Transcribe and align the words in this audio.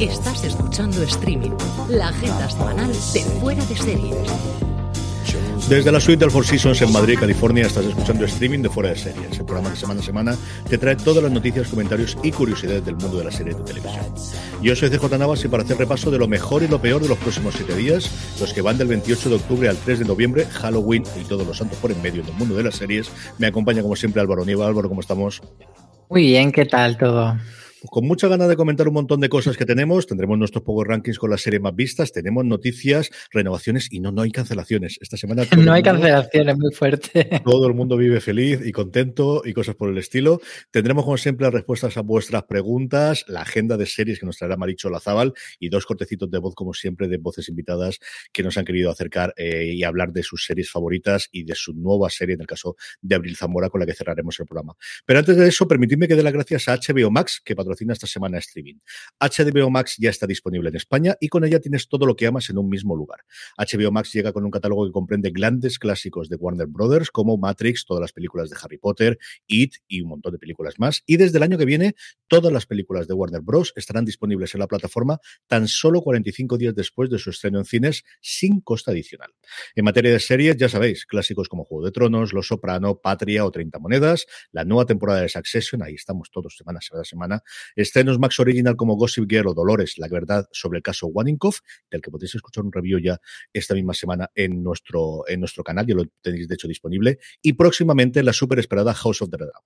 Estás 0.00 0.44
escuchando 0.44 1.02
Streaming, 1.02 1.50
la 1.88 2.10
agenda 2.10 2.48
semanal 2.48 2.86
de 2.86 3.20
Fuera 3.40 3.64
de 3.64 3.76
Series. 3.76 4.14
Desde 5.68 5.90
la 5.90 5.98
suite 5.98 6.20
del 6.20 6.30
Four 6.30 6.46
Seasons 6.46 6.80
en 6.82 6.92
Madrid, 6.92 7.18
California, 7.18 7.66
estás 7.66 7.84
escuchando 7.84 8.24
streaming 8.24 8.60
de 8.60 8.70
Fuera 8.70 8.90
de 8.90 8.96
Series, 8.96 9.40
el 9.40 9.44
programa 9.44 9.70
que 9.70 9.76
semana 9.76 10.00
a 10.00 10.04
semana 10.04 10.36
te 10.68 10.78
trae 10.78 10.94
todas 10.94 11.24
las 11.24 11.32
noticias, 11.32 11.66
comentarios 11.66 12.16
y 12.22 12.30
curiosidades 12.30 12.84
del 12.84 12.94
mundo 12.94 13.18
de 13.18 13.24
la 13.24 13.32
serie 13.32 13.54
de 13.54 13.62
televisión. 13.64 14.06
Yo 14.62 14.76
soy 14.76 14.88
CJ 14.88 15.18
Navas 15.18 15.44
y 15.44 15.48
para 15.48 15.64
hacer 15.64 15.76
repaso 15.76 16.12
de 16.12 16.18
lo 16.18 16.28
mejor 16.28 16.62
y 16.62 16.68
lo 16.68 16.80
peor 16.80 17.02
de 17.02 17.08
los 17.08 17.18
próximos 17.18 17.54
siete 17.56 17.74
días, 17.74 18.08
los 18.38 18.52
que 18.54 18.62
van 18.62 18.78
del 18.78 18.86
28 18.86 19.30
de 19.30 19.34
octubre 19.34 19.68
al 19.68 19.78
3 19.78 19.98
de 19.98 20.04
noviembre, 20.04 20.44
Halloween 20.44 21.02
y 21.20 21.24
todos 21.24 21.44
los 21.44 21.56
santos 21.58 21.76
por 21.78 21.90
en 21.90 22.00
medio 22.00 22.22
del 22.22 22.34
mundo 22.34 22.54
de 22.54 22.62
las 22.62 22.76
series, 22.76 23.10
me 23.38 23.48
acompaña 23.48 23.82
como 23.82 23.96
siempre 23.96 24.22
Álvaro 24.22 24.44
Nieva. 24.44 24.68
Álvaro, 24.68 24.88
¿cómo 24.88 25.00
estamos? 25.00 25.42
Muy 26.08 26.22
bien, 26.22 26.52
¿qué 26.52 26.66
tal 26.66 26.96
todo? 26.96 27.36
Con 27.86 28.06
mucha 28.06 28.26
ganas 28.26 28.48
de 28.48 28.56
comentar 28.56 28.88
un 28.88 28.94
montón 28.94 29.20
de 29.20 29.28
cosas 29.28 29.56
que 29.56 29.64
tenemos, 29.64 30.06
tendremos 30.06 30.36
nuestros 30.36 30.64
Power 30.64 30.88
Rankings 30.88 31.18
con 31.18 31.30
las 31.30 31.42
series 31.42 31.62
más 31.62 31.76
vistas, 31.76 32.12
tenemos 32.12 32.44
noticias, 32.44 33.10
renovaciones 33.30 33.88
y 33.92 34.00
no, 34.00 34.10
no 34.10 34.22
hay 34.22 34.32
cancelaciones. 34.32 34.98
Esta 35.00 35.16
semana 35.16 35.44
no 35.56 35.72
hay 35.72 35.82
cancelaciones, 35.82 36.58
muy 36.58 36.72
fuerte. 36.72 37.40
Todo 37.44 37.68
el 37.68 37.74
mundo 37.74 37.96
vive 37.96 38.20
feliz 38.20 38.60
y 38.64 38.72
contento 38.72 39.42
y 39.44 39.52
cosas 39.52 39.76
por 39.76 39.90
el 39.90 39.98
estilo. 39.98 40.40
Tendremos 40.72 41.04
como 41.04 41.16
siempre 41.16 41.44
las 41.44 41.54
respuestas 41.54 41.96
a 41.96 42.00
vuestras 42.00 42.44
preguntas, 42.44 43.24
la 43.28 43.42
agenda 43.42 43.76
de 43.76 43.86
series 43.86 44.18
que 44.18 44.26
nos 44.26 44.38
traerá 44.38 44.56
Maricho 44.56 44.90
Lazábal 44.90 45.32
y 45.60 45.68
dos 45.68 45.86
cortecitos 45.86 46.30
de 46.30 46.38
voz 46.38 46.56
como 46.56 46.74
siempre 46.74 47.06
de 47.06 47.18
voces 47.18 47.48
invitadas 47.48 48.00
que 48.32 48.42
nos 48.42 48.58
han 48.58 48.64
querido 48.64 48.90
acercar 48.90 49.34
eh, 49.36 49.72
y 49.72 49.84
hablar 49.84 50.12
de 50.12 50.24
sus 50.24 50.44
series 50.44 50.70
favoritas 50.70 51.28
y 51.30 51.44
de 51.44 51.54
su 51.54 51.74
nueva 51.74 52.10
serie, 52.10 52.34
en 52.34 52.40
el 52.40 52.46
caso 52.46 52.76
de 53.00 53.14
Abril 53.14 53.36
Zamora, 53.36 53.70
con 53.70 53.80
la 53.80 53.86
que 53.86 53.94
cerraremos 53.94 54.38
el 54.40 54.46
programa. 54.46 54.74
Pero 55.06 55.20
antes 55.20 55.36
de 55.36 55.46
eso, 55.46 55.68
permitidme 55.68 56.08
que 56.08 56.16
dé 56.16 56.22
las 56.22 56.32
gracias 56.32 56.68
a 56.68 56.76
HBO 56.76 57.10
Max, 57.10 57.40
que 57.44 57.54
patrocina 57.68 57.92
esta 57.92 58.06
semana 58.06 58.38
streaming. 58.38 58.76
HBO 59.20 59.70
Max 59.70 59.96
ya 59.98 60.10
está 60.10 60.26
disponible 60.26 60.68
en 60.70 60.76
España 60.76 61.16
y 61.20 61.28
con 61.28 61.44
ella 61.44 61.60
tienes 61.60 61.88
todo 61.88 62.06
lo 62.06 62.16
que 62.16 62.26
amas 62.26 62.48
en 62.50 62.58
un 62.58 62.68
mismo 62.68 62.96
lugar. 62.96 63.20
HBO 63.58 63.92
Max 63.92 64.12
llega 64.12 64.32
con 64.32 64.44
un 64.44 64.50
catálogo 64.50 64.86
que 64.86 64.92
comprende 64.92 65.30
grandes 65.30 65.78
clásicos 65.78 66.28
de 66.28 66.36
Warner 66.36 66.66
Brothers 66.66 67.10
como 67.10 67.36
Matrix, 67.36 67.84
todas 67.84 68.00
las 68.00 68.12
películas 68.12 68.50
de 68.50 68.56
Harry 68.62 68.78
Potter, 68.78 69.18
It 69.46 69.74
y 69.86 70.00
un 70.00 70.08
montón 70.08 70.32
de 70.32 70.38
películas 70.38 70.74
más. 70.78 71.02
Y 71.06 71.16
desde 71.16 71.38
el 71.38 71.42
año 71.42 71.58
que 71.58 71.64
viene, 71.64 71.94
todas 72.26 72.52
las 72.52 72.66
películas 72.66 73.06
de 73.06 73.14
Warner 73.14 73.42
Bros. 73.42 73.72
estarán 73.76 74.04
disponibles 74.04 74.54
en 74.54 74.60
la 74.60 74.66
plataforma 74.66 75.20
tan 75.46 75.68
solo 75.68 76.00
45 76.00 76.56
días 76.58 76.74
después 76.74 77.10
de 77.10 77.18
su 77.18 77.30
estreno 77.30 77.58
en 77.58 77.64
cines 77.64 78.04
sin 78.20 78.60
costa 78.60 78.92
adicional. 78.92 79.34
En 79.74 79.84
materia 79.84 80.12
de 80.12 80.20
series, 80.20 80.56
ya 80.56 80.68
sabéis, 80.68 81.06
clásicos 81.06 81.48
como 81.48 81.64
Juego 81.64 81.84
de 81.84 81.92
Tronos, 81.92 82.32
Los 82.32 82.48
Soprano, 82.48 83.00
Patria 83.00 83.44
o 83.44 83.50
30 83.50 83.78
Monedas, 83.78 84.26
la 84.52 84.64
nueva 84.64 84.86
temporada 84.86 85.20
de 85.20 85.28
Succession, 85.28 85.82
ahí 85.82 85.94
estamos 85.94 86.30
todos 86.30 86.56
semana 86.56 86.78
a 86.78 87.04
semana, 87.04 87.42
Estrenos 87.76 88.18
Max 88.18 88.40
Original 88.40 88.76
como 88.76 88.96
Gossip 88.96 89.28
Girl 89.28 89.48
o 89.48 89.54
Dolores, 89.54 89.94
la 89.98 90.08
verdad 90.08 90.46
sobre 90.52 90.78
el 90.78 90.82
caso 90.82 91.06
Waninkoff, 91.06 91.60
del 91.90 92.00
que 92.00 92.10
podéis 92.10 92.34
escuchar 92.34 92.64
un 92.64 92.72
review 92.72 92.98
ya 92.98 93.20
esta 93.52 93.74
misma 93.74 93.94
semana 93.94 94.30
en 94.34 94.62
nuestro, 94.62 95.24
en 95.28 95.40
nuestro 95.40 95.64
canal, 95.64 95.86
ya 95.86 95.94
lo 95.94 96.04
tenéis 96.20 96.48
de 96.48 96.54
hecho 96.54 96.68
disponible, 96.68 97.18
y 97.42 97.54
próximamente 97.54 98.22
la 98.22 98.32
súper 98.32 98.58
esperada 98.58 98.94
House 98.94 99.22
of 99.22 99.30
the 99.30 99.36
Dragon. 99.36 99.62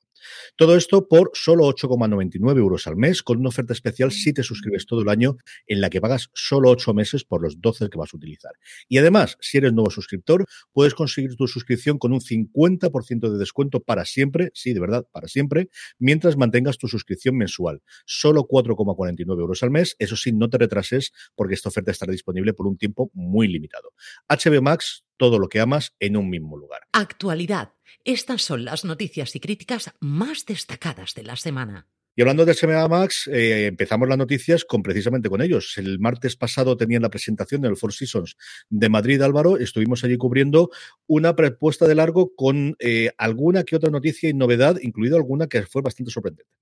Todo 0.57 0.77
esto 0.77 1.09
por 1.09 1.31
solo 1.35 1.65
8,99 1.65 2.59
euros 2.59 2.87
al 2.87 2.97
mes, 2.97 3.23
con 3.23 3.39
una 3.39 3.49
oferta 3.49 3.73
especial 3.73 4.13
si 4.13 4.33
te 4.33 4.43
suscribes 4.43 4.87
todo 4.87 5.03
el 5.03 5.09
año, 5.09 5.37
en 5.67 5.81
la 5.81 5.91
que 5.91 6.01
pagas 6.01 6.31
solo 6.35 6.71
8 6.71 6.95
meses 6.95 7.25
por 7.25 7.43
los 7.43 7.61
12 7.61 7.89
que 7.89 7.99
vas 7.99 8.13
a 8.13 8.17
utilizar. 8.17 8.53
Y 8.89 8.99
además, 8.99 9.37
si 9.41 9.59
eres 9.59 9.73
nuevo 9.73 9.91
suscriptor, 9.91 10.47
puedes 10.73 10.95
conseguir 10.95 11.37
tu 11.37 11.47
suscripción 11.47 11.99
con 11.99 12.13
un 12.13 12.21
50% 12.21 13.31
de 13.31 13.39
descuento 13.39 13.81
para 13.81 14.05
siempre, 14.05 14.51
sí, 14.55 14.73
de 14.73 14.81
verdad, 14.81 15.07
para 15.13 15.29
siempre, 15.29 15.71
mientras 15.99 16.37
mantengas 16.37 16.79
tu 16.79 16.89
suscripción 16.89 17.37
mensual 17.37 17.82
solo 18.05 18.47
4,49 18.47 19.41
euros 19.41 19.63
al 19.63 19.71
mes. 19.71 19.97
Eso 19.99 20.17
sí, 20.17 20.33
no 20.33 20.49
te 20.49 20.59
retrases 20.59 21.13
porque 21.35 21.55
esta 21.55 21.69
oferta 21.69 21.91
estará 21.91 22.13
disponible 22.13 22.55
por 22.55 22.67
un 22.67 22.77
tiempo 22.77 23.11
muy 23.15 23.49
limitado. 23.49 23.93
HBO 24.29 24.63
Max, 24.63 25.05
todo 25.17 25.39
lo 25.39 25.49
que 25.49 25.61
amas 25.61 25.95
en 26.01 26.17
un 26.17 26.29
mismo 26.29 26.57
lugar. 26.57 26.83
Actualidad. 26.93 27.75
Estas 28.05 28.43
son 28.43 28.65
las 28.65 28.85
noticias 28.85 29.37
y 29.37 29.41
críticas 29.41 29.93
más 30.01 30.45
destacadas 30.47 31.15
de 31.15 31.23
la 31.23 31.37
semana. 31.37 31.89
Y 32.15 32.21
hablando 32.21 32.45
de 32.45 32.53
SMA 32.53 32.87
Max, 32.89 33.27
eh, 33.33 33.67
empezamos 33.67 34.07
las 34.07 34.19
noticias 34.19 34.67
con 34.67 34.83
precisamente 34.83 35.31
con 35.31 35.41
ellos. 35.41 35.79
El 35.79 35.99
martes 35.99 36.37
pasado 36.37 36.77
tenían 36.77 37.01
la 37.01 37.09
presentación 37.09 37.63
del 37.63 37.79
Four 37.79 37.95
Seasons 37.95 38.37
de 38.69 38.91
Madrid, 38.91 39.23
Álvaro. 39.23 39.57
Estuvimos 39.57 40.05
allí 40.05 40.19
cubriendo 40.19 40.69
una 41.07 41.35
propuesta 41.35 41.87
de 41.87 41.95
largo 41.95 42.35
con 42.35 42.77
eh, 42.81 43.13
alguna 43.17 43.65
que 43.65 43.77
otra 43.77 43.91
noticia 43.91 44.29
y 44.29 44.35
novedad, 44.35 44.77
incluido 44.83 45.17
alguna 45.17 45.47
que 45.47 45.63
fue 45.63 45.81
bastante 45.81 46.13
sorprendente. 46.13 46.53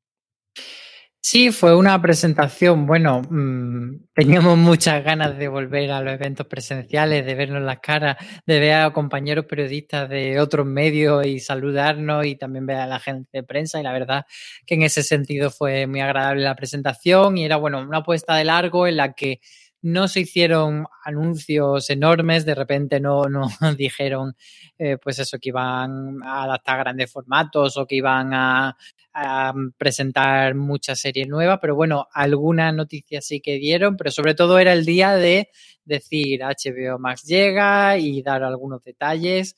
Sí, 1.23 1.53
fue 1.53 1.77
una 1.77 2.01
presentación, 2.01 2.87
bueno, 2.87 3.21
mmm, 3.29 4.07
teníamos 4.15 4.57
muchas 4.57 5.05
ganas 5.05 5.37
de 5.37 5.49
volver 5.49 5.91
a 5.93 6.01
los 6.01 6.15
eventos 6.15 6.47
presenciales, 6.47 7.27
de 7.27 7.35
vernos 7.35 7.61
las 7.63 7.79
caras, 7.81 8.17
de 8.47 8.59
ver 8.59 8.73
a 8.75 8.91
compañeros 8.95 9.45
periodistas 9.45 10.09
de 10.09 10.41
otros 10.41 10.65
medios 10.67 11.27
y 11.27 11.39
saludarnos 11.39 12.25
y 12.25 12.37
también 12.37 12.65
ver 12.65 12.79
a 12.79 12.87
la 12.87 12.99
gente 13.01 13.29
de 13.35 13.43
prensa. 13.43 13.79
Y 13.79 13.83
la 13.83 13.93
verdad 13.93 14.25
que 14.67 14.77
en 14.77 14.83
ese 14.83 15.03
sentido 15.03 15.51
fue 15.51 15.87
muy 15.87 16.01
agradable 16.01 16.43
la 16.43 16.57
presentación 16.57 17.37
y 17.37 17.45
era, 17.45 17.57
bueno, 17.57 17.81
una 17.83 17.99
apuesta 17.99 18.35
de 18.37 18.45
largo 18.45 18.87
en 18.87 18.97
la 18.97 19.13
que 19.13 19.41
no 19.83 20.09
se 20.09 20.21
hicieron 20.21 20.87
anuncios 21.05 21.89
enormes, 21.91 22.45
de 22.45 22.55
repente 22.55 23.01
no, 23.01 23.25
no 23.25 23.49
dijeron 23.77 24.35
eh, 24.79 24.99
pues 25.03 25.19
eso, 25.19 25.39
que 25.39 25.51
iban 25.51 26.23
a 26.23 26.45
adaptar 26.45 26.79
grandes 26.79 27.11
formatos 27.11 27.77
o 27.77 27.87
que 27.87 27.97
iban 27.97 28.33
a, 28.35 28.77
a 29.15 29.53
presentar 29.77 30.55
muchas 30.55 31.01
series 31.01 31.29
nuevas, 31.29 31.59
pero 31.61 31.75
bueno, 31.75 32.09
algunas 32.13 32.75
noticias 32.75 33.27
sí 33.27 33.41
que 33.41 33.55
dieron, 33.55 33.97
pero 33.97 34.11
sobre 34.11 34.35
todo 34.35 34.59
era 34.59 34.73
el 34.73 34.85
día 34.85 35.15
de 35.15 35.49
decir 35.85 36.41
HBO 36.43 36.99
Max 36.99 37.25
llega 37.25 37.99
y 37.99 38.23
dar 38.23 38.43
algunos 38.43 38.83
detalles, 38.85 39.57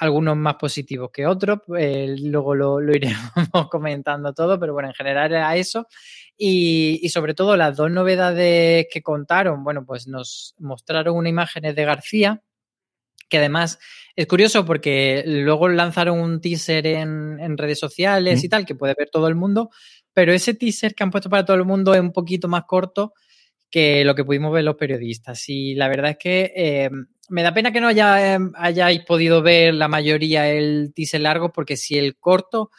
algunos 0.00 0.36
más 0.36 0.56
positivos 0.56 1.10
que 1.12 1.26
otros, 1.26 1.60
eh, 1.78 2.16
luego 2.18 2.54
lo, 2.54 2.80
lo, 2.80 2.92
iremos 2.96 3.68
comentando 3.70 4.32
todo, 4.32 4.58
pero 4.58 4.72
bueno, 4.72 4.88
en 4.88 4.94
general 4.94 5.30
era 5.30 5.54
eso. 5.56 5.86
Y, 6.36 6.98
y, 7.02 7.10
sobre 7.10 7.34
todo 7.34 7.54
las 7.56 7.76
dos 7.76 7.90
novedades 7.90 8.86
que 8.90 9.02
contaron, 9.02 9.62
bueno, 9.62 9.84
pues 9.84 10.08
nos 10.08 10.54
mostraron 10.58 11.16
unas 11.16 11.30
imágenes 11.30 11.76
de 11.76 11.84
García, 11.84 12.42
que 13.28 13.36
además 13.36 13.78
es 14.16 14.26
curioso 14.26 14.64
porque 14.64 15.22
luego 15.26 15.68
lanzaron 15.68 16.18
un 16.18 16.40
teaser 16.40 16.86
en, 16.86 17.38
en 17.38 17.58
redes 17.58 17.78
sociales 17.78 18.42
mm. 18.42 18.46
y 18.46 18.48
tal, 18.48 18.64
que 18.64 18.74
puede 18.74 18.94
ver 18.98 19.10
todo 19.10 19.28
el 19.28 19.34
mundo, 19.34 19.68
pero 20.14 20.32
ese 20.32 20.54
teaser 20.54 20.94
que 20.94 21.02
han 21.02 21.10
puesto 21.10 21.28
para 21.28 21.44
todo 21.44 21.58
el 21.58 21.66
mundo 21.66 21.92
es 21.92 22.00
un 22.00 22.12
poquito 22.12 22.48
más 22.48 22.64
corto 22.66 23.12
que 23.70 24.04
lo 24.04 24.14
que 24.14 24.24
pudimos 24.24 24.52
ver 24.52 24.64
los 24.64 24.76
periodistas. 24.76 25.48
Y 25.48 25.74
la 25.74 25.88
verdad 25.88 26.12
es 26.12 26.18
que 26.18 26.52
eh, 26.56 26.90
me 27.30 27.42
da 27.42 27.54
pena 27.54 27.72
que 27.72 27.80
no 27.80 27.88
haya, 27.88 28.34
eh, 28.34 28.38
hayáis 28.56 29.04
podido 29.04 29.42
ver 29.42 29.74
la 29.74 29.88
mayoría 29.88 30.50
el 30.50 30.92
teaser 30.94 31.22
largo, 31.22 31.52
porque 31.52 31.76
si 31.76 31.96
el 31.96 32.16
corto 32.18 32.70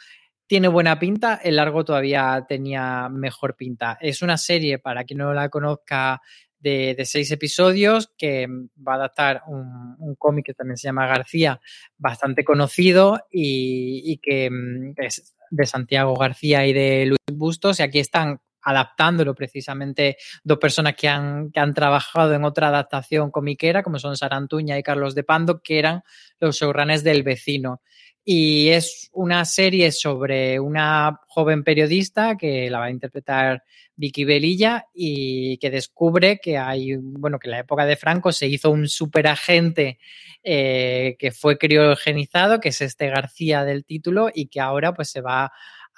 tiene 0.46 0.68
buena 0.68 0.98
pinta, 0.98 1.40
el 1.42 1.56
largo 1.56 1.84
todavía 1.84 2.44
tenía 2.46 3.08
mejor 3.08 3.56
pinta. 3.56 3.98
Es 4.00 4.22
una 4.22 4.36
serie, 4.36 4.78
para 4.78 5.04
quien 5.04 5.18
no 5.18 5.32
la 5.32 5.48
conozca, 5.48 6.20
de, 6.62 6.96
seis 7.04 7.30
episodios 7.32 8.12
que 8.16 8.46
va 8.46 8.92
a 8.92 8.96
adaptar 8.96 9.42
un, 9.48 9.96
un 9.98 10.14
cómic 10.14 10.46
que 10.46 10.54
también 10.54 10.76
se 10.76 10.86
llama 10.86 11.06
García, 11.06 11.60
bastante 11.98 12.44
conocido 12.44 13.26
y, 13.30 14.02
y 14.04 14.18
que 14.18 14.48
mm, 14.48 14.94
es 14.98 15.34
de 15.50 15.66
Santiago 15.66 16.14
García 16.14 16.66
y 16.66 16.72
de 16.72 17.06
Luis 17.06 17.18
Bustos. 17.32 17.80
Y 17.80 17.82
aquí 17.82 17.98
están 17.98 18.40
adaptándolo 18.62 19.34
precisamente 19.34 20.16
dos 20.42 20.58
personas 20.58 20.94
que 20.94 21.08
han, 21.08 21.50
que 21.50 21.60
han 21.60 21.74
trabajado 21.74 22.34
en 22.34 22.44
otra 22.44 22.68
adaptación 22.68 23.30
comiquera, 23.30 23.82
como 23.82 23.98
son 23.98 24.16
Sarantuña 24.16 24.78
y 24.78 24.82
Carlos 24.82 25.14
de 25.14 25.24
Pando, 25.24 25.60
que 25.62 25.78
eran 25.78 26.02
los 26.40 26.56
showrunners 26.56 27.04
del 27.04 27.22
vecino. 27.22 27.82
Y 28.24 28.68
es 28.68 29.10
una 29.12 29.44
serie 29.44 29.90
sobre 29.90 30.60
una 30.60 31.20
joven 31.26 31.64
periodista 31.64 32.36
que 32.36 32.70
la 32.70 32.78
va 32.78 32.84
a 32.84 32.90
interpretar 32.90 33.64
Vicky 33.96 34.24
Belilla 34.24 34.86
y 34.94 35.58
que 35.58 35.70
descubre 35.70 36.38
que 36.40 36.56
hay, 36.56 36.96
bueno, 36.96 37.40
que 37.40 37.48
en 37.48 37.52
la 37.52 37.58
época 37.60 37.84
de 37.84 37.96
Franco 37.96 38.30
se 38.30 38.46
hizo 38.46 38.70
un 38.70 38.86
superagente 38.86 39.98
eh, 40.44 41.16
que 41.18 41.32
fue 41.32 41.58
criogenizado, 41.58 42.60
que 42.60 42.68
es 42.68 42.80
este 42.80 43.08
García 43.08 43.64
del 43.64 43.84
título, 43.84 44.30
y 44.32 44.46
que 44.46 44.60
ahora 44.60 44.94
pues 44.94 45.10
se 45.10 45.20
va 45.20 45.52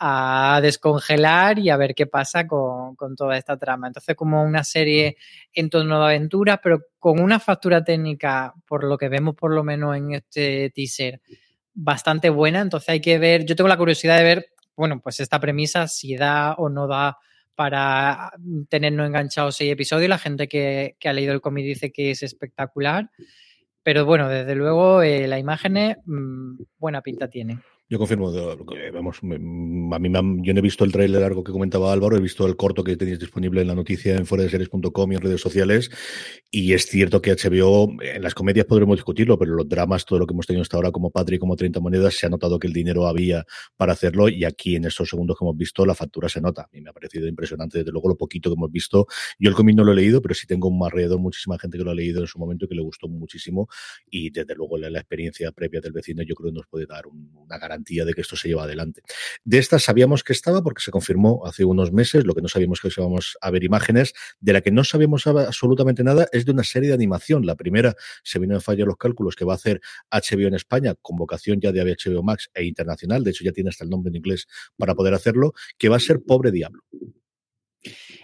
a 0.07 0.61
descongelar 0.61 1.59
y 1.59 1.71
a 1.71 1.79
ver 1.79 1.95
qué 1.95 2.07
pasa 2.07 2.47
con, 2.47 2.95
con, 2.95 3.17
toda 3.17 3.39
esta 3.39 3.57
trama. 3.57 3.87
Entonces, 3.87 4.15
como 4.15 4.45
una 4.45 4.63
serie 4.63 5.17
en 5.51 5.71
torno 5.71 5.99
de 5.99 6.05
aventuras, 6.05 6.61
pero 6.63 6.83
con 6.99 7.21
una 7.21 7.41
factura 7.41 7.83
técnica, 7.83 8.53
por 8.67 8.85
lo 8.85 8.99
que 8.99 9.09
vemos 9.09 9.35
por 9.35 9.51
lo 9.51 9.65
menos 9.65 9.97
en 9.97 10.13
este 10.13 10.71
teaser, 10.75 11.23
bastante 11.73 12.29
buena. 12.29 12.61
Entonces 12.61 12.91
hay 12.91 13.01
que 13.01 13.19
ver, 13.19 13.47
yo 13.47 13.57
tengo 13.57 13.69
la 13.69 13.79
curiosidad 13.79 14.19
de 14.19 14.25
ver, 14.25 14.47
bueno, 14.77 15.01
pues 15.01 15.21
esta 15.21 15.41
premisa, 15.41 15.89
si 15.89 16.17
da 16.17 16.53
o 16.53 16.69
no 16.69 16.87
da 16.87 17.17
para 17.55 18.31
tenernos 18.69 19.07
enganchados 19.07 19.57
seis 19.57 19.73
episodios. 19.73 20.11
La 20.11 20.19
gente 20.19 20.49
que, 20.49 20.97
que 20.99 21.09
ha 21.09 21.15
leído 21.15 21.33
el 21.33 21.41
cómic 21.41 21.65
dice 21.65 21.93
que 21.93 22.11
es 22.11 22.23
espectacular. 22.23 23.11
Pero 23.83 24.05
bueno, 24.05 24.29
desde 24.29 24.55
luego, 24.55 25.01
eh, 25.01 25.27
la 25.29 25.39
imagen 25.39 25.97
mmm, 26.05 26.57
buena 26.77 27.01
pinta 27.01 27.29
tiene. 27.29 27.61
Yo 27.95 27.99
confirmo, 27.99 28.33
vamos, 28.93 29.21
a 29.23 29.99
mí 30.01 30.11
yo 30.43 30.53
no 30.53 30.59
he 30.59 30.63
visto 30.63 30.83
el 30.83 30.91
trailer 30.91 31.21
largo 31.21 31.45
que 31.45 31.53
comentaba 31.53 31.93
Álvaro, 31.93 32.17
he 32.17 32.21
visto 32.21 32.45
el 32.45 32.57
corto 32.57 32.83
que 32.83 32.97
tenéis 32.97 33.21
disponible 33.21 33.61
en 33.61 33.69
la 33.69 33.77
noticia 33.77 34.17
en 34.17 34.27
fueradeseries.com 34.27 35.13
y 35.13 35.15
en 35.15 35.21
redes 35.21 35.41
sociales, 35.41 35.93
y 36.51 36.73
es 36.73 36.87
cierto 36.87 37.23
que 37.23 37.31
HBO, 37.31 37.93
en 38.03 38.21
las 38.21 38.35
comedias 38.35 38.67
podremos 38.67 38.97
discutirlo, 38.97 39.39
pero 39.39 39.55
los 39.55 39.69
dramas, 39.69 40.05
todo 40.05 40.19
lo 40.19 40.27
que 40.27 40.33
hemos 40.33 40.45
tenido 40.45 40.63
hasta 40.63 40.77
ahora 40.77 40.91
como 40.91 41.13
Patri, 41.13 41.39
como 41.39 41.55
30 41.55 41.79
monedas, 41.79 42.15
se 42.15 42.27
ha 42.27 42.29
notado 42.29 42.59
que 42.59 42.67
el 42.67 42.73
dinero 42.73 43.07
había 43.07 43.45
para 43.77 43.93
hacerlo, 43.93 44.29
y 44.29 44.43
aquí 44.43 44.75
en 44.75 44.87
estos 44.87 45.09
segundos 45.09 45.39
que 45.39 45.45
hemos 45.45 45.57
visto, 45.57 45.87
la 45.87 45.95
factura 45.95 46.29
se 46.29 46.41
nota. 46.41 46.63
A 46.63 46.69
mí 46.73 46.81
me 46.81 46.91
ha 46.91 46.93
parecido 46.93 47.29
impresionante, 47.29 47.79
desde 47.79 47.93
luego, 47.93 48.09
lo 48.09 48.17
poquito 48.17 48.51
que 48.51 48.55
hemos 48.55 48.73
visto. 48.73 49.07
Yo 49.39 49.51
el 49.51 49.55
cómic 49.55 49.77
no 49.77 49.85
lo 49.85 49.93
he 49.93 49.95
leído, 49.95 50.21
pero 50.21 50.35
sí 50.35 50.49
tengo 50.49 50.67
un 50.67 50.85
alrededor 50.85 51.21
muchísima 51.21 51.61
gente 51.61 51.79
que 51.79 51.85
lo 51.85 51.93
ha 51.93 51.95
leído 51.95 52.23
en 52.23 52.27
su 52.27 52.41
momento 52.41 52.65
y 52.65 52.69
que 52.69 52.75
le 52.75 52.83
gustó 52.83 53.07
muchísimo, 53.07 53.69
y 54.11 54.31
desde 54.31 54.57
luego 54.57 54.79
la, 54.79 54.91
la 54.91 54.99
experiencia 54.99 55.53
previa 55.53 55.81
del 55.81 55.93
vecino 55.93 56.25
yo 56.25 56.35
creo 56.35 56.51
que 56.51 56.57
nos 56.57 56.67
puede 56.67 56.87
dar 56.87 57.05
una 57.07 57.57
garantía 57.57 57.84
de 57.85 58.15
que 58.15 58.21
esto 58.21 58.37
se 58.37 58.49
lleva 58.49 58.65
adelante. 58.65 59.03
De 59.45 59.59
esta 59.59 59.79
sabíamos 59.79 60.25
que 60.25 60.33
estaba 60.33 60.63
porque 60.63 60.83
se 60.83 60.91
confirmó 60.91 61.47
hace 61.47 61.65
unos 61.65 61.93
meses, 61.93 62.25
lo 62.25 62.35
que 62.35 62.43
no 62.43 62.49
sabíamos 62.49 62.81
que 62.81 62.89
íbamos 62.97 63.37
a 63.41 63.51
ver 63.51 63.65
imágenes, 63.65 64.15
de 64.41 64.53
la 64.53 64.61
que 64.61 64.71
no 64.71 64.85
sabíamos 64.85 65.27
absolutamente 65.27 66.03
nada, 66.05 66.27
es 66.33 66.45
de 66.45 66.53
una 66.53 66.65
serie 66.65 66.89
de 66.89 66.95
animación. 66.95 67.47
La 67.47 67.57
primera 67.57 67.95
se 68.23 68.39
vino 68.39 68.55
en 68.55 68.61
fallo 68.61 68.87
los 68.87 68.97
cálculos 68.97 69.37
que 69.37 69.45
va 69.45 69.55
a 69.55 69.57
hacer 69.57 69.81
HBO 70.11 70.49
en 70.49 70.55
España, 70.55 70.95
con 71.01 71.17
vocación 71.17 71.61
ya 71.61 71.73
de 71.73 71.83
HBO 71.83 72.23
Max 72.23 72.51
e 72.55 72.65
internacional, 72.65 73.25
de 73.25 73.31
hecho 73.31 73.45
ya 73.45 73.53
tiene 73.53 73.71
hasta 73.71 73.85
el 73.85 73.91
nombre 73.91 74.11
en 74.11 74.17
inglés 74.17 74.47
para 74.77 74.95
poder 74.95 75.15
hacerlo, 75.15 75.53
que 75.79 75.89
va 75.89 75.97
a 75.97 76.01
ser 76.01 76.23
Pobre 76.27 76.51
Diablo. 76.51 76.83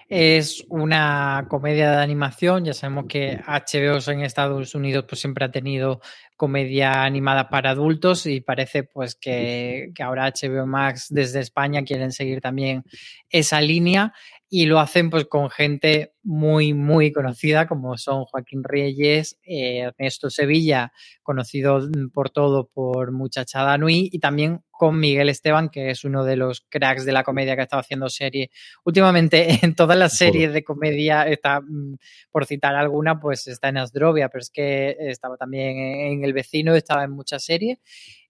Es 0.09 0.65
una 0.69 1.47
comedia 1.49 1.91
de 1.91 1.97
animación. 1.99 2.65
Ya 2.65 2.75
sabemos 2.75 3.05
que 3.09 3.41
HBO 3.47 4.11
en 4.11 4.23
Estados 4.23 4.75
Unidos 4.75 5.05
pues 5.09 5.21
siempre 5.21 5.45
ha 5.45 5.53
tenido 5.53 6.01
comedia 6.41 7.05
animada 7.05 7.51
para 7.51 7.73
adultos 7.73 8.25
y 8.25 8.41
parece 8.41 8.83
pues 8.83 9.15
que, 9.15 9.93
que, 9.95 10.03
ahora 10.03 10.33
HBO 10.33 10.67
Max 10.67 11.09
desde 11.11 11.41
España 11.41 11.85
quieren 11.85 12.13
seguir 12.13 12.41
también 12.41 12.83
esa 13.29 13.61
línea 13.61 14.15
y 14.49 14.65
lo 14.65 14.81
hacen 14.81 15.11
pues 15.11 15.27
con 15.27 15.51
gente 15.51 16.15
muy, 16.23 16.73
muy 16.73 17.13
conocida 17.13 17.69
como 17.69 17.99
son 17.99 18.25
Joaquín 18.25 18.65
Reyes, 18.65 19.39
eh, 19.43 19.81
Ernesto 19.81 20.31
Sevilla, 20.31 20.95
conocido 21.23 21.87
por 22.15 22.31
todo 22.31 22.71
por 22.73 23.13
Muchachada 23.13 23.77
Nui, 23.77 24.09
y 24.11 24.19
también 24.19 24.63
con 24.81 24.99
Miguel 24.99 25.29
Esteban, 25.29 25.69
que 25.69 25.91
es 25.91 26.05
uno 26.05 26.25
de 26.25 26.37
los 26.37 26.63
cracks 26.63 27.05
de 27.05 27.13
la 27.13 27.23
comedia 27.23 27.55
que 27.55 27.61
ha 27.61 27.65
estado 27.65 27.81
haciendo 27.81 28.09
serie. 28.09 28.51
Últimamente 28.83 29.59
en 29.63 29.75
todas 29.75 29.99
las 29.99 30.17
series 30.17 30.55
de 30.55 30.65
comedia, 30.65 31.25
está, 31.25 31.61
mm, 31.61 31.99
por 32.31 32.47
citar 32.47 32.75
alguna, 32.75 33.21
pues 33.21 33.47
está 33.47 33.69
en 33.69 33.77
Asdrovia, 33.77 34.31
pero 34.31 34.41
es 34.41 34.49
que 34.49 34.97
estaba 34.99 35.37
también 35.37 35.77
en 35.77 36.25
El 36.25 36.33
Vecino, 36.33 36.75
estaba 36.75 37.05
en 37.05 37.11
muchas 37.11 37.45
series. 37.45 37.79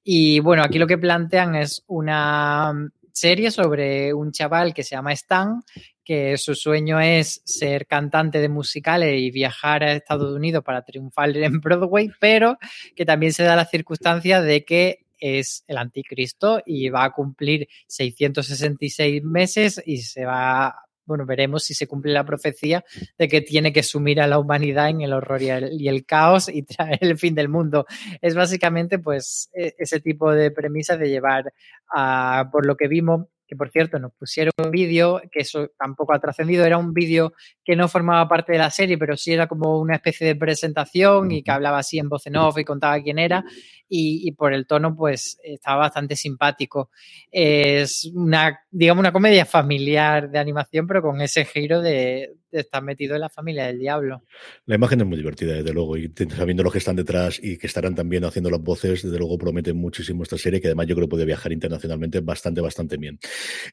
Y 0.02 0.40
bueno, 0.40 0.64
aquí 0.64 0.80
lo 0.80 0.88
que 0.88 0.98
plantean 0.98 1.54
es 1.54 1.84
una 1.86 2.74
serie 3.12 3.52
sobre 3.52 4.12
un 4.12 4.32
chaval 4.32 4.74
que 4.74 4.82
se 4.82 4.96
llama 4.96 5.12
Stan, 5.12 5.62
que 6.04 6.36
su 6.36 6.56
sueño 6.56 6.98
es 6.98 7.42
ser 7.44 7.86
cantante 7.86 8.40
de 8.40 8.48
musicales 8.48 9.20
y 9.20 9.30
viajar 9.30 9.84
a 9.84 9.92
Estados 9.92 10.34
Unidos 10.34 10.64
para 10.64 10.82
triunfar 10.82 11.36
en 11.36 11.60
Broadway, 11.60 12.10
pero 12.18 12.58
que 12.96 13.06
también 13.06 13.32
se 13.32 13.44
da 13.44 13.54
la 13.54 13.66
circunstancia 13.66 14.42
de 14.42 14.64
que 14.64 15.06
es 15.20 15.64
el 15.68 15.78
anticristo 15.78 16.62
y 16.64 16.88
va 16.88 17.04
a 17.04 17.12
cumplir 17.12 17.68
666 17.86 19.22
meses 19.22 19.82
y 19.84 19.98
se 19.98 20.24
va 20.24 20.74
bueno, 21.10 21.26
veremos 21.26 21.64
si 21.64 21.74
se 21.74 21.88
cumple 21.88 22.12
la 22.12 22.24
profecía 22.24 22.84
de 23.18 23.26
que 23.26 23.40
tiene 23.40 23.72
que 23.72 23.82
sumir 23.82 24.20
a 24.20 24.28
la 24.28 24.38
humanidad 24.38 24.90
en 24.90 25.00
el 25.00 25.12
horror 25.12 25.42
y 25.42 25.50
el, 25.50 25.80
y 25.80 25.88
el, 25.88 26.06
caos 26.06 26.48
y 26.48 26.62
traer 26.62 26.98
el 27.00 27.18
fin 27.18 27.34
del 27.34 27.48
mundo. 27.48 27.84
Es 28.22 28.36
básicamente, 28.36 29.00
pues, 29.00 29.50
e, 29.52 29.74
ese 29.76 29.98
tipo 29.98 30.32
de 30.32 30.52
premisa 30.52 30.96
de 30.96 31.08
llevar 31.08 31.52
a, 31.92 32.48
por 32.52 32.64
lo 32.64 32.76
que 32.76 32.86
vimos, 32.86 33.26
que 33.50 33.56
por 33.56 33.68
cierto 33.68 33.98
nos 33.98 34.12
pusieron 34.12 34.52
un 34.64 34.70
vídeo, 34.70 35.20
que 35.32 35.40
eso 35.40 35.72
tampoco 35.76 36.14
ha 36.14 36.20
trascendido, 36.20 36.64
era 36.64 36.78
un 36.78 36.94
vídeo 36.94 37.32
que 37.64 37.74
no 37.74 37.88
formaba 37.88 38.28
parte 38.28 38.52
de 38.52 38.58
la 38.58 38.70
serie, 38.70 38.96
pero 38.96 39.16
sí 39.16 39.32
era 39.32 39.48
como 39.48 39.80
una 39.80 39.96
especie 39.96 40.24
de 40.24 40.36
presentación 40.36 41.32
y 41.32 41.42
que 41.42 41.50
hablaba 41.50 41.78
así 41.78 41.98
en 41.98 42.08
voz 42.08 42.28
en 42.28 42.36
off 42.36 42.56
y 42.58 42.64
contaba 42.64 43.02
quién 43.02 43.18
era 43.18 43.44
y, 43.88 44.22
y 44.28 44.30
por 44.32 44.52
el 44.52 44.68
tono 44.68 44.94
pues 44.94 45.40
estaba 45.42 45.78
bastante 45.78 46.14
simpático. 46.14 46.90
Es 47.32 48.08
una, 48.14 48.60
digamos, 48.70 49.00
una 49.00 49.12
comedia 49.12 49.44
familiar 49.44 50.30
de 50.30 50.38
animación, 50.38 50.86
pero 50.86 51.02
con 51.02 51.20
ese 51.20 51.44
giro 51.44 51.80
de, 51.80 52.36
está 52.52 52.80
metido 52.80 53.14
en 53.14 53.20
la 53.20 53.28
familia 53.28 53.66
del 53.66 53.78
diablo. 53.78 54.22
La 54.66 54.74
imagen 54.74 55.00
es 55.00 55.06
muy 55.06 55.16
divertida, 55.16 55.54
desde 55.54 55.72
luego, 55.72 55.96
y 55.96 56.12
sabiendo 56.36 56.62
los 56.62 56.72
que 56.72 56.78
están 56.78 56.96
detrás 56.96 57.40
y 57.42 57.58
que 57.58 57.66
estarán 57.66 57.94
también 57.94 58.24
haciendo 58.24 58.50
las 58.50 58.60
voces, 58.60 59.02
desde 59.02 59.18
luego 59.18 59.38
prometen 59.38 59.76
muchísimo 59.76 60.22
esta 60.22 60.38
serie, 60.38 60.60
que 60.60 60.68
además 60.68 60.86
yo 60.86 60.94
creo 60.94 61.06
que 61.06 61.10
puede 61.10 61.24
viajar 61.24 61.52
internacionalmente 61.52 62.20
bastante, 62.20 62.60
bastante 62.60 62.96
bien. 62.96 63.18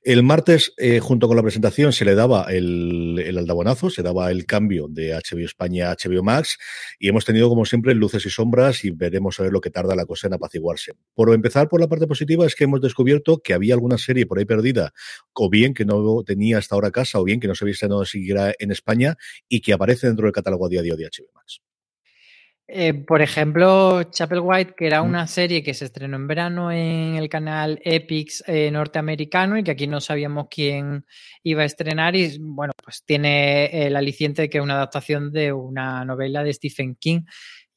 El 0.04 0.24
martes, 0.24 0.74
eh, 0.78 1.00
junto 1.00 1.28
con 1.28 1.38
la 1.38 1.44
presentación, 1.44 1.94
se 1.94 2.06
le 2.06 2.16
daba 2.16 2.46
el, 2.50 3.20
el 3.20 3.38
aldabonazo, 3.38 3.90
se 3.90 4.04
daba 4.04 4.32
el 4.32 4.46
cambio 4.46 4.88
de 4.90 5.14
HBO 5.14 5.46
España 5.46 5.92
a 5.92 5.96
HBO 5.96 6.24
Max, 6.24 6.58
y 7.00 7.10
hemos 7.10 7.26
tenido, 7.26 7.50
como 7.50 7.66
siempre, 7.66 7.94
luces 7.96 8.26
y 8.26 8.30
sombras, 8.30 8.84
y 8.86 8.92
veremos 8.92 9.40
a 9.40 9.44
ver 9.44 9.52
lo 9.52 9.62
que 9.62 9.70
tarda 9.70 9.96
la 9.96 10.06
cosa 10.06 10.28
en 10.28 10.34
apaciguarse. 10.34 10.94
Por 11.14 11.34
empezar, 11.34 11.70
por 11.70 11.80
la 11.80 11.88
parte 11.88 12.08
positiva, 12.08 12.46
es 12.46 12.56
que 12.56 12.66
hemos 12.66 12.82
descubierto 12.82 13.40
que 13.40 13.54
había 13.54 13.74
alguna 13.74 13.98
serie 13.98 14.26
por 14.26 14.40
ahí 14.40 14.46
perdida, 14.46 14.94
o 15.34 15.50
bien 15.50 15.74
que 15.74 15.86
no 15.86 16.24
tenía 16.24 16.58
hasta 16.58 16.76
ahora 16.76 16.92
casa, 16.92 17.20
o 17.20 17.24
bien 17.24 17.40
que 17.40 17.48
no 17.48 17.56
se 17.56 17.64
había 17.64 17.74
estrenado 17.74 18.06
siquiera 18.06 18.54
en 18.60 18.67
en 18.68 18.72
España 18.72 19.18
y 19.50 19.62
que 19.62 19.74
aparece 19.74 20.08
dentro 20.08 20.26
del 20.26 20.34
catálogo 20.34 20.68
a 20.68 20.70
día 20.70 20.82
de 20.84 21.06
HBO 21.06 21.32
Max. 21.34 21.62
Eh, 22.70 22.94
por 22.94 23.22
ejemplo, 23.22 24.04
Chapel 24.12 24.42
White, 24.44 24.74
que 24.76 24.88
era 24.88 25.02
una 25.02 25.26
serie 25.26 25.64
que 25.64 25.74
se 25.74 25.86
estrenó 25.86 26.18
en 26.18 26.28
verano 26.28 26.70
en 26.70 27.16
el 27.16 27.30
canal 27.30 27.80
Epix 27.82 28.44
eh, 28.46 28.70
norteamericano 28.72 29.58
y 29.58 29.64
que 29.64 29.72
aquí 29.72 29.88
no 29.88 30.02
sabíamos 30.02 30.48
quién 30.52 31.06
iba 31.44 31.62
a 31.62 31.66
estrenar 31.66 32.18
y 32.18 32.38
bueno, 32.42 32.74
pues 32.84 33.04
tiene 33.06 33.88
el 33.88 33.96
aliciente 33.96 34.42
de 34.42 34.50
que 34.50 34.58
es 34.58 34.64
una 34.64 34.74
adaptación 34.74 35.32
de 35.32 35.54
una 35.54 36.04
novela 36.04 36.44
de 36.44 36.54
Stephen 36.54 36.96
King 36.96 37.22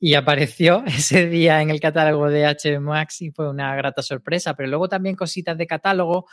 y 0.00 0.14
apareció 0.14 0.82
ese 0.86 1.28
día 1.28 1.62
en 1.62 1.70
el 1.70 1.78
catálogo 1.78 2.28
de 2.28 2.46
HBO 2.46 2.80
Max 2.80 3.22
y 3.22 3.30
fue 3.30 3.48
una 3.48 3.76
grata 3.76 4.02
sorpresa, 4.02 4.54
pero 4.54 4.68
luego 4.68 4.88
también 4.88 5.14
cositas 5.14 5.56
de 5.56 5.68
catálogo, 5.68 6.26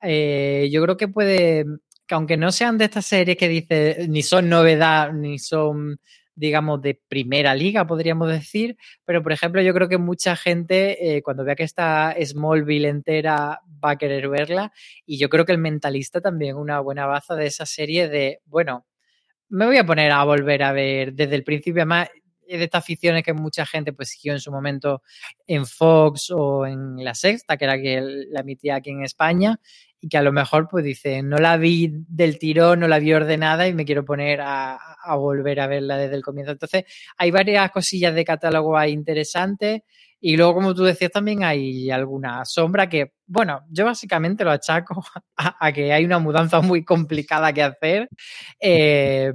eh, 0.00 0.68
yo 0.70 0.82
creo 0.82 0.96
que 0.96 1.08
puede 1.08 1.64
que 2.06 2.14
aunque 2.14 2.36
no 2.36 2.52
sean 2.52 2.78
de 2.78 2.86
estas 2.86 3.06
series 3.06 3.36
que 3.36 3.48
dice 3.48 4.06
ni 4.08 4.22
son 4.22 4.48
novedad 4.48 5.12
ni 5.12 5.38
son 5.38 5.98
digamos 6.34 6.82
de 6.82 7.00
primera 7.08 7.54
liga 7.54 7.86
podríamos 7.86 8.28
decir 8.28 8.76
pero 9.04 9.22
por 9.22 9.32
ejemplo 9.32 9.62
yo 9.62 9.72
creo 9.72 9.88
que 9.88 9.98
mucha 9.98 10.36
gente 10.36 11.16
eh, 11.16 11.22
cuando 11.22 11.44
vea 11.44 11.54
que 11.54 11.62
está 11.62 12.14
Smallville 12.22 12.88
entera 12.88 13.60
va 13.84 13.90
a 13.90 13.96
querer 13.96 14.28
verla. 14.28 14.72
Y 15.06 15.18
yo 15.18 15.28
creo 15.28 15.44
que 15.44 15.52
el 15.52 15.58
mentalista 15.58 16.20
también 16.20 16.56
una 16.56 16.80
buena 16.80 17.06
baza 17.06 17.34
de 17.34 17.46
esa 17.46 17.66
serie 17.66 18.08
de 18.08 18.40
bueno 18.46 18.86
me 19.48 19.66
voy 19.66 19.76
a 19.76 19.86
poner 19.86 20.10
a 20.10 20.24
volver 20.24 20.62
a 20.62 20.72
ver 20.72 21.12
desde 21.12 21.36
el 21.36 21.44
principio. 21.44 21.82
Además 21.82 22.08
de 22.46 22.64
estas 22.64 22.82
aficiones 22.82 23.22
que 23.22 23.32
mucha 23.32 23.64
gente 23.66 23.92
pues 23.92 24.10
siguió 24.10 24.32
en 24.32 24.40
su 24.40 24.50
momento 24.50 25.02
en 25.46 25.66
Fox 25.66 26.30
o 26.30 26.66
en 26.66 27.02
La 27.02 27.14
Sexta, 27.14 27.56
que 27.56 27.64
era 27.64 27.80
que 27.80 28.00
la 28.00 28.40
emitía 28.40 28.76
aquí 28.76 28.90
en 28.90 29.02
España, 29.02 29.60
y 30.04 30.08
que 30.10 30.18
a 30.18 30.22
lo 30.22 30.32
mejor 30.32 30.68
pues 30.70 30.84
dice, 30.84 31.22
no 31.22 31.38
la 31.38 31.56
vi 31.56 31.90
del 31.90 32.38
tirón, 32.38 32.80
no 32.80 32.88
la 32.88 32.98
vi 32.98 33.14
ordenada 33.14 33.66
y 33.66 33.72
me 33.72 33.86
quiero 33.86 34.04
poner 34.04 34.42
a, 34.42 34.78
volver 35.16 35.60
a 35.60 35.66
verla 35.66 35.96
desde 35.96 36.14
el 36.14 36.22
comienzo. 36.22 36.52
Entonces, 36.52 36.84
hay 37.16 37.30
varias 37.30 37.70
cosillas 37.70 38.14
de 38.14 38.22
catálogo 38.22 38.76
ahí 38.76 38.92
interesantes 38.92 39.80
y 40.20 40.36
luego, 40.36 40.56
como 40.56 40.74
tú 40.74 40.84
decías, 40.84 41.10
también 41.10 41.42
hay 41.42 41.90
alguna 41.90 42.44
sombra 42.44 42.86
que, 42.86 43.12
bueno, 43.26 43.62
yo 43.70 43.86
básicamente 43.86 44.44
lo 44.44 44.50
achaco 44.50 45.02
a, 45.36 45.72
que 45.72 45.92
hay 45.92 46.04
una 46.04 46.18
mudanza 46.18 46.60
muy 46.60 46.84
complicada 46.84 47.52
que 47.52 47.62
hacer. 47.62 48.08
Eh, 48.60 49.32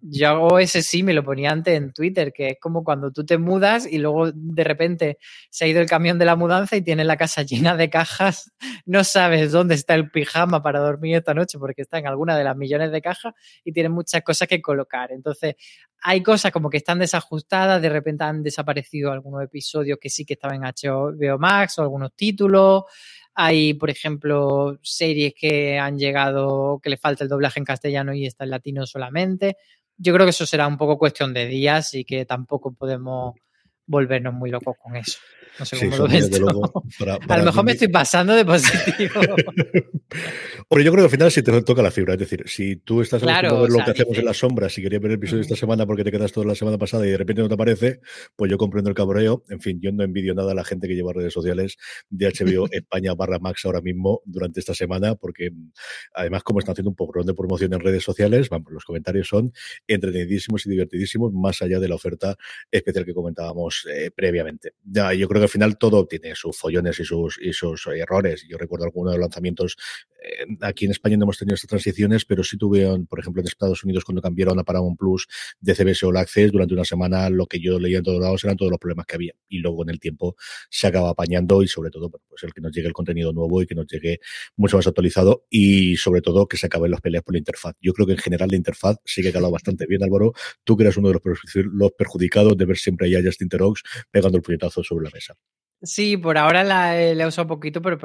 yo 0.00 0.58
ese 0.58 0.82
sí 0.82 1.02
me 1.02 1.12
lo 1.12 1.22
ponía 1.22 1.50
antes 1.50 1.76
en 1.76 1.92
Twitter, 1.92 2.32
que 2.32 2.48
es 2.48 2.56
como 2.60 2.82
cuando 2.82 3.10
tú 3.10 3.24
te 3.24 3.38
mudas 3.38 3.86
y 3.90 3.98
luego 3.98 4.30
de 4.32 4.64
repente 4.64 5.18
se 5.50 5.64
ha 5.64 5.68
ido 5.68 5.80
el 5.80 5.88
camión 5.88 6.18
de 6.18 6.24
la 6.24 6.36
mudanza 6.36 6.76
y 6.76 6.82
tienes 6.82 7.06
la 7.06 7.16
casa 7.16 7.42
llena 7.42 7.76
de 7.76 7.90
cajas, 7.90 8.52
no 8.86 9.04
sabes 9.04 9.52
dónde 9.52 9.74
está 9.74 9.94
el 9.94 10.10
pijama 10.10 10.62
para 10.62 10.80
dormir 10.80 11.16
esta 11.16 11.34
noche 11.34 11.58
porque 11.58 11.82
está 11.82 11.98
en 11.98 12.06
alguna 12.06 12.36
de 12.36 12.44
las 12.44 12.56
millones 12.56 12.90
de 12.90 13.02
cajas 13.02 13.34
y 13.64 13.72
tienes 13.72 13.92
muchas 13.92 14.22
cosas 14.22 14.48
que 14.48 14.62
colocar. 14.62 15.12
Entonces, 15.12 15.56
hay 16.02 16.22
cosas 16.22 16.52
como 16.52 16.70
que 16.70 16.76
están 16.78 16.98
desajustadas, 16.98 17.82
de 17.82 17.88
repente 17.88 18.24
han 18.24 18.42
desaparecido 18.42 19.12
algunos 19.12 19.42
episodios 19.42 19.98
que 20.00 20.08
sí 20.08 20.24
que 20.24 20.34
estaban 20.34 20.62
en 20.64 20.72
HBO 20.72 21.38
Max 21.38 21.78
o 21.78 21.82
algunos 21.82 22.14
títulos. 22.14 22.84
Hay, 23.36 23.74
por 23.74 23.90
ejemplo, 23.90 24.78
series 24.82 25.34
que 25.38 25.78
han 25.78 25.98
llegado, 25.98 26.80
que 26.82 26.90
le 26.90 26.96
falta 26.96 27.22
el 27.22 27.30
doblaje 27.30 27.60
en 27.60 27.66
castellano 27.66 28.14
y 28.14 28.26
está 28.26 28.44
en 28.44 28.50
latino 28.50 28.86
solamente. 28.86 29.56
Yo 29.98 30.14
creo 30.14 30.26
que 30.26 30.30
eso 30.30 30.46
será 30.46 30.66
un 30.66 30.78
poco 30.78 30.98
cuestión 30.98 31.34
de 31.34 31.46
días 31.46 31.94
y 31.94 32.04
que 32.04 32.24
tampoco 32.24 32.72
podemos 32.74 33.34
volvernos 33.86 34.34
muy 34.34 34.50
locos 34.50 34.76
con 34.82 34.96
eso. 34.96 35.18
No 35.58 35.64
sé 35.64 35.78
cómo 35.78 35.96
lo 35.96 36.08
ves. 36.08 36.30
a 37.28 37.38
lo 37.38 37.44
mejor 37.44 37.64
me 37.64 37.72
estoy 37.72 37.88
pasando 37.88 38.34
de 38.34 38.44
positivo. 38.44 39.20
Hombre, 40.68 40.84
yo 40.84 40.92
creo 40.92 40.94
que 40.96 41.02
al 41.02 41.10
final 41.10 41.30
sí 41.30 41.42
te 41.42 41.62
toca 41.62 41.82
la 41.82 41.90
fibra. 41.90 42.14
Es 42.14 42.20
decir, 42.20 42.42
si 42.46 42.76
tú 42.76 43.00
estás 43.00 43.22
claro, 43.22 43.56
a 43.56 43.60
ver 43.62 43.70
lo 43.70 43.84
que 43.84 43.92
hacemos 43.92 44.18
en 44.18 44.24
las 44.24 44.36
sombras, 44.36 44.74
si 44.74 44.82
querías 44.82 45.00
ver 45.00 45.12
el 45.12 45.16
episodio 45.16 45.38
de 45.38 45.42
esta 45.42 45.56
semana 45.56 45.86
porque 45.86 46.04
te 46.04 46.10
quedas 46.10 46.32
toda 46.32 46.46
la 46.46 46.54
semana 46.54 46.76
pasada 46.76 47.06
y 47.06 47.10
de 47.10 47.16
repente 47.16 47.40
no 47.40 47.48
te 47.48 47.54
aparece, 47.54 48.00
pues 48.34 48.50
yo 48.50 48.58
comprendo 48.58 48.90
el 48.90 48.96
cabreo. 48.96 49.44
En 49.48 49.60
fin, 49.60 49.80
yo 49.80 49.92
no 49.92 50.04
envidio 50.04 50.34
nada 50.34 50.52
a 50.52 50.54
la 50.54 50.64
gente 50.64 50.88
que 50.88 50.94
lleva 50.94 51.12
redes 51.12 51.32
sociales 51.32 51.76
de 52.10 52.26
HBO 52.28 52.68
España 52.70 53.14
barra 53.14 53.38
Max 53.38 53.64
ahora 53.64 53.80
mismo 53.80 54.20
durante 54.26 54.60
esta 54.60 54.74
semana, 54.74 55.14
porque 55.14 55.50
además, 56.14 56.42
como 56.42 56.58
están 56.58 56.72
haciendo 56.72 56.90
un 56.90 56.96
poco 56.96 57.22
de 57.22 57.34
promoción 57.34 57.72
en 57.72 57.80
redes 57.80 58.02
sociales, 58.02 58.50
vamos, 58.50 58.72
los 58.72 58.84
comentarios 58.84 59.28
son 59.28 59.52
entretenidísimos 59.86 60.66
y 60.66 60.70
divertidísimos, 60.70 61.32
más 61.32 61.62
allá 61.62 61.80
de 61.80 61.88
la 61.88 61.94
oferta 61.94 62.36
especial 62.70 63.06
que 63.06 63.14
comentábamos 63.14 63.75
eh, 63.90 64.10
previamente. 64.14 64.74
Ya, 64.82 65.12
yo 65.12 65.28
creo 65.28 65.40
que 65.40 65.44
al 65.44 65.50
final 65.50 65.76
todo 65.78 66.06
tiene 66.06 66.34
sus 66.34 66.58
follones 66.58 66.98
y 67.00 67.04
sus, 67.04 67.38
y 67.40 67.52
sus 67.52 67.86
errores. 67.88 68.46
Yo 68.48 68.56
recuerdo 68.56 68.86
algunos 68.86 69.12
de 69.12 69.18
los 69.18 69.24
lanzamientos. 69.26 69.76
Eh, 70.22 70.44
aquí 70.62 70.84
en 70.84 70.90
España 70.92 71.16
no 71.16 71.24
hemos 71.24 71.38
tenido 71.38 71.54
estas 71.54 71.68
transiciones, 71.68 72.24
pero 72.24 72.42
sí 72.42 72.56
tuvieron, 72.56 73.06
por 73.06 73.20
ejemplo, 73.20 73.40
en 73.40 73.48
Estados 73.48 73.84
Unidos, 73.84 74.04
cuando 74.04 74.22
cambiaron 74.22 74.58
a 74.58 74.64
Paramount 74.64 74.98
Plus 74.98 75.26
de 75.60 75.74
CBS 75.74 76.06
All 76.06 76.16
Access, 76.16 76.52
durante 76.52 76.74
una 76.74 76.84
semana 76.84 77.30
lo 77.30 77.46
que 77.46 77.60
yo 77.60 77.78
leía 77.78 77.98
en 77.98 78.04
todos 78.04 78.20
lados 78.20 78.44
eran 78.44 78.56
todos 78.56 78.70
los 78.70 78.78
problemas 78.78 79.06
que 79.06 79.16
había. 79.16 79.32
Y 79.48 79.58
luego 79.58 79.82
en 79.82 79.90
el 79.90 80.00
tiempo 80.00 80.36
se 80.70 80.86
acaba 80.86 81.10
apañando 81.10 81.62
y 81.62 81.68
sobre 81.68 81.90
todo, 81.90 82.10
pues 82.10 82.42
el 82.42 82.52
que 82.52 82.60
nos 82.60 82.72
llegue 82.72 82.88
el 82.88 82.94
contenido 82.94 83.32
nuevo 83.32 83.62
y 83.62 83.66
que 83.66 83.74
nos 83.74 83.86
llegue 83.86 84.20
mucho 84.56 84.76
más 84.76 84.86
actualizado 84.86 85.46
y 85.50 85.96
sobre 85.96 86.20
todo 86.20 86.46
que 86.46 86.56
se 86.56 86.66
acaben 86.66 86.90
las 86.90 87.00
peleas 87.00 87.22
por 87.22 87.34
la 87.34 87.38
interfaz. 87.38 87.74
Yo 87.80 87.92
creo 87.92 88.06
que 88.06 88.12
en 88.12 88.18
general 88.18 88.48
la 88.50 88.56
interfaz 88.56 88.96
sigue 89.04 89.32
calado 89.32 89.52
bastante 89.52 89.86
bien, 89.86 90.02
Álvaro. 90.02 90.32
Tú 90.64 90.76
que 90.76 90.84
eres 90.84 90.96
uno 90.96 91.08
de 91.08 91.14
los, 91.14 91.92
perjudicados 91.92 92.56
de 92.56 92.64
ver 92.64 92.76
siempre 92.76 93.14
a 93.16 93.22
Justin 93.22 93.48
Terox 93.48 93.82
pegando 94.10 94.36
el 94.36 94.42
puñetazo 94.42 94.82
sobre 94.82 95.04
la 95.04 95.10
mesa. 95.10 95.34
Sí, 95.82 96.16
por 96.16 96.38
ahora 96.38 96.64
la, 96.64 97.00
he 97.00 97.26
usado 97.26 97.46
poquito, 97.46 97.82
pero 97.82 97.98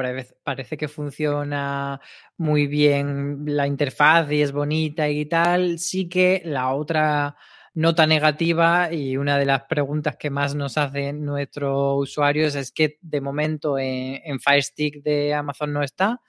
parece 0.44 0.78
que 0.78 0.88
funciona 0.88 2.02
muy 2.38 2.68
bien 2.68 3.44
la 3.46 3.66
interfaz 3.66 4.32
y 4.32 4.42
es 4.42 4.52
bonita 4.52 5.10
y 5.10 5.26
tal. 5.26 5.80
Sí 5.80 6.10
que 6.10 6.42
la 6.46 6.74
otra 6.74 7.38
nota 7.74 8.06
negativa 8.06 8.92
y 8.92 9.16
una 9.16 9.38
de 9.38 9.46
las 9.46 9.64
preguntas 9.64 10.18
que 10.18 10.30
más 10.30 10.54
nos 10.54 10.78
hacen 10.78 11.24
nuestros 11.24 12.02
usuarios 12.02 12.56
es 12.56 12.72
que 12.74 12.98
de 13.02 13.22
momento 13.22 13.80
en, 13.80 14.22
en 14.26 14.40
Fire 14.42 14.64
Stick 14.64 15.02
de 15.04 15.34
Amazon 15.34 15.72
no 15.72 15.82
está 15.82 16.20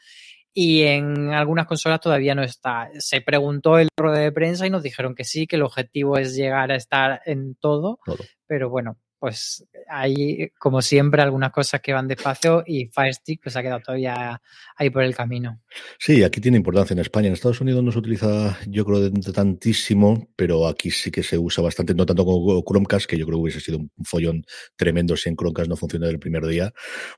y 0.55 0.83
en 0.83 1.31
algunas 1.31 1.67
consolas 1.67 2.01
todavía 2.01 2.35
no 2.35 2.43
está. 2.43 2.91
Se 2.99 3.21
preguntó 3.21 3.79
el 3.79 3.89
ruedo 3.97 4.17
de 4.17 4.33
prensa 4.33 4.67
y 4.67 4.71
nos 4.71 4.83
dijeron 4.83 5.15
que 5.15 5.25
sí, 5.25 5.47
que 5.47 5.57
el 5.57 5.63
objetivo 5.63 6.19
es 6.19 6.35
llegar 6.35 6.71
a 6.71 6.77
estar 6.77 7.23
en 7.25 7.55
todo. 7.57 7.99
pero 8.47 8.69
bueno, 8.69 8.99
pues 9.23 9.65
hay, 9.89 10.51
como 10.59 10.83
siempre, 10.83 11.23
algunas 11.23 11.53
cosas 11.53 11.81
que 11.81 11.93
van 11.93 12.09
despacio 12.09 12.65
y 12.67 12.87
Firestick 12.87 13.41
pues 13.41 13.55
ha 13.55 13.63
quedado 13.63 13.79
todavía 13.79 14.43
ahí 14.77 14.91
por 14.91 15.05
el 15.05 15.15
camino. 15.15 15.61
Sí, 15.97 16.25
aquí 16.25 16.41
tiene 16.41 16.57
importancia 16.57 16.93
en 16.93 16.99
España. 16.99 17.29
En 17.29 17.35
Estados 17.35 17.61
Unidos 17.61 17.85
no 17.85 17.93
se 17.93 18.01
utiliza, 18.01 18.59
yo 18.67 18.85
creo, 18.85 18.99
de 18.99 19.33
tantísimo, 19.33 20.29
pero 20.35 20.67
aquí 20.67 20.91
sí 20.91 21.13
que 21.13 21.23
se 21.23 21.39
usa 21.39 21.63
bastante, 21.63 21.95
no 21.95 22.05
tanto 22.05 22.25
como 22.25 22.65
Chromecast, 22.65 23.07
que 23.07 23.17
yo 23.17 23.25
creo 23.25 23.39
que 23.39 23.43
hubiese 23.43 23.61
sido 23.61 23.79
un 23.79 23.91
follón 24.03 24.45
tremendo 24.75 25.17
si 25.17 25.29
en 25.29 25.37
Chromecast 25.37 25.69
no 25.69 25.77
funciona 25.77 26.09
el 26.09 26.19
primer 26.19 26.45
día. 26.45 26.73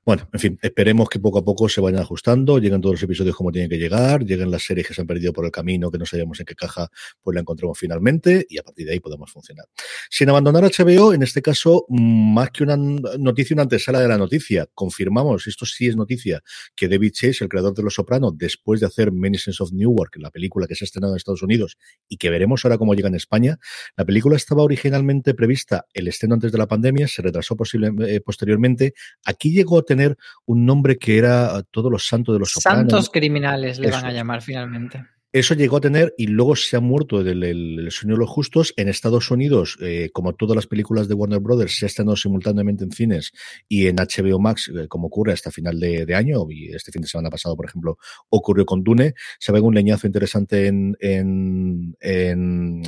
Bueno, 0.05 0.29
en 0.31 0.41
fin, 0.41 0.59
esperemos 0.61 1.09
que 1.09 1.21
poco 1.21 1.39
a 1.39 1.43
poco 1.43 1.71
se 1.71 1.81
vayan 1.81 2.03
ajustando, 2.03 2.59
lleguen 2.59 2.83
todos 2.83 2.97
los 2.97 3.03
episodios 3.03 3.35
como 3.35 3.51
tienen 3.51 3.71
que 3.71 3.79
llegar, 3.79 4.27
lleguen 4.27 4.51
las 4.51 4.63
series 4.63 4.87
que 4.87 4.93
se 4.93 5.01
han 5.01 5.07
perdido 5.07 5.33
por 5.33 5.47
el 5.47 5.51
camino, 5.51 5.91
que 5.91 5.97
no 5.97 6.05
sabíamos 6.05 6.39
en 6.39 6.45
qué 6.45 6.55
caja, 6.55 6.87
pues 7.23 7.35
la 7.35 7.41
encontramos 7.41 7.79
finalmente 7.79 8.45
y 8.47 8.59
a 8.59 8.63
partir 8.63 8.85
de 8.89 8.93
ahí 8.93 9.01
podemos 9.01 9.33
funcionar. 9.33 9.65
Sin 10.11 10.29
abandonar 10.29 10.65
HBO, 10.65 11.15
en 11.15 11.23
este 11.23 11.41
caso, 11.41 11.87
más 11.95 12.51
que 12.51 12.65
una 12.65 12.77
noticia, 12.77 13.55
una 13.55 13.63
antesala 13.63 14.01
de 14.01 14.09
la 14.09 14.19
noticia. 14.19 14.67
Confirmamos, 14.75 15.47
esto 15.47 15.65
sí 15.65 15.87
es 15.87 15.97
noticia, 15.97 16.43
que 16.75 16.89
David 16.89 17.13
Chase, 17.13 17.45
el 17.45 17.49
creador 17.49 17.75
de 17.75 17.83
Los 17.83 17.95
Sopranos, 17.95 18.37
después 18.37 18.81
de 18.81 18.87
hacer 18.87 19.13
Many 19.13 19.39
Sense 19.39 19.63
of 19.63 19.73
Newark, 19.73 20.17
la 20.17 20.31
película 20.31 20.67
que 20.67 20.75
se 20.75 20.85
ha 20.85 20.87
estrenado 20.87 21.13
en 21.13 21.19
Estados 21.19 21.43
Unidos 21.43 21.77
y 22.09 22.17
que 22.17 22.31
veremos 22.31 22.65
ahora 22.65 22.79
cómo 22.79 22.95
llega 22.95 23.09
en 23.09 23.15
España, 23.15 23.59
la 23.97 24.05
película 24.05 24.37
estaba 24.37 24.63
originalmente 24.63 25.35
prevista 25.35 25.87
el 25.93 26.09
estreno 26.09 26.35
antes 26.35 26.51
de 26.51 26.59
la 26.59 26.67
pandemia, 26.67 27.07
se 27.07 27.23
retrasó 27.23 27.57
posible, 27.57 27.93
eh, 28.09 28.21
posteriormente. 28.21 28.95
Aquí 29.25 29.53
llegó 29.53 29.79
a 29.79 29.83
tener 29.83 30.17
un 30.47 30.67
nombre 30.67 30.99
que 30.99 31.17
era 31.19 31.63
Todos 31.71 31.93
los 31.93 32.07
Santos 32.07 32.35
de 32.35 32.41
los 32.41 32.51
Sopranos. 32.51 32.91
Santos 32.91 33.11
Criminales 33.11 33.79
le 33.79 33.91
van 33.91 34.05
a 34.05 34.13
llamar 34.13 34.43
finalmente. 34.43 35.14
Eso 35.35 35.55
llegó 35.55 35.79
a 35.79 35.81
tener 35.81 36.15
y 36.17 36.29
luego 36.29 36.55
se 36.55 36.77
ha 36.77 36.81
muerto 36.81 37.25
del 37.25 37.43
el, 37.43 37.91
sueño 37.91 38.15
de 38.15 38.21
los 38.21 38.31
justos. 38.31 38.73
En 38.77 38.89
Estados 38.89 39.33
Unidos, 39.33 39.77
eh, 39.81 40.11
como 40.13 40.37
todas 40.37 40.55
las 40.55 40.69
películas 40.69 41.09
de 41.09 41.15
Warner 41.15 41.41
Brothers, 41.41 41.77
se 41.77 41.87
ha 41.87 41.89
estrenado 41.89 42.15
simultáneamente 42.15 42.85
en 42.85 42.93
cines 42.93 43.33
y 43.69 43.89
en 43.89 43.97
HBO 43.97 44.39
Max, 44.39 44.71
eh, 44.73 44.87
como 44.87 45.09
ocurre 45.09 45.33
hasta 45.33 45.51
final 45.51 45.81
de, 45.81 46.15
año, 46.15 46.47
y 46.49 46.73
este 46.73 46.93
fin 46.93 47.03
de 47.03 47.09
semana 47.09 47.31
pasado, 47.31 47.57
por 47.57 47.67
ejemplo, 47.67 47.99
ocurrió 48.29 48.65
con 48.65 48.85
Dune. 48.85 49.15
Se 49.41 49.51
ve 49.51 49.59
un 49.59 49.75
leñazo 49.75 50.07
interesante 50.07 50.69
en, 50.69 50.97
en, 51.01 52.85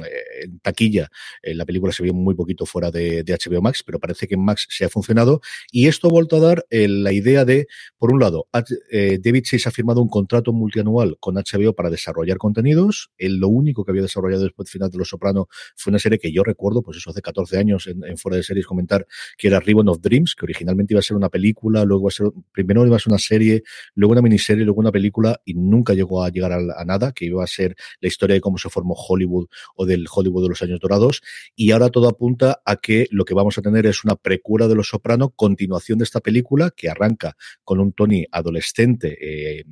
taquilla. 0.63 1.09
Eh, 1.43 1.53
la 1.53 1.65
película 1.65 1.93
se 1.93 2.05
vio 2.05 2.15
muy 2.15 2.37
poquito 2.37 2.65
fuera 2.65 2.93
de, 2.93 3.25
de, 3.25 3.37
HBO 3.37 3.61
Max, 3.61 3.83
pero 3.85 3.99
parece 3.99 4.29
que 4.29 4.37
en 4.37 4.45
Max 4.45 4.69
se 4.71 4.85
ha 4.85 4.89
funcionado. 4.89 5.41
Y 5.73 5.89
esto 5.89 6.07
ha 6.07 6.13
vuelto 6.13 6.37
a 6.37 6.41
dar 6.41 6.65
la 6.71 7.13
idea 7.13 7.45
de, 7.45 7.67
por 7.99 8.13
un 8.13 8.21
lado, 8.21 8.47
David 8.53 9.43
Chase 9.43 9.69
ha 9.69 9.73
firmado 9.73 10.01
un 10.01 10.09
contrato 10.09 10.53
multianual 10.53 11.17
con 11.19 11.35
HBO 11.35 11.75
para 11.75 11.91
desarrollar 11.91 12.36
contenidos. 12.39 13.11
Él 13.19 13.37
lo 13.39 13.49
único 13.49 13.85
que 13.85 13.91
había 13.91 14.03
desarrollado 14.03 14.43
después 14.43 14.67
del 14.67 14.73
final 14.73 14.91
de 14.91 14.99
Los 14.99 15.09
Soprano 15.09 15.49
fue 15.77 15.91
una 15.91 15.99
serie 15.99 16.19
que 16.19 16.33
yo 16.33 16.43
recuerdo, 16.43 16.83
pues 16.83 16.99
eso 16.99 17.11
hace 17.11 17.23
14 17.23 17.59
años 17.59 17.87
en, 17.87 18.17
Fuera 18.17 18.37
de 18.37 18.43
Series 18.43 18.67
comentar, 18.67 19.07
que 19.37 19.49
era 19.49 19.61
Ribbon 19.61 19.89
of 19.89 20.01
Dreams, 20.01 20.35
que 20.35 20.45
originalmente 20.45 20.95
iba 20.95 21.01
a 21.01 21.03
ser 21.03 21.17
una 21.17 21.29
película, 21.29 21.85
luego 21.85 22.05
iba 22.05 22.09
a 22.09 22.11
ser, 22.11 22.27
primero 22.53 22.87
iba 22.87 22.97
a 22.97 22.99
ser 22.99 23.13
una 23.13 23.19
serie, 23.19 23.63
luego 23.95 24.13
una 24.13 24.23
miniserie, 24.23 24.65
luego 24.65 24.81
una 24.81 24.93
película 24.93 25.41
y 25.45 25.55
nunca 25.55 25.95
llegó 25.95 26.25
a 26.25 26.31
llegar 26.31 26.53
a, 26.53 26.85
nada, 26.85 27.13
que 27.13 27.27
iba 27.27 27.43
a 27.43 27.47
ser 27.47 27.77
la 28.01 28.09
historia 28.09 28.35
de 28.35 28.41
cómo 28.41 28.59
se 28.59 28.69
formó 28.69 28.95
Hollywood 28.95 29.47
o 29.75 29.87
del 29.87 30.07
Hollywood 30.13 30.45
de 30.45 30.49
los 30.49 30.63
años 30.63 30.81
dorados. 30.81 31.23
Y 31.55 31.71
ahora 31.71 31.91
todo 31.91 32.09
apunta 32.09 32.61
a 32.65 32.77
que 32.77 33.07
lo 33.11 33.25
que 33.25 33.35
vamos 33.35 33.59
a 33.59 33.63
tener 33.63 33.87
es 33.87 34.05
una 34.05 34.17
precura 34.17 34.69
de 34.69 34.75
Los 34.75 34.89
Soprano, 34.89 35.31
continuación 35.31 35.99
de 35.99 36.05
esta 36.05 36.21
película 36.21 36.71
que 36.71 36.89
arranca 36.89 37.37
con 37.65 37.81
un 37.81 37.93
Tony 37.93 38.27
adolescente 38.31 39.17
eh, 39.21 39.65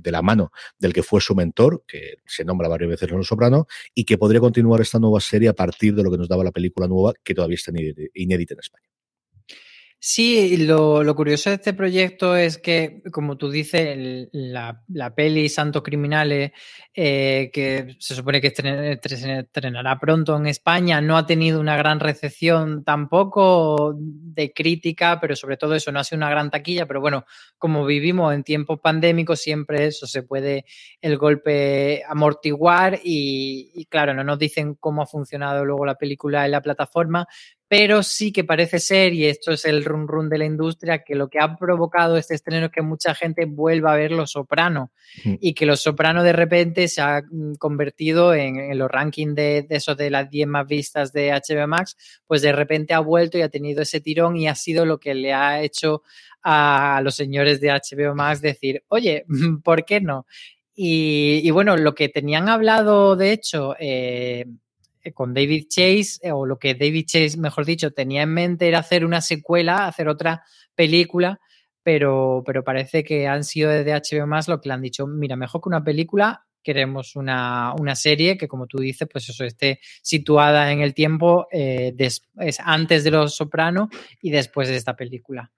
de 0.00 0.10
la 0.10 0.22
mano 0.22 0.52
del 0.78 0.92
que 0.92 1.02
fue 1.02 1.20
su 1.20 1.34
mentor, 1.34 1.84
que 1.94 2.16
se 2.26 2.44
nombra 2.44 2.68
varias 2.68 2.90
veces 2.90 3.08
en 3.08 3.18
Los 3.18 3.28
Soprano, 3.28 3.66
y 3.94 4.04
que 4.04 4.18
podría 4.18 4.40
continuar 4.40 4.80
esta 4.80 4.98
nueva 4.98 5.20
serie 5.20 5.48
a 5.48 5.52
partir 5.54 5.94
de 5.94 6.02
lo 6.02 6.10
que 6.10 6.18
nos 6.18 6.28
daba 6.28 6.42
la 6.42 6.50
película 6.50 6.88
nueva, 6.88 7.12
que 7.22 7.34
todavía 7.34 7.54
está 7.54 7.72
inédita 8.14 8.54
en 8.54 8.60
España. 8.60 8.93
Sí, 10.06 10.58
lo, 10.58 11.02
lo, 11.02 11.16
curioso 11.16 11.48
de 11.48 11.56
este 11.56 11.72
proyecto 11.72 12.36
es 12.36 12.58
que, 12.58 13.00
como 13.10 13.38
tú 13.38 13.50
dices, 13.50 14.28
la, 14.32 14.82
la, 14.88 15.14
peli 15.14 15.48
Santos 15.48 15.82
Criminales, 15.82 16.52
eh, 16.92 17.50
que 17.50 17.96
se 17.98 18.14
supone 18.14 18.42
que 18.42 18.48
estrenará 18.48 19.98
pronto 19.98 20.36
en 20.36 20.46
España, 20.46 21.00
no 21.00 21.16
ha 21.16 21.24
tenido 21.24 21.58
una 21.58 21.78
gran 21.78 22.00
recepción 22.00 22.84
tampoco 22.84 23.94
de 23.96 24.52
crítica, 24.52 25.18
pero 25.22 25.36
sobre 25.36 25.56
todo 25.56 25.74
eso 25.74 25.90
no 25.90 26.00
ha 26.00 26.04
sido 26.04 26.18
una 26.18 26.28
gran 26.28 26.50
taquilla, 26.50 26.84
pero 26.84 27.00
bueno, 27.00 27.24
como 27.56 27.86
vivimos 27.86 28.34
en 28.34 28.44
tiempos 28.44 28.80
pandémicos, 28.80 29.40
siempre 29.40 29.86
eso 29.86 30.06
se 30.06 30.22
puede 30.22 30.66
el 31.00 31.16
golpe 31.16 32.02
amortiguar 32.06 33.00
y 33.02 33.86
claro, 33.88 34.12
no 34.12 34.22
nos 34.22 34.38
dicen 34.38 34.74
cómo 34.74 35.00
ha 35.00 35.06
funcionado 35.06 35.64
luego 35.64 35.86
la 35.86 35.94
película 35.94 36.44
en 36.44 36.50
la 36.50 36.60
plataforma, 36.60 37.26
pero 37.76 38.04
sí 38.04 38.30
que 38.30 38.44
parece 38.44 38.78
ser, 38.78 39.12
y 39.14 39.26
esto 39.26 39.50
es 39.50 39.64
el 39.64 39.84
run 39.84 40.06
run 40.06 40.28
de 40.28 40.38
la 40.38 40.44
industria, 40.44 41.02
que 41.02 41.16
lo 41.16 41.28
que 41.28 41.40
ha 41.40 41.56
provocado 41.56 42.16
este 42.16 42.36
estreno 42.36 42.66
es 42.66 42.72
que 42.72 42.82
mucha 42.82 43.16
gente 43.16 43.46
vuelva 43.46 43.92
a 43.92 43.96
ver 43.96 44.12
Los 44.12 44.30
Soprano 44.30 44.92
y 45.24 45.54
que 45.54 45.66
Los 45.66 45.82
Soprano 45.82 46.22
de 46.22 46.32
repente 46.32 46.86
se 46.86 47.00
ha 47.02 47.20
mm, 47.28 47.54
convertido 47.54 48.32
en, 48.32 48.78
los 48.78 48.88
rankings 48.88 49.34
de, 49.34 49.66
de, 49.68 49.74
esos 49.74 49.96
de 49.96 50.08
las 50.08 50.30
10 50.30 50.46
más 50.46 50.68
vistas 50.68 51.12
de 51.12 51.32
HBO 51.32 51.66
Max, 51.66 51.96
pues 52.28 52.42
de 52.42 52.52
repente 52.52 52.94
ha 52.94 53.00
vuelto 53.00 53.38
y 53.38 53.42
ha 53.42 53.48
tenido 53.48 53.82
ese 53.82 54.00
tirón 54.00 54.36
y 54.36 54.46
ha 54.46 54.54
sido 54.54 54.86
lo 54.86 55.00
que 55.00 55.12
le 55.12 55.32
ha 55.32 55.60
hecho 55.60 56.04
a 56.44 57.00
los 57.02 57.16
señores 57.16 57.60
de 57.60 57.72
HBO 57.72 58.14
Max 58.14 58.40
decir, 58.40 58.84
oye, 58.86 59.26
¿por 59.64 59.84
qué 59.84 60.00
no? 60.00 60.26
Y, 60.76 61.50
bueno, 61.50 61.76
lo 61.76 61.94
que 61.94 62.08
tenían 62.08 62.48
hablado, 62.48 63.16
de 63.16 63.32
hecho, 63.32 63.74
eh, 63.80 64.44
eh, 64.44 64.46
con 65.12 65.34
David 65.34 65.66
Chase, 65.68 66.18
eh, 66.22 66.32
o 66.32 66.46
lo 66.46 66.58
que 66.58 66.74
David 66.74 67.04
Chase, 67.06 67.36
mejor 67.38 67.64
dicho, 67.64 67.90
tenía 67.92 68.22
en 68.22 68.32
mente 68.32 68.68
era 68.68 68.78
hacer 68.78 69.04
una 69.04 69.20
secuela, 69.20 69.86
hacer 69.86 70.08
otra 70.08 70.44
película, 70.74 71.40
pero, 71.82 72.42
pero 72.46 72.64
parece 72.64 73.04
que 73.04 73.26
han 73.28 73.44
sido 73.44 73.70
desde 73.70 73.92
HBO 73.92 74.26
más 74.26 74.48
lo 74.48 74.60
que 74.60 74.68
le 74.68 74.74
han 74.74 74.82
dicho, 74.82 75.06
mira, 75.06 75.36
mejor 75.36 75.60
que 75.60 75.68
una 75.68 75.84
película, 75.84 76.46
queremos 76.64 77.14
una, 77.14 77.72
una, 77.78 77.94
serie 77.94 78.36
que, 78.36 78.48
como 78.48 78.66
tú 78.66 78.78
dices, 78.78 79.06
pues 79.10 79.28
eso 79.28 79.44
esté 79.44 79.78
situada 80.02 80.72
en 80.72 80.80
el 80.80 80.94
tiempo 80.94 81.46
eh, 81.52 81.94
es 81.98 82.58
antes 82.58 83.04
de 83.04 83.12
Los 83.12 83.36
Soprano 83.36 83.88
y 84.20 84.30
después 84.30 84.68
de 84.68 84.76
esta 84.76 84.96
película. 84.96 85.52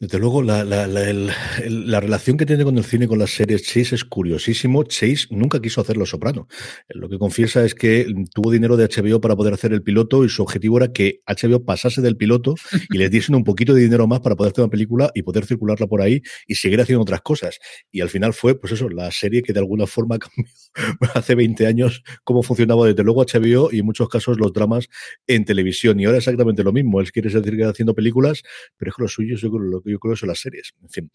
Desde 0.00 0.18
luego, 0.18 0.42
la, 0.42 0.64
la, 0.64 0.86
la, 0.86 2.00
relación 2.00 2.38
que 2.38 2.46
tiene 2.46 2.64
con 2.64 2.78
el 2.78 2.84
cine 2.84 3.06
con 3.06 3.18
las 3.18 3.32
series 3.32 3.62
Chase 3.64 3.96
es 3.96 4.04
curiosísimo. 4.06 4.82
Chase 4.84 5.26
nunca 5.28 5.60
quiso 5.60 5.82
hacer 5.82 5.98
Los 5.98 6.08
Soprano. 6.08 6.48
Lo 6.88 7.10
que 7.10 7.18
confiesa 7.18 7.62
es 7.66 7.74
que 7.74 8.06
tuvo 8.32 8.50
dinero 8.50 8.78
de 8.78 8.88
HBO 8.88 9.20
para 9.20 9.36
poder 9.36 9.52
hacer 9.52 9.74
el 9.74 9.82
piloto 9.82 10.24
y 10.24 10.30
su 10.30 10.40
objetivo 10.42 10.78
era 10.78 10.90
que 10.90 11.20
HBO 11.26 11.66
pasase 11.66 12.00
del 12.00 12.16
piloto 12.16 12.54
y 12.88 12.96
les 12.96 13.10
diesen 13.10 13.34
un 13.34 13.44
poquito 13.44 13.74
de 13.74 13.82
dinero 13.82 14.06
más 14.06 14.20
para 14.20 14.36
poder 14.36 14.52
hacer 14.52 14.64
una 14.64 14.70
película 14.70 15.10
y 15.14 15.20
poder 15.20 15.44
circularla 15.44 15.86
por 15.86 16.00
ahí 16.00 16.22
y 16.46 16.54
seguir 16.54 16.80
haciendo 16.80 17.02
otras 17.02 17.20
cosas. 17.20 17.58
Y 17.90 18.00
al 18.00 18.08
final 18.08 18.32
fue, 18.32 18.58
pues 18.58 18.72
eso, 18.72 18.88
la 18.88 19.10
serie 19.10 19.42
que 19.42 19.52
de 19.52 19.60
alguna 19.60 19.86
forma 19.86 20.18
cambió 20.20 20.46
hace 21.14 21.34
20 21.34 21.66
años 21.66 22.02
cómo 22.24 22.42
funcionaba 22.42 22.86
desde 22.86 23.02
luego 23.02 23.24
HBO 23.24 23.70
y 23.72 23.80
en 23.80 23.86
muchos 23.86 24.08
casos 24.08 24.38
los 24.38 24.52
dramas 24.52 24.88
en 25.26 25.44
televisión. 25.44 25.98
Y 25.98 26.04
ahora 26.04 26.18
exactamente 26.18 26.62
lo 26.62 26.72
mismo. 26.72 27.00
Él 27.00 27.10
quiere 27.10 27.30
seguir 27.30 27.64
haciendo 27.64 27.94
películas, 27.94 28.42
pero 28.76 28.90
es 28.90 28.96
que 28.96 29.02
lo 29.02 29.08
suyo 29.08 29.36
yo 29.36 29.50
creo, 29.50 29.62
lo 29.62 29.82
que 29.82 29.90
yo 29.90 29.98
creo 29.98 30.16
son 30.16 30.28
las 30.28 30.38
series. 30.38 30.72
En 30.82 30.88
fin, 30.88 31.10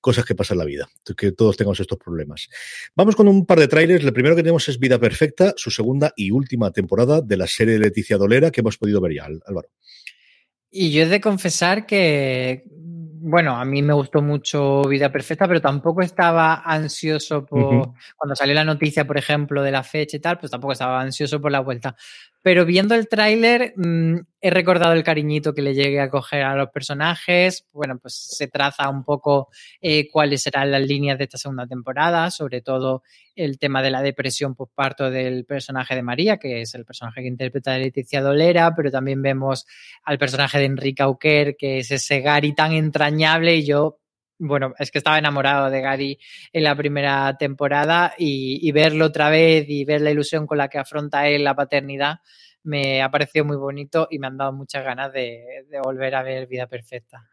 cosas 0.00 0.24
que 0.24 0.34
pasan 0.34 0.56
en 0.56 0.58
la 0.60 0.64
vida, 0.64 0.88
que 1.16 1.32
todos 1.32 1.56
tengamos 1.56 1.80
estos 1.80 1.98
problemas. 1.98 2.48
Vamos 2.94 3.16
con 3.16 3.28
un 3.28 3.46
par 3.46 3.58
de 3.58 3.68
trailers. 3.68 4.04
El 4.04 4.12
primero 4.12 4.36
que 4.36 4.42
tenemos 4.42 4.68
es 4.68 4.78
Vida 4.78 4.98
Perfecta, 4.98 5.54
su 5.56 5.70
segunda 5.70 6.12
y 6.16 6.30
última 6.30 6.70
temporada 6.70 7.20
de 7.20 7.36
la 7.36 7.46
serie 7.46 7.74
de 7.74 7.80
Leticia 7.80 8.16
Dolera 8.16 8.50
que 8.50 8.60
hemos 8.60 8.76
podido 8.76 9.00
ver 9.00 9.14
ya, 9.14 9.28
Álvaro. 9.46 9.68
Y 10.70 10.92
yo 10.92 11.02
he 11.02 11.06
de 11.06 11.20
confesar 11.20 11.84
que, 11.84 12.64
bueno, 13.22 13.56
a 13.56 13.64
mí 13.66 13.82
me 13.82 13.92
gustó 13.92 14.22
mucho 14.22 14.82
Vida 14.84 15.12
Perfecta, 15.12 15.46
pero 15.46 15.60
tampoco 15.60 16.00
estaba 16.00 16.62
ansioso 16.64 17.44
por, 17.44 17.92
cuando 18.16 18.34
salió 18.34 18.54
la 18.54 18.64
noticia, 18.64 19.06
por 19.06 19.18
ejemplo, 19.18 19.62
de 19.62 19.70
la 19.70 19.82
fecha 19.82 20.16
y 20.16 20.20
tal, 20.20 20.38
pues 20.38 20.50
tampoco 20.50 20.72
estaba 20.72 21.00
ansioso 21.00 21.40
por 21.40 21.52
la 21.52 21.60
vuelta. 21.60 21.94
Pero 22.42 22.64
viendo 22.64 22.94
el 22.94 23.08
tráiler, 23.08 23.74
mm, 23.76 24.16
he 24.40 24.50
recordado 24.50 24.94
el 24.94 25.04
cariñito 25.04 25.52
que 25.52 25.60
le 25.60 25.74
llegue 25.74 26.00
a 26.00 26.08
coger 26.08 26.42
a 26.42 26.56
los 26.56 26.70
personajes. 26.70 27.66
Bueno, 27.72 27.98
pues 27.98 28.14
se 28.14 28.48
traza 28.48 28.88
un 28.88 29.04
poco 29.04 29.48
eh, 29.82 30.08
cuáles 30.10 30.42
serán 30.42 30.70
las 30.70 30.80
líneas 30.80 31.18
de 31.18 31.24
esta 31.24 31.36
segunda 31.36 31.66
temporada, 31.66 32.30
sobre 32.30 32.62
todo 32.62 33.02
el 33.36 33.58
tema 33.58 33.82
de 33.82 33.90
la 33.90 34.02
depresión 34.02 34.56
parto 34.74 35.10
del 35.10 35.44
personaje 35.44 35.94
de 35.94 36.02
María, 36.02 36.38
que 36.38 36.62
es 36.62 36.74
el 36.74 36.84
personaje 36.84 37.20
que 37.20 37.28
interpreta 37.28 37.76
Leticia 37.78 38.22
Dolera, 38.22 38.74
pero 38.74 38.90
también 38.90 39.20
vemos 39.22 39.66
al 40.04 40.18
personaje 40.18 40.58
de 40.58 40.64
Enrique 40.64 41.02
Auquer, 41.02 41.56
que 41.56 41.78
es 41.78 41.90
ese 41.90 42.20
Gary 42.20 42.54
tan 42.54 42.72
entrañable 42.72 43.56
y 43.56 43.66
yo 43.66 43.99
bueno, 44.40 44.74
es 44.78 44.90
que 44.90 44.98
estaba 44.98 45.18
enamorado 45.18 45.70
de 45.70 45.80
Gary 45.82 46.18
en 46.52 46.64
la 46.64 46.74
primera 46.74 47.36
temporada 47.38 48.14
y, 48.18 48.70
verlo 48.72 49.06
otra 49.06 49.28
vez 49.30 49.66
y 49.68 49.84
ver 49.84 50.00
la 50.00 50.10
ilusión 50.10 50.46
con 50.46 50.58
la 50.58 50.68
que 50.68 50.78
afronta 50.78 51.28
él 51.28 51.44
la 51.44 51.54
paternidad 51.54 52.20
me 52.62 53.02
ha 53.02 53.10
parecido 53.10 53.44
muy 53.44 53.56
bonito 53.56 54.08
y 54.10 54.18
me 54.18 54.26
han 54.26 54.36
dado 54.36 54.52
muchas 54.52 54.84
ganas 54.84 55.12
de 55.12 55.64
volver 55.82 56.14
a 56.14 56.22
ver 56.22 56.46
Vida 56.46 56.66
Perfecta 56.66 57.28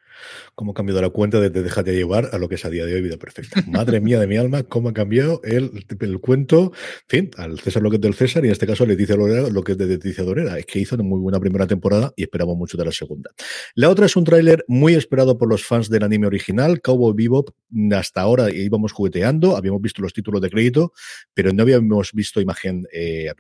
cómo 0.56 0.72
ha 0.72 0.74
cambiado 0.74 1.02
la 1.02 1.10
cuenta 1.10 1.40
de 1.40 1.50
Déjate 1.50 1.94
llevar 1.94 2.30
a 2.32 2.38
lo 2.38 2.50
que 2.50 2.56
es 2.56 2.66
a 2.66 2.70
día 2.70 2.86
de 2.86 2.94
hoy 2.94 3.02
Vida 3.02 3.18
Perfecta. 3.18 3.64
Madre 3.68 4.00
mía 4.00 4.20
de 4.20 4.28
mi 4.28 4.38
alma, 4.38 4.64
cómo 4.64 4.90
ha 4.90 4.94
cambiado 4.94 5.42
el, 5.44 5.86
el 6.00 6.20
cuento, 6.20 6.72
en 7.10 7.10
fin, 7.10 7.32
al 7.38 7.60
César 7.60 7.82
lo 7.82 7.90
que 7.90 7.98
es 7.98 8.02
del 8.02 8.14
César 8.14 8.44
y 8.44 8.48
en 8.48 8.52
este 8.52 8.68
caso 8.68 8.84
a 8.84 8.88
Leticia 8.88 9.16
Lorera 9.16 9.50
lo 9.50 9.64
que 9.64 9.74
es 9.74 9.78
de 9.78 9.86
Leticia 9.86 10.24
Lorera. 10.24 10.58
Es 10.58 10.66
que 10.66 10.80
hizo 10.80 10.96
una 10.96 11.04
muy 11.04 11.20
buena 11.20 11.40
primera 11.40 11.68
temporada 11.68 12.14
y 12.16 12.24
esperamos 12.24 12.56
mucho 12.56 12.78
de 12.78 12.86
la 12.86 12.92
segunda. 12.92 13.32
La 13.76 13.90
otra 13.90 14.06
es 14.06 14.16
un 14.16 14.24
tráiler 14.24 14.64
muy 14.68 14.94
esperado 14.94 15.38
por 15.38 15.50
los 15.50 15.64
fans 15.66 15.90
del 15.90 16.04
anime 16.04 16.28
original, 16.28 16.82
Cowboy 16.82 17.14
Bebop. 17.16 17.50
Hasta 17.92 18.22
ahora 18.22 18.50
íbamos 18.52 18.92
jugueteando, 18.92 19.58
habíamos 19.58 19.82
visto 19.82 20.02
los 20.02 20.14
títulos 20.14 20.42
de 20.42 20.50
crédito, 20.50 20.94
pero 21.34 21.52
no 21.52 21.64
habíamos 21.64 22.14
visto 22.14 22.42
imagen 22.42 22.88
eh, 22.94 23.32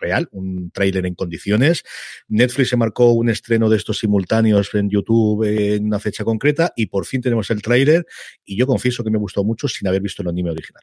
real, 0.00 0.28
un 0.32 0.70
tráiler 0.70 1.06
en 1.06 1.14
condiciones. 1.14 1.82
Netflix 2.28 2.70
se 2.70 2.76
marcó 2.76 3.12
un 3.12 3.28
estreno 3.28 3.68
de 3.68 3.76
estos 3.76 3.98
simultáneos 3.98 4.74
en 4.74 4.88
YouTube 4.88 5.44
en 5.44 5.86
una 5.86 5.98
fecha 5.98 6.13
concreta 6.22 6.72
y 6.76 6.86
por 6.86 7.06
fin 7.06 7.20
tenemos 7.20 7.50
el 7.50 7.62
tráiler 7.62 8.06
y 8.44 8.56
yo 8.56 8.66
confieso 8.66 9.02
que 9.02 9.10
me 9.10 9.18
gustó 9.18 9.42
mucho 9.42 9.66
sin 9.66 9.88
haber 9.88 10.02
visto 10.02 10.22
el 10.22 10.28
anime 10.28 10.50
original. 10.50 10.82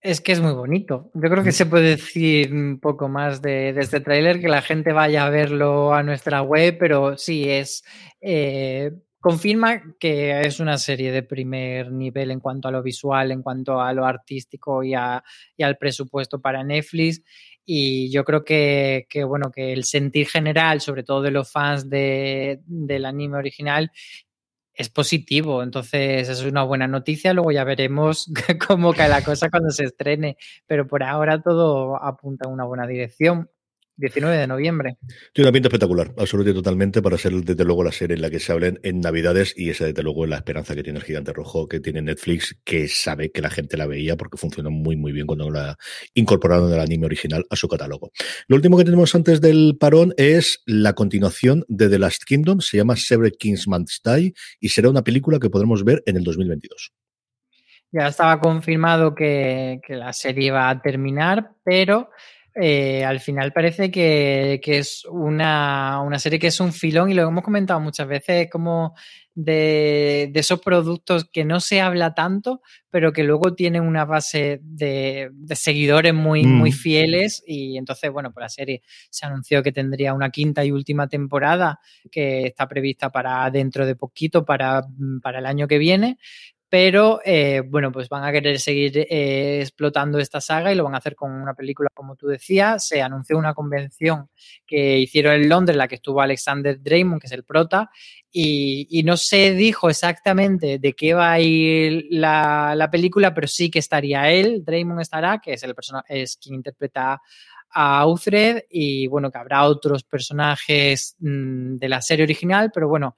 Es 0.00 0.22
que 0.22 0.32
es 0.32 0.40
muy 0.40 0.52
bonito. 0.52 1.10
Yo 1.12 1.28
creo 1.28 1.42
que 1.42 1.50
mm. 1.50 1.52
se 1.52 1.66
puede 1.66 1.90
decir 1.90 2.54
un 2.54 2.80
poco 2.80 3.08
más 3.08 3.42
de, 3.42 3.70
este 3.70 4.00
tráiler, 4.00 4.40
que 4.40 4.48
la 4.48 4.62
gente 4.62 4.92
vaya 4.92 5.26
a 5.26 5.30
verlo 5.30 5.92
a 5.92 6.02
nuestra 6.02 6.42
web, 6.42 6.76
pero 6.78 7.18
sí 7.18 7.48
es... 7.48 7.84
Eh, 8.20 8.92
confirma 9.20 9.82
que 10.00 10.40
es 10.40 10.60
una 10.60 10.78
serie 10.78 11.12
de 11.12 11.22
primer 11.22 11.92
nivel 11.92 12.30
en 12.30 12.40
cuanto 12.40 12.68
a 12.68 12.70
lo 12.70 12.82
visual, 12.82 13.30
en 13.30 13.42
cuanto 13.42 13.78
a 13.78 13.92
lo 13.92 14.06
artístico 14.06 14.82
y, 14.82 14.92
y 14.92 15.62
al 15.62 15.76
presupuesto 15.76 16.40
para 16.40 16.64
Netflix. 16.64 17.22
Y 17.72 18.10
yo 18.10 18.24
creo 18.24 18.44
que, 18.44 19.06
bueno, 19.28 19.52
que 19.52 19.72
el 19.72 19.84
sentir 19.84 20.26
general, 20.26 20.80
sobre 20.80 21.04
todo 21.04 21.22
de 21.22 21.30
los 21.30 21.52
fans 21.52 21.88
de, 21.88 22.58
del 22.66 23.04
anime 23.04 23.36
original, 23.36 23.92
es 24.74 24.88
positivo. 24.88 25.62
Entonces, 25.62 26.28
es 26.28 26.42
una 26.42 26.64
buena 26.64 26.88
noticia. 26.88 27.32
Luego 27.32 27.52
ya 27.52 27.62
veremos 27.62 28.28
cómo 28.66 28.92
cae 28.92 29.08
la 29.08 29.22
cosa 29.22 29.50
cuando 29.50 29.70
se 29.70 29.84
estrene. 29.84 30.36
Pero 30.66 30.88
por 30.88 31.04
ahora 31.04 31.40
todo 31.40 31.94
apunta 32.02 32.48
en 32.48 32.54
una 32.54 32.64
buena 32.64 32.88
dirección. 32.88 33.48
19 34.00 34.36
de 34.36 34.46
noviembre. 34.46 34.96
Tiene 35.32 35.48
una 35.48 35.52
pinta 35.52 35.68
espectacular, 35.68 36.12
absolutamente 36.16 36.58
totalmente, 36.58 37.02
para 37.02 37.18
ser 37.18 37.32
desde 37.32 37.64
luego 37.64 37.84
la 37.84 37.92
serie 37.92 38.16
en 38.16 38.22
la 38.22 38.30
que 38.30 38.40
se 38.40 38.52
hablen 38.52 38.80
en 38.82 39.00
Navidades 39.00 39.54
y 39.56 39.70
esa 39.70 39.84
desde 39.84 40.02
luego 40.02 40.24
es 40.24 40.30
la 40.30 40.36
esperanza 40.36 40.74
que 40.74 40.82
tiene 40.82 40.98
el 40.98 41.04
gigante 41.04 41.32
rojo, 41.32 41.68
que 41.68 41.80
tiene 41.80 42.02
Netflix, 42.02 42.58
que 42.64 42.88
sabe 42.88 43.30
que 43.30 43.42
la 43.42 43.50
gente 43.50 43.76
la 43.76 43.86
veía 43.86 44.16
porque 44.16 44.38
funcionó 44.38 44.70
muy 44.70 44.96
muy 44.96 45.12
bien 45.12 45.26
cuando 45.26 45.50
la 45.50 45.76
incorporaron 46.14 46.72
el 46.72 46.80
anime 46.80 47.06
original 47.06 47.44
a 47.50 47.56
su 47.56 47.68
catálogo. 47.68 48.10
Lo 48.48 48.56
último 48.56 48.78
que 48.78 48.84
tenemos 48.84 49.14
antes 49.14 49.40
del 49.40 49.76
parón 49.78 50.14
es 50.16 50.62
la 50.66 50.94
continuación 50.94 51.64
de 51.68 51.88
The 51.88 51.98
Last 51.98 52.24
Kingdom, 52.24 52.60
se 52.60 52.78
llama 52.78 52.96
Severed 52.96 53.34
Kingsman's 53.38 54.00
Die 54.04 54.32
y 54.60 54.68
será 54.70 54.88
una 54.88 55.04
película 55.04 55.38
que 55.38 55.50
podremos 55.50 55.84
ver 55.84 56.02
en 56.06 56.16
el 56.16 56.24
2022. 56.24 56.92
Ya 57.92 58.06
estaba 58.06 58.40
confirmado 58.40 59.14
que, 59.14 59.80
que 59.84 59.96
la 59.96 60.12
serie 60.12 60.46
iba 60.46 60.70
a 60.70 60.80
terminar, 60.80 61.52
pero 61.64 62.10
eh, 62.54 63.04
al 63.04 63.20
final 63.20 63.52
parece 63.52 63.90
que, 63.90 64.60
es 64.64 65.04
una, 65.10 66.02
serie 66.18 66.38
que 66.38 66.48
es 66.48 66.60
un 66.60 66.72
filón 66.72 67.10
y 67.10 67.14
lo 67.14 67.28
hemos 67.28 67.44
comentado 67.44 67.78
muchas 67.80 68.08
veces, 68.08 68.48
como 68.50 68.94
de, 69.34 70.32
esos 70.34 70.60
productos 70.60 71.28
que 71.32 71.44
no 71.44 71.60
se 71.60 71.80
habla 71.80 72.14
tanto, 72.14 72.60
pero 72.90 73.12
que 73.12 73.22
luego 73.22 73.54
tienen 73.54 73.82
una 73.82 74.04
base 74.04 74.60
de, 74.62 75.30
seguidores 75.54 76.12
muy, 76.12 76.42
muy 76.42 76.70
mm. 76.70 76.74
fieles 76.74 77.42
y 77.46 77.78
entonces, 77.78 78.10
bueno, 78.10 78.32
pues 78.32 78.42
la 78.42 78.48
serie 78.48 78.82
se 79.10 79.26
anunció 79.26 79.62
que 79.62 79.72
tendría 79.72 80.12
una 80.12 80.30
quinta 80.30 80.64
y 80.64 80.72
última 80.72 81.08
temporada 81.08 81.78
que 82.10 82.46
está 82.46 82.66
prevista 82.66 83.10
para 83.10 83.48
dentro 83.50 83.86
de 83.86 83.94
poquito, 83.94 84.44
para, 84.44 84.82
para 85.22 85.38
el 85.38 85.46
año 85.46 85.68
que 85.68 85.78
viene, 85.78 86.18
pero 86.70 87.20
eh, 87.24 87.62
bueno, 87.66 87.90
pues 87.90 88.08
van 88.08 88.22
a 88.22 88.30
querer 88.30 88.60
seguir 88.60 88.96
eh, 88.96 89.60
explotando 89.60 90.20
esta 90.20 90.40
saga 90.40 90.72
y 90.72 90.76
lo 90.76 90.84
van 90.84 90.94
a 90.94 90.98
hacer 90.98 91.16
con 91.16 91.32
una 91.32 91.52
película, 91.52 91.88
como 91.92 92.14
tú 92.14 92.28
decías. 92.28 92.86
Se 92.86 93.02
anunció 93.02 93.36
una 93.36 93.54
convención 93.54 94.30
que 94.64 94.98
hicieron 95.00 95.34
en 95.34 95.48
Londres, 95.48 95.74
en 95.74 95.78
la 95.78 95.88
que 95.88 95.96
estuvo 95.96 96.20
Alexander 96.20 96.80
Draymond, 96.80 97.20
que 97.20 97.26
es 97.26 97.32
el 97.32 97.42
prota, 97.42 97.90
y, 98.30 99.02
no 99.04 99.16
se 99.16 99.52
dijo 99.54 99.90
exactamente 99.90 100.78
de 100.78 100.92
qué 100.92 101.12
va 101.12 101.32
a 101.32 101.40
ir 101.40 102.06
la, 102.10 102.88
película, 102.92 103.34
pero 103.34 103.48
sí 103.48 103.68
que 103.68 103.80
estaría 103.80 104.30
él, 104.30 104.64
Draymond 104.64 105.00
estará, 105.00 105.40
que 105.40 105.54
es 105.54 105.62
el 105.64 105.74
personaje, 105.74 106.22
es 106.22 106.36
quien 106.36 106.54
interpreta 106.54 107.20
a 107.72 108.06
Uthred, 108.06 108.62
y 108.70 109.08
bueno, 109.08 109.32
que 109.32 109.38
habrá 109.38 109.64
otros 109.64 110.04
personajes 110.04 111.16
mm, 111.18 111.76
de 111.76 111.88
la 111.88 112.00
serie 112.00 112.22
original, 112.22 112.70
pero 112.72 112.88
bueno, 112.88 113.16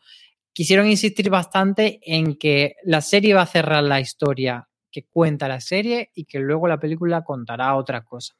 quisieron 0.52 0.88
insistir 0.88 1.30
bastante 1.30 2.00
en 2.02 2.36
que 2.36 2.76
la 2.84 3.00
serie 3.00 3.34
va 3.34 3.42
a 3.42 3.46
cerrar 3.46 3.82
la 3.82 4.00
historia 4.00 4.68
que 4.90 5.04
cuenta 5.04 5.48
la 5.48 5.60
serie 5.60 6.10
y 6.14 6.26
que 6.26 6.38
luego 6.38 6.68
la 6.68 6.78
película 6.78 7.24
contará 7.24 7.74
otra 7.74 8.04
cosa. 8.04 8.34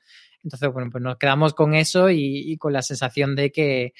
Entonces, 0.45 0.73
bueno, 0.73 0.91
pues 0.91 1.03
nos 1.03 1.17
quedamos 1.17 1.55
con 1.55 1.75
eso 1.75 2.11
y, 2.11 2.57
con 2.59 2.73
la 2.73 2.83
sensación 2.83 3.35
de 3.35 3.51
que, 3.51 3.95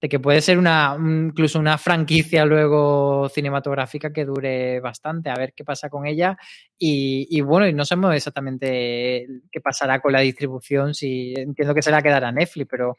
de 0.00 0.08
que 0.08 0.18
puede 0.18 0.40
ser 0.40 0.58
una, 0.58 0.96
incluso 0.98 1.58
una 1.58 1.78
franquicia 1.78 2.44
luego 2.44 3.28
cinematográfica 3.28 4.12
que 4.12 4.24
dure 4.24 4.80
bastante, 4.80 5.30
a 5.30 5.36
ver 5.36 5.52
qué 5.54 5.64
pasa 5.64 5.90
con 5.90 6.06
ella. 6.06 6.36
Y, 6.78 7.40
bueno, 7.42 7.68
y 7.68 7.74
no 7.74 7.84
sabemos 7.84 8.14
exactamente 8.14 9.26
qué 9.50 9.60
pasará 9.60 10.00
con 10.00 10.12
la 10.12 10.20
distribución, 10.20 10.94
si 10.94 11.34
entiendo 11.36 11.74
que 11.74 11.82
se 11.82 11.90
la 11.90 12.02
quedará 12.02 12.32
Netflix, 12.32 12.66
pero 12.68 12.98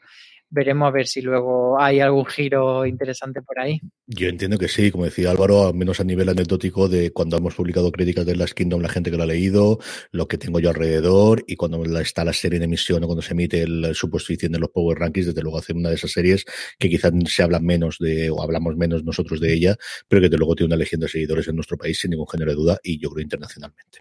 veremos 0.54 0.86
a 0.86 0.92
ver 0.92 1.06
si 1.06 1.20
luego 1.20 1.80
hay 1.80 1.98
algún 2.00 2.24
giro 2.24 2.86
interesante 2.86 3.42
por 3.42 3.58
ahí. 3.58 3.80
Yo 4.06 4.28
entiendo 4.28 4.56
que 4.56 4.68
sí, 4.68 4.90
como 4.90 5.04
decía 5.04 5.30
Álvaro, 5.30 5.66
al 5.66 5.74
menos 5.74 5.98
a 5.98 6.04
nivel 6.04 6.28
anecdótico 6.28 6.88
de 6.88 7.10
cuando 7.10 7.36
hemos 7.36 7.54
publicado 7.54 7.90
críticas 7.90 8.24
de 8.24 8.36
Last 8.36 8.54
Kingdom, 8.54 8.80
la 8.80 8.88
gente 8.88 9.10
que 9.10 9.16
lo 9.16 9.24
ha 9.24 9.26
leído, 9.26 9.80
lo 10.12 10.28
que 10.28 10.38
tengo 10.38 10.60
yo 10.60 10.70
alrededor 10.70 11.42
y 11.46 11.56
cuando 11.56 11.82
está 11.98 12.24
la 12.24 12.32
serie 12.32 12.58
en 12.58 12.64
emisión 12.64 13.02
o 13.02 13.06
cuando 13.06 13.22
se 13.22 13.32
emite 13.32 13.62
el, 13.62 13.94
su 13.94 14.08
posición 14.08 14.54
en 14.54 14.60
los 14.60 14.70
Power 14.70 14.98
Rankings, 14.98 15.26
desde 15.26 15.42
luego 15.42 15.58
hace 15.58 15.72
una 15.72 15.88
de 15.88 15.96
esas 15.96 16.12
series 16.12 16.44
que 16.78 16.88
quizás 16.88 17.12
se 17.26 17.42
habla 17.42 17.58
menos 17.58 17.96
de, 17.98 18.30
o 18.30 18.40
hablamos 18.40 18.76
menos 18.76 19.02
nosotros 19.04 19.40
de 19.40 19.52
ella, 19.52 19.76
pero 20.06 20.20
que 20.20 20.28
desde 20.28 20.38
luego 20.38 20.54
tiene 20.54 20.68
una 20.68 20.76
legión 20.76 21.00
de 21.00 21.08
seguidores 21.08 21.48
en 21.48 21.56
nuestro 21.56 21.76
país 21.76 21.98
sin 21.98 22.12
ningún 22.12 22.28
género 22.28 22.52
de 22.52 22.56
duda 22.56 22.78
y 22.82 23.00
yo 23.00 23.10
creo 23.10 23.22
internacionalmente. 23.22 24.00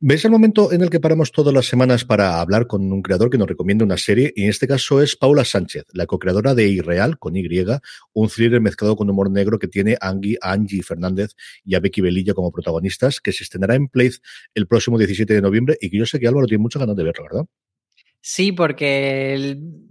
¿Ves 0.00 0.24
el 0.26 0.30
momento 0.30 0.72
en 0.72 0.82
el 0.82 0.90
que 0.90 1.00
paramos 1.00 1.32
todas 1.32 1.54
las 1.54 1.66
semanas 1.66 2.04
para 2.04 2.40
hablar 2.40 2.66
con 2.66 2.92
un 2.92 3.00
creador 3.00 3.30
que 3.30 3.38
nos 3.38 3.48
recomienda 3.48 3.84
una 3.84 3.96
serie? 3.96 4.32
Y 4.36 4.44
en 4.44 4.50
este 4.50 4.68
caso 4.68 5.00
es 5.00 5.16
Paula 5.16 5.44
Sánchez, 5.44 5.85
la 5.92 6.06
co-creadora 6.06 6.54
de 6.54 6.68
Irreal, 6.68 7.18
con 7.18 7.36
Y, 7.36 7.46
un 8.12 8.28
thriller 8.28 8.60
mezclado 8.60 8.96
con 8.96 9.08
humor 9.10 9.30
negro 9.30 9.58
que 9.58 9.68
tiene 9.68 9.96
a 10.00 10.10
Angie 10.10 10.82
Fernández 10.82 11.34
y 11.64 11.74
a 11.74 11.80
Becky 11.80 12.00
Belilla 12.00 12.34
como 12.34 12.50
protagonistas, 12.52 13.20
que 13.20 13.32
se 13.32 13.44
estrenará 13.44 13.74
en 13.74 13.88
Place 13.88 14.18
el 14.54 14.66
próximo 14.66 14.98
17 14.98 15.32
de 15.32 15.42
noviembre 15.42 15.76
y 15.80 15.90
que 15.90 15.98
yo 15.98 16.06
sé 16.06 16.18
que 16.18 16.28
Álvaro 16.28 16.46
tiene 16.46 16.62
muchas 16.62 16.80
ganas 16.80 16.96
de 16.96 17.04
verlo, 17.04 17.24
¿verdad? 17.24 17.46
Sí, 18.20 18.52
porque 18.52 19.34
el, 19.34 19.86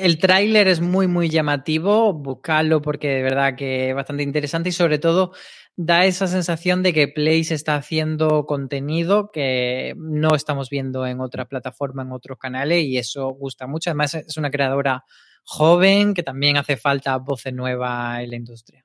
el 0.00 0.18
tráiler 0.18 0.68
es 0.68 0.80
muy, 0.80 1.06
muy 1.06 1.28
llamativo. 1.28 2.12
Buscarlo 2.12 2.80
porque 2.82 3.08
de 3.08 3.22
verdad 3.22 3.56
que 3.56 3.90
es 3.90 3.94
bastante 3.94 4.22
interesante 4.22 4.70
y 4.70 4.72
sobre 4.72 4.98
todo 4.98 5.32
da 5.76 6.06
esa 6.06 6.26
sensación 6.26 6.82
de 6.82 6.94
que 6.94 7.08
Place 7.08 7.52
está 7.52 7.76
haciendo 7.76 8.46
contenido 8.46 9.30
que 9.30 9.94
no 9.98 10.34
estamos 10.34 10.70
viendo 10.70 11.06
en 11.06 11.20
otra 11.20 11.46
plataforma, 11.46 12.02
en 12.02 12.12
otros 12.12 12.38
canales 12.38 12.84
y 12.84 12.96
eso 12.96 13.28
gusta 13.28 13.66
mucho. 13.66 13.90
Además 13.90 14.14
es 14.14 14.36
una 14.36 14.50
creadora 14.50 15.04
joven 15.46 16.12
que 16.12 16.22
también 16.22 16.56
hace 16.56 16.76
falta 16.76 17.16
voces 17.16 17.54
nuevas 17.54 18.20
en 18.20 18.30
la 18.30 18.36
industria. 18.36 18.84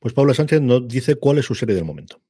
Pues 0.00 0.14
Paula 0.14 0.32
Sánchez 0.32 0.62
nos 0.62 0.88
dice 0.88 1.16
cuál 1.16 1.38
es 1.38 1.44
su 1.44 1.54
serie 1.54 1.74
del 1.74 1.84
momento. 1.84 2.20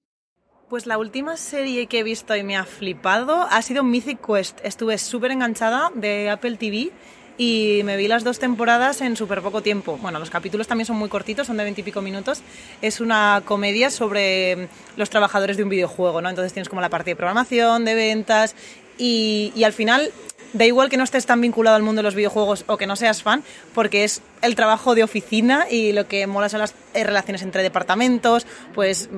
Pues 0.68 0.86
la 0.86 0.98
última 0.98 1.36
serie 1.36 1.86
que 1.86 2.00
he 2.00 2.02
visto 2.02 2.34
y 2.34 2.42
me 2.42 2.56
ha 2.56 2.64
flipado 2.64 3.42
ha 3.42 3.62
sido 3.62 3.84
Mythic 3.84 4.26
Quest. 4.26 4.58
Estuve 4.64 4.98
súper 4.98 5.30
enganchada 5.30 5.92
de 5.94 6.28
Apple 6.28 6.56
TV 6.56 6.90
y 7.38 7.82
me 7.84 7.96
vi 7.96 8.08
las 8.08 8.24
dos 8.24 8.40
temporadas 8.40 9.00
en 9.02 9.14
súper 9.14 9.42
poco 9.42 9.62
tiempo. 9.62 9.98
Bueno, 10.02 10.18
los 10.18 10.30
capítulos 10.30 10.66
también 10.66 10.86
son 10.86 10.96
muy 10.96 11.08
cortitos, 11.08 11.46
son 11.46 11.58
de 11.58 11.64
veintipico 11.64 12.02
minutos. 12.02 12.42
Es 12.82 13.00
una 13.00 13.42
comedia 13.44 13.90
sobre 13.90 14.68
los 14.96 15.10
trabajadores 15.10 15.56
de 15.56 15.62
un 15.62 15.68
videojuego, 15.68 16.20
¿no? 16.20 16.30
Entonces 16.30 16.52
tienes 16.52 16.68
como 16.68 16.80
la 16.80 16.88
parte 16.88 17.10
de 17.10 17.16
programación, 17.16 17.84
de 17.84 17.94
ventas 17.94 18.56
y, 18.98 19.52
y 19.54 19.62
al 19.62 19.72
final 19.72 20.10
da 20.56 20.64
igual 20.64 20.88
que 20.88 20.96
no 20.96 21.04
estés 21.04 21.26
tan 21.26 21.40
vinculado 21.40 21.76
al 21.76 21.82
mundo 21.82 22.00
de 22.00 22.04
los 22.04 22.14
videojuegos 22.14 22.64
o 22.66 22.76
que 22.76 22.86
no 22.86 22.96
seas 22.96 23.22
fan, 23.22 23.42
porque 23.74 24.04
es 24.04 24.22
el 24.42 24.54
trabajo 24.54 24.94
de 24.94 25.02
oficina 25.02 25.66
y 25.70 25.92
lo 25.92 26.06
que 26.08 26.26
mola 26.26 26.48
son 26.48 26.60
las 26.60 26.74
eh, 26.94 27.04
relaciones 27.04 27.42
entre 27.42 27.62
departamentos, 27.62 28.46
pues 28.74 29.10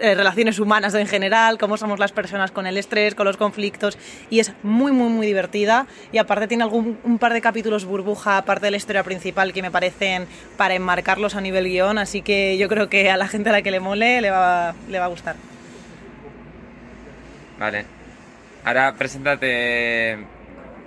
eh, 0.00 0.14
relaciones 0.14 0.58
humanas 0.58 0.94
en 0.94 1.06
general, 1.06 1.58
cómo 1.58 1.76
somos 1.76 1.98
las 1.98 2.12
personas 2.12 2.50
con 2.50 2.66
el 2.66 2.76
estrés, 2.76 3.14
con 3.14 3.26
los 3.26 3.36
conflictos, 3.36 3.98
y 4.28 4.40
es 4.40 4.52
muy, 4.62 4.92
muy, 4.92 5.08
muy 5.08 5.26
divertida. 5.26 5.86
Y 6.12 6.18
aparte 6.18 6.46
tiene 6.46 6.64
algún, 6.64 6.98
un 7.04 7.18
par 7.18 7.32
de 7.32 7.40
capítulos 7.40 7.84
burbuja, 7.84 8.36
aparte 8.38 8.66
de 8.66 8.70
la 8.70 8.76
historia 8.76 9.02
principal, 9.02 9.52
que 9.52 9.62
me 9.62 9.70
parecen 9.70 10.26
para 10.56 10.74
enmarcarlos 10.74 11.34
a 11.34 11.40
nivel 11.40 11.64
guion, 11.64 11.98
así 11.98 12.22
que 12.22 12.56
yo 12.58 12.68
creo 12.68 12.88
que 12.88 13.10
a 13.10 13.16
la 13.16 13.28
gente 13.28 13.50
a 13.50 13.52
la 13.52 13.62
que 13.62 13.70
le 13.70 13.80
mole 13.80 14.20
le 14.20 14.30
va, 14.30 14.74
le 14.88 14.98
va 14.98 15.06
a 15.06 15.08
gustar. 15.08 15.36
Vale. 17.58 17.84
Ahora 18.64 18.94
preséntate 18.94 20.18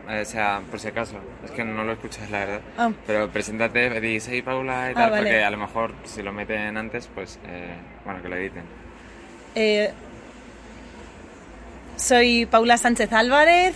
o 0.08 0.26
sea, 0.26 0.62
por 0.70 0.80
si 0.80 0.88
acaso, 0.88 1.16
es 1.44 1.52
que 1.52 1.64
no 1.64 1.84
lo 1.84 1.94
escuchas 1.94 2.30
la 2.30 2.40
verdad. 2.40 2.62
Ah. 2.78 2.92
Pero 3.08 3.30
preséntate, 3.30 4.02
dices, 4.02 4.30
hey 4.32 4.42
Paula 4.42 4.90
y 4.90 4.92
ah, 4.92 4.96
tal, 4.96 5.18
porque 5.18 5.44
a 5.44 5.50
lo 5.50 5.58
mejor 5.58 5.94
si 6.04 6.22
lo 6.22 6.34
meten 6.34 6.78
antes, 6.78 7.10
pues 7.14 7.40
eh, 7.48 7.76
bueno, 8.06 8.22
que 8.22 8.30
lo 8.30 8.36
editen. 8.36 8.64
Eh, 9.56 9.92
soy 11.96 12.46
Paula 12.48 12.78
Sánchez 12.78 13.14
Álvarez, 13.14 13.76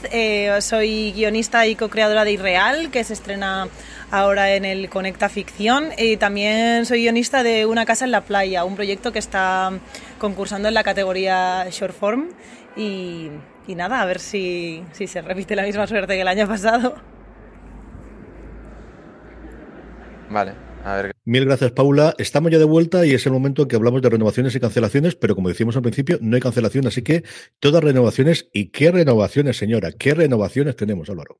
soy 0.64 1.14
guionista 1.14 1.66
y 1.68 1.76
co-creadora 1.76 2.26
de 2.26 2.32
Irreal, 2.32 2.90
que 2.90 3.04
se 3.04 3.14
estrena 3.14 3.68
ahora 4.10 4.56
en 4.56 4.66
el 4.66 4.90
Conecta 4.90 5.30
Ficción, 5.30 5.90
y 5.98 6.18
también 6.18 6.86
soy 6.86 7.02
guionista 7.02 7.44
de 7.44 7.66
Una 7.66 7.86
casa 7.86 8.06
en 8.06 8.12
la 8.12 8.22
playa, 8.22 8.66
un 8.66 8.76
proyecto 8.76 9.12
que 9.12 9.20
está 9.20 9.72
concursando 10.18 10.68
en 10.68 10.74
la 10.74 10.84
categoría 10.84 11.68
Short 11.70 11.94
Form 11.94 12.30
y 12.76 13.30
y 13.68 13.76
nada, 13.76 14.02
a 14.02 14.06
ver 14.06 14.20
si, 14.20 14.84
si 14.94 15.08
se 15.08 15.22
repite 15.22 15.56
la 15.56 15.64
misma 15.64 15.86
suerte 15.86 16.16
que 16.16 16.22
el 16.22 16.28
año 16.28 16.48
pasado. 16.48 16.96
Vale, 20.30 20.54
a 20.84 20.96
ver. 20.96 21.12
Mil 21.26 21.46
gracias, 21.46 21.72
Paula. 21.72 22.16
Estamos 22.18 22.52
ya 22.52 22.58
de 22.58 22.66
vuelta 22.66 23.06
y 23.06 23.14
es 23.14 23.26
el 23.26 23.34
momento 23.34 23.64
en 23.64 23.68
que 23.68 23.76
hablamos 23.76 24.02
de 24.02 24.10
renovaciones 24.10 24.56
y 24.56 24.60
cancelaciones, 24.60 25.16
pero 25.16 25.36
como 25.36 25.50
decíamos 25.50 25.76
al 25.76 25.82
principio, 25.82 26.18
no 26.22 26.36
hay 26.36 26.42
cancelación, 26.42 26.88
así 26.88 27.02
que 27.02 27.24
todas 27.60 27.84
renovaciones. 27.84 28.50
¿Y 28.54 28.70
qué 28.70 28.92
renovaciones, 28.92 29.58
señora? 29.58 29.92
¿Qué 29.92 30.14
renovaciones 30.14 30.76
tenemos, 30.76 31.10
Álvaro? 31.10 31.40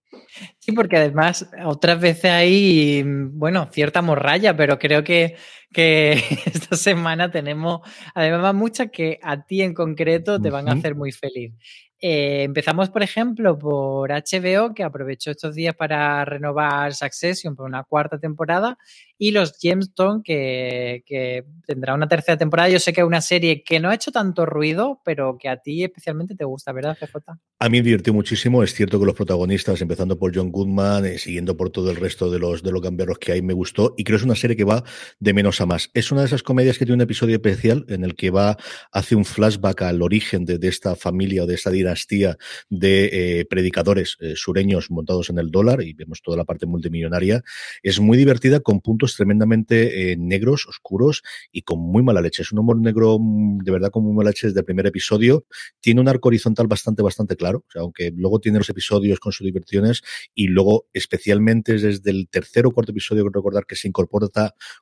Sí, 0.68 0.74
porque 0.74 0.98
además 0.98 1.50
otras 1.64 1.98
veces 2.02 2.26
hay, 2.26 3.02
bueno, 3.06 3.70
cierta 3.72 4.02
morralla, 4.02 4.58
pero 4.58 4.78
creo 4.78 5.02
que, 5.02 5.38
que 5.72 6.12
esta 6.46 6.76
semana 6.76 7.32
tenemos 7.32 7.80
además 8.14 8.54
muchas 8.54 8.92
que 8.92 9.18
a 9.24 9.46
ti 9.46 9.62
en 9.62 9.74
concreto 9.74 10.42
te 10.42 10.50
van 10.50 10.68
a 10.68 10.74
hacer 10.74 10.94
muy 10.94 11.14
feliz. 11.14 11.54
Eh, 12.00 12.44
empezamos, 12.44 12.92
por 12.92 13.02
ejemplo, 13.02 13.58
por 13.58 14.12
HBO, 14.12 14.76
que 14.76 14.84
aprovechó 14.84 15.32
estos 15.32 15.56
días 15.56 15.76
para 15.76 16.24
renovar 16.26 16.94
Succession 16.94 17.56
por 17.56 17.66
una 17.66 17.84
cuarta 17.86 18.20
temporada, 18.20 18.78
y 19.18 19.32
los 19.32 19.58
Gemstone, 19.60 20.22
que, 20.24 21.04
que, 21.08 21.44
tendrá 21.66 21.96
una 21.96 22.08
tercera 22.08 22.38
temporada. 22.38 22.70
Yo 22.70 22.78
sé 22.78 22.94
que 22.94 23.02
es 23.02 23.08
una 23.08 23.22
serie 23.22 23.64
que 23.64 23.80
no 23.80 23.90
ha 23.90 23.96
hecho 23.96 24.12
tanto 24.12 24.46
ruido, 24.46 25.02
pero 25.04 25.38
que 25.40 25.50
a 25.50 25.58
ti 25.58 25.84
especialmente 25.84 26.36
te 26.36 26.46
gusta, 26.46 26.72
¿verdad, 26.72 26.96
CJ? 27.00 27.34
A 27.60 27.70
mí 27.70 27.80
me 27.80 27.84
divirtió 27.84 28.14
muchísimo. 28.14 28.62
Es 28.62 28.76
cierto 28.76 29.00
que 29.00 29.06
los 29.06 29.16
protagonistas, 29.16 29.82
empezando 29.82 30.20
por 30.20 30.36
John 30.36 30.52
Goodman, 30.58 31.06
eh, 31.06 31.18
siguiendo 31.18 31.56
por 31.56 31.70
todo 31.70 31.92
el 31.92 31.98
resto 31.98 32.32
de 32.32 32.40
los, 32.40 32.64
de 32.64 32.72
los 32.72 32.82
gamberros 32.82 33.20
que 33.20 33.32
hay, 33.32 33.42
me 33.42 33.54
gustó. 33.54 33.94
Y 33.98 34.04
creo 34.04 34.18
que 34.18 34.22
es 34.22 34.26
una 34.26 34.36
serie 34.36 34.56
que 34.56 34.64
va 34.64 34.84
de 35.20 35.34
menos 35.34 35.62
a 35.62 35.66
más. 35.66 35.90
Es 35.94 36.12
una 36.12 36.22
de 36.22 36.28
esas 36.28 36.44
comedias 36.44 36.78
que 36.78 36.86
tiene 36.86 36.96
un 36.96 37.02
episodio 37.02 37.36
especial 37.36 37.86
en 37.90 38.04
el 38.04 38.16
que 38.16 38.32
va, 38.32 38.58
hace 38.92 39.16
un 39.16 39.24
flashback 39.24 39.84
al 39.84 40.02
origen 40.02 40.46
de, 40.46 40.58
de 40.58 40.68
esta 40.68 40.96
familia 40.96 41.44
o 41.44 41.46
de 41.46 41.56
esta 41.56 41.70
dinastía 41.70 42.38
de 42.70 43.40
eh, 43.40 43.46
predicadores 43.46 44.18
eh, 44.20 44.34
sureños 44.36 44.90
montados 44.90 45.30
en 45.30 45.38
el 45.38 45.52
dólar 45.52 45.84
y 45.84 45.94
vemos 45.94 46.22
toda 46.22 46.38
la 46.38 46.46
parte 46.46 46.66
multimillonaria. 46.66 47.44
Es 47.84 48.00
muy 48.00 48.18
divertida 48.18 48.60
con 48.60 48.82
puntos 48.82 49.16
tremendamente 49.16 50.16
negros, 50.18 50.66
oscuros 50.68 51.22
y 51.52 51.62
con 51.62 51.80
muy 51.80 52.02
mala 52.02 52.22
leche. 52.22 52.42
Es 52.42 52.52
un 52.52 52.60
humor 52.60 52.80
negro 52.80 53.18
mm, 53.20 53.60
de 53.60 53.72
verdad 53.72 53.92
con 53.92 54.04
muy 54.04 54.14
mala 54.14 54.32
leche 54.32 54.48
desde 54.48 54.60
el 54.60 54.66
primer 54.66 54.88
episodio. 54.88 55.46
Tiene 55.80 56.02
un 56.02 56.08
arco 56.08 56.30
horizontal 56.30 56.68
bastante, 56.68 57.04
bastante 57.04 57.36
claro, 57.36 57.64
aunque 57.76 58.12
luego 58.16 58.40
tiene 58.40 58.58
los 58.58 58.70
episodios 58.70 59.20
con 59.20 59.32
sus 59.32 59.46
diversiones 59.46 60.02
y 60.34 60.47
luego 60.48 60.88
especialmente 60.94 61.78
desde 61.78 62.12
el 62.12 62.28
tercer 62.30 62.66
o 62.66 62.72
cuarto 62.72 62.92
episodio, 62.92 63.24
que 63.24 63.32
recordar 63.34 63.66
que 63.66 63.76
se 63.76 63.88
incorpora 63.88 64.18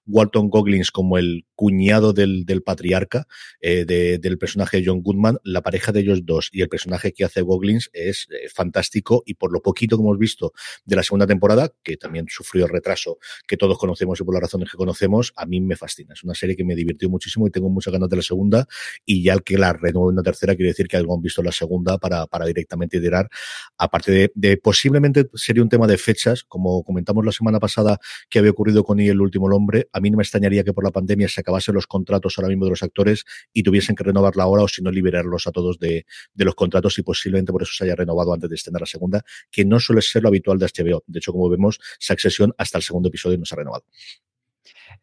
Walton 0.06 0.49
Goggins 0.49 0.91
como 0.91 1.17
el 1.17 1.45
cuñado 1.56 2.13
del, 2.13 2.45
del 2.45 2.63
patriarca 2.63 3.28
del 3.62 4.38
personaje 4.38 4.78
de 4.78 4.86
John 4.86 5.01
Goodman, 5.01 5.38
la 5.43 5.62
pareja 5.62 5.91
de 5.91 6.01
ellos 6.01 6.25
dos 6.25 6.49
y 6.51 6.62
el 6.62 6.69
personaje 6.69 7.13
que 7.13 7.23
hace 7.23 7.41
Goglins 7.41 7.89
es 7.93 8.28
eh, 8.32 8.49
fantástico 8.54 9.23
y 9.25 9.36
por 9.36 9.51
lo 9.51 9.62
poquito 9.62 9.97
que 9.97 10.04
hemos 10.04 10.17
visto 10.17 10.54
de 10.86 10.95
la 10.95 11.04
segunda 11.04 11.28
temporada, 11.28 11.73
que 11.84 11.97
también 11.97 12.25
sufrió 12.30 12.65
el 12.65 12.71
retraso 12.71 13.17
que 13.47 13.58
todos 13.58 13.78
conocemos 13.78 14.19
y 14.19 14.23
por 14.23 14.34
las 14.34 14.41
razones 14.41 14.69
que 14.71 14.78
conocemos, 14.78 15.34
a 15.36 15.45
mí 15.45 15.62
me 15.62 15.75
fascina. 15.75 16.13
Es 16.13 16.23
una 16.23 16.34
serie 16.34 16.56
que 16.56 16.63
me 16.63 16.75
divirtió 16.75 17.10
muchísimo 17.10 17.47
y 17.47 17.51
tengo 17.51 17.69
muchas 17.69 17.93
ganas 17.93 18.10
de 18.10 18.15
la 18.17 18.21
segunda 18.21 18.67
y 19.06 19.23
ya 19.23 19.34
el 19.34 19.43
que 19.43 19.58
la 19.58 19.73
renueve 19.73 20.10
en 20.10 20.13
una 20.13 20.23
tercera 20.23 20.56
quiere 20.56 20.69
decir 20.69 20.88
que 20.88 20.97
algo 20.97 21.15
han 21.15 21.21
visto 21.21 21.41
la 21.41 21.51
segunda 21.51 21.97
para, 21.97 22.28
para 22.28 22.45
directamente 22.45 22.99
tirar. 22.99 23.30
Aparte 23.78 24.12
de, 24.12 24.32
de, 24.36 24.58
posiblemente 24.58 25.28
sería 25.56 25.63
un 25.63 25.70
tema 25.70 25.88
de 25.88 25.98
fechas, 25.98 26.44
como 26.44 26.84
comentamos 26.84 27.24
la 27.24 27.32
semana 27.32 27.62
pasada 27.62 27.98
que 28.30 28.39
había 28.39 28.52
ocurrido 28.52 28.84
con 28.84 29.00
él 29.00 29.12
el 29.12 29.22
último 29.22 29.46
hombre, 29.46 29.88
a 29.94 30.02
mí 30.02 30.12
no 30.12 30.18
me 30.18 30.24
extrañaría 30.24 30.65
que 30.65 30.74
por 30.74 30.84
la 30.84 30.91
pandemia 30.91 31.30
se 31.30 31.39
acabasen 31.39 31.74
los 31.76 31.88
contratos 31.88 32.38
ahora 32.38 32.50
mismo 32.50 32.65
de 32.65 32.72
los 32.72 32.84
actores 32.84 33.24
y 33.54 33.63
tuviesen 33.63 33.96
que 33.96 34.04
renovarla 34.04 34.44
ahora 34.44 34.63
o 34.63 34.68
si 34.68 34.82
no 34.82 34.91
liberarlos 34.91 35.48
a 35.48 35.54
todos 35.54 35.80
de, 35.80 36.06
de 36.34 36.46
los 36.46 36.56
contratos 36.56 37.00
y 37.00 37.04
posiblemente 37.04 37.54
por 37.54 37.62
eso 37.62 37.72
se 37.74 37.86
haya 37.86 37.96
renovado 37.96 38.34
antes 38.34 38.50
de 38.50 38.56
estrenar 38.56 38.82
la 38.82 38.86
segunda, 38.86 39.24
que 39.50 39.63
no 39.63 39.80
suele 39.80 40.02
ser 40.02 40.24
lo 40.24 40.28
habitual 40.28 40.60
de 40.60 40.65
HBO. 40.65 41.04
De 41.08 41.20
hecho, 41.20 41.32
como 41.32 41.50
vemos, 41.50 41.80
Succession 42.00 42.54
hasta 42.58 42.80
el 42.80 42.84
segundo 42.84 43.08
episodio 43.08 43.38
no 43.38 43.46
se 43.46 43.56
ha 43.56 43.60
renovado. 43.60 43.86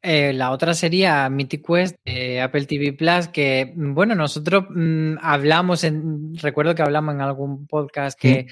Eh, 0.01 0.33
la 0.33 0.51
otra 0.51 0.75
sería 0.75 1.29
Mythic 1.29 1.65
Quest 1.67 1.97
de 2.05 2.41
Apple 2.41 2.65
TV 2.67 2.93
Plus, 2.93 3.29
que, 3.29 3.73
bueno, 3.77 4.15
nosotros 4.15 4.65
mm, 4.71 5.15
hablamos, 5.21 5.85
en, 5.85 6.35
recuerdo 6.37 6.75
que 6.75 6.83
hablamos 6.83 7.15
en 7.15 7.21
algún 7.21 7.67
podcast 7.67 8.19
que 8.19 8.47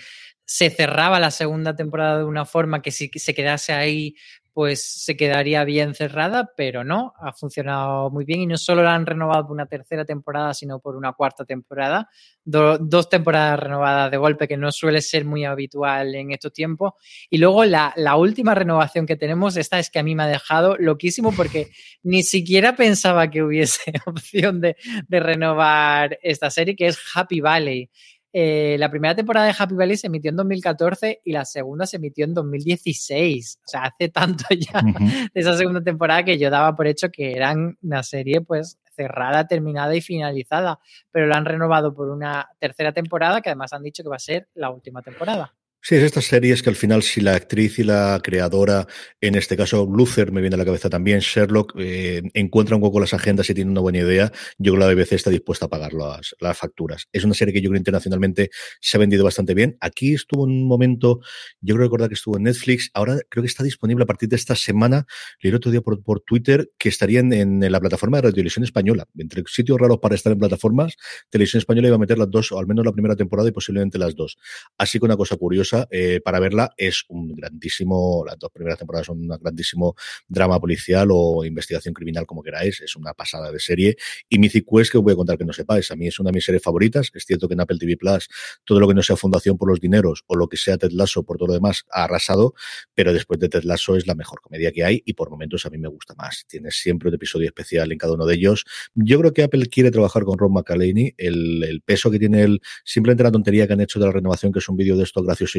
se 0.52 0.68
cerraba 0.68 1.20
la 1.20 1.30
segunda 1.30 1.76
temporada 1.76 2.18
de 2.18 2.24
una 2.24 2.44
forma 2.44 2.82
que 2.82 2.90
si 2.90 3.08
se 3.14 3.34
quedase 3.34 3.72
ahí 3.72 4.16
pues 4.52 4.82
se 4.82 5.16
quedaría 5.16 5.62
bien 5.62 5.94
cerrada, 5.94 6.50
pero 6.56 6.82
no, 6.82 7.14
ha 7.20 7.32
funcionado 7.32 8.10
muy 8.10 8.24
bien 8.24 8.40
y 8.40 8.46
no 8.48 8.58
solo 8.58 8.82
la 8.82 8.96
han 8.96 9.06
renovado 9.06 9.44
por 9.44 9.52
una 9.52 9.66
tercera 9.66 10.04
temporada, 10.04 10.52
sino 10.54 10.80
por 10.80 10.96
una 10.96 11.12
cuarta 11.12 11.44
temporada. 11.44 12.08
dos 12.44 13.08
temporadas 13.08 13.60
renovadas 13.60 14.10
de 14.10 14.16
golpe, 14.16 14.48
que 14.48 14.56
no 14.56 14.72
suele 14.72 15.02
ser 15.02 15.24
muy 15.24 15.44
habitual 15.44 16.16
en 16.16 16.32
estos 16.32 16.52
tiempos. 16.52 16.94
Y 17.30 17.38
luego 17.38 17.64
la, 17.64 17.94
última 18.16 18.52
renovación 18.56 19.06
que 19.06 19.14
tenemos, 19.14 19.56
esta 19.56 19.78
es 19.78 19.88
que 19.88 20.00
a 20.00 20.02
mí 20.02 20.16
me 20.16 20.24
ha 20.24 20.26
dejado 20.26 20.76
loquísimo 20.78 21.32
porque 21.32 21.70
ni 22.02 22.24
siquiera 22.24 22.74
pensaba 22.74 23.30
que 23.30 23.44
hubiese 23.44 23.92
opción 24.04 24.60
de, 24.60 24.76
de 25.06 25.20
renovar 25.20 26.18
esta 26.22 26.50
serie, 26.50 26.74
que 26.74 26.88
es 26.88 26.98
Happy 27.14 27.40
Valley. 27.40 27.88
Eh, 28.32 28.76
la 28.78 28.90
primera 28.90 29.14
temporada 29.14 29.46
de 29.46 29.54
Happy 29.58 29.74
Valley 29.74 29.96
se 29.96 30.06
emitió 30.06 30.30
en 30.30 30.36
2014 30.36 31.22
y 31.24 31.32
la 31.32 31.44
segunda 31.44 31.86
se 31.86 31.96
emitió 31.96 32.24
en 32.24 32.34
2016. 32.34 33.58
O 33.64 33.68
sea, 33.68 33.82
hace 33.82 34.08
tanto 34.08 34.44
ya 34.50 34.82
de 34.82 35.40
esa 35.40 35.56
segunda 35.56 35.82
temporada 35.82 36.24
que 36.24 36.38
yo 36.38 36.50
daba 36.50 36.76
por 36.76 36.86
hecho 36.86 37.10
que 37.10 37.32
eran 37.32 37.76
una 37.82 38.02
serie 38.02 38.40
pues 38.40 38.78
cerrada, 38.94 39.46
terminada 39.46 39.94
y 39.94 40.00
finalizada. 40.00 40.78
Pero 41.10 41.26
la 41.26 41.36
han 41.36 41.44
renovado 41.44 41.94
por 41.94 42.08
una 42.08 42.48
tercera 42.58 42.92
temporada 42.92 43.40
que 43.40 43.50
además 43.50 43.72
han 43.72 43.82
dicho 43.82 44.02
que 44.02 44.08
va 44.08 44.16
a 44.16 44.20
ser 44.20 44.48
la 44.54 44.70
última 44.70 45.02
temporada. 45.02 45.54
Sí, 45.82 45.94
es 45.94 46.02
estas 46.02 46.26
series 46.26 46.62
que 46.62 46.68
al 46.68 46.76
final, 46.76 47.02
si 47.02 47.22
la 47.22 47.34
actriz 47.34 47.78
y 47.78 47.84
la 47.84 48.20
creadora, 48.22 48.86
en 49.18 49.34
este 49.34 49.56
caso 49.56 49.88
Luther, 49.90 50.30
me 50.30 50.42
viene 50.42 50.54
a 50.56 50.58
la 50.58 50.66
cabeza 50.66 50.90
también, 50.90 51.20
Sherlock, 51.20 51.72
eh, 51.78 52.20
encuentra 52.34 52.76
un 52.76 52.82
poco 52.82 53.00
las 53.00 53.14
agendas 53.14 53.48
y 53.48 53.54
tiene 53.54 53.70
una 53.70 53.80
buena 53.80 54.00
idea, 54.00 54.30
yo 54.58 54.74
creo 54.74 54.86
que 54.86 54.94
la 54.94 55.02
BBC 55.02 55.14
está 55.14 55.30
dispuesta 55.30 55.66
a 55.66 55.68
pagar 55.70 55.94
las, 55.94 56.34
facturas. 56.54 57.08
Es 57.12 57.24
una 57.24 57.32
serie 57.32 57.54
que 57.54 57.62
yo 57.62 57.70
creo 57.70 57.78
internacionalmente 57.78 58.50
se 58.78 58.98
ha 58.98 59.00
vendido 59.00 59.24
bastante 59.24 59.54
bien. 59.54 59.78
Aquí 59.80 60.12
estuvo 60.12 60.44
en 60.44 60.50
un 60.50 60.68
momento, 60.68 61.20
yo 61.62 61.74
creo 61.74 61.86
recordar 61.86 62.08
que 62.10 62.14
estuvo 62.14 62.36
en 62.36 62.42
Netflix, 62.42 62.90
ahora 62.92 63.18
creo 63.30 63.42
que 63.42 63.48
está 63.48 63.64
disponible 63.64 64.04
a 64.04 64.06
partir 64.06 64.28
de 64.28 64.36
esta 64.36 64.56
semana, 64.56 65.06
leí 65.40 65.50
otro 65.54 65.70
día 65.70 65.80
por, 65.80 66.20
Twitter, 66.26 66.70
que 66.76 66.90
estaría 66.90 67.20
en, 67.20 67.32
en, 67.32 67.72
la 67.72 67.80
plataforma 67.80 68.18
de 68.18 68.22
Radio 68.22 68.34
Televisión 68.34 68.64
Española. 68.64 69.08
Entre 69.16 69.42
sitios 69.46 69.78
raros 69.80 69.98
para 69.98 70.14
estar 70.14 70.30
en 70.30 70.40
plataformas, 70.40 70.94
Televisión 71.30 71.60
Española 71.60 71.88
iba 71.88 71.96
a 71.96 72.00
meter 72.00 72.18
las 72.18 72.30
dos, 72.30 72.52
o 72.52 72.58
al 72.58 72.66
menos 72.66 72.84
la 72.84 72.92
primera 72.92 73.16
temporada 73.16 73.48
y 73.48 73.52
posiblemente 73.52 73.96
las 73.96 74.14
dos. 74.14 74.36
Así 74.76 74.98
que 74.98 75.06
una 75.06 75.16
cosa 75.16 75.36
curiosa 75.38 75.69
eh, 75.90 76.20
para 76.24 76.40
verla. 76.40 76.72
Es 76.76 77.04
un 77.08 77.34
grandísimo, 77.34 78.24
las 78.26 78.38
dos 78.38 78.50
primeras 78.50 78.78
temporadas 78.78 79.06
son 79.06 79.20
un 79.20 79.28
grandísimo 79.28 79.94
drama 80.28 80.58
policial 80.60 81.08
o 81.12 81.44
investigación 81.44 81.94
criminal, 81.94 82.26
como 82.26 82.42
queráis. 82.42 82.80
Es 82.80 82.96
una 82.96 83.14
pasada 83.14 83.50
de 83.50 83.58
serie. 83.58 83.96
Y 84.28 84.38
Mythic 84.38 84.66
Quest, 84.68 84.92
que 84.92 84.98
os 84.98 85.04
voy 85.04 85.12
a 85.12 85.16
contar 85.16 85.38
que 85.38 85.44
no 85.44 85.52
sepáis, 85.52 85.90
a 85.90 85.96
mí 85.96 86.06
es 86.06 86.18
una 86.18 86.30
de 86.30 86.34
mis 86.34 86.44
series 86.44 86.62
favoritas. 86.62 87.10
Es 87.14 87.24
cierto 87.24 87.48
que 87.48 87.54
en 87.54 87.60
Apple 87.60 87.78
TV 87.78 87.96
Plus 87.96 88.28
todo 88.64 88.80
lo 88.80 88.88
que 88.88 88.94
no 88.94 89.02
sea 89.02 89.16
Fundación 89.16 89.58
por 89.58 89.68
los 89.68 89.80
Dineros 89.80 90.24
o 90.26 90.36
lo 90.36 90.48
que 90.48 90.56
sea 90.56 90.78
Ted 90.78 90.92
Lasso 90.92 91.22
por 91.22 91.36
todo 91.36 91.48
lo 91.48 91.54
demás 91.54 91.84
ha 91.90 92.04
arrasado, 92.04 92.54
pero 92.94 93.12
después 93.12 93.38
de 93.40 93.48
Ted 93.48 93.64
Lasso 93.64 93.96
es 93.96 94.06
la 94.06 94.14
mejor 94.14 94.40
comedia 94.40 94.72
que 94.72 94.84
hay 94.84 95.02
y 95.04 95.14
por 95.14 95.30
momentos 95.30 95.66
a 95.66 95.70
mí 95.70 95.78
me 95.78 95.88
gusta 95.88 96.14
más. 96.14 96.44
Tiene 96.48 96.70
siempre 96.70 97.08
un 97.08 97.14
episodio 97.14 97.46
especial 97.46 97.92
en 97.92 97.98
cada 97.98 98.14
uno 98.14 98.26
de 98.26 98.34
ellos. 98.34 98.64
Yo 98.94 99.18
creo 99.20 99.32
que 99.32 99.42
Apple 99.42 99.66
quiere 99.66 99.90
trabajar 99.90 100.24
con 100.24 100.38
Ron 100.38 100.52
McAlaney. 100.52 101.14
El, 101.16 101.82
peso 101.84 102.10
que 102.10 102.18
tiene 102.18 102.42
él, 102.42 102.60
simplemente 102.84 103.22
la 103.24 103.30
tontería 103.30 103.66
que 103.66 103.72
han 103.72 103.80
hecho 103.80 103.98
de 103.98 104.06
la 104.06 104.12
renovación, 104.12 104.52
que 104.52 104.58
es 104.58 104.68
un 104.68 104.76
vídeo 104.76 104.96
de 104.96 105.04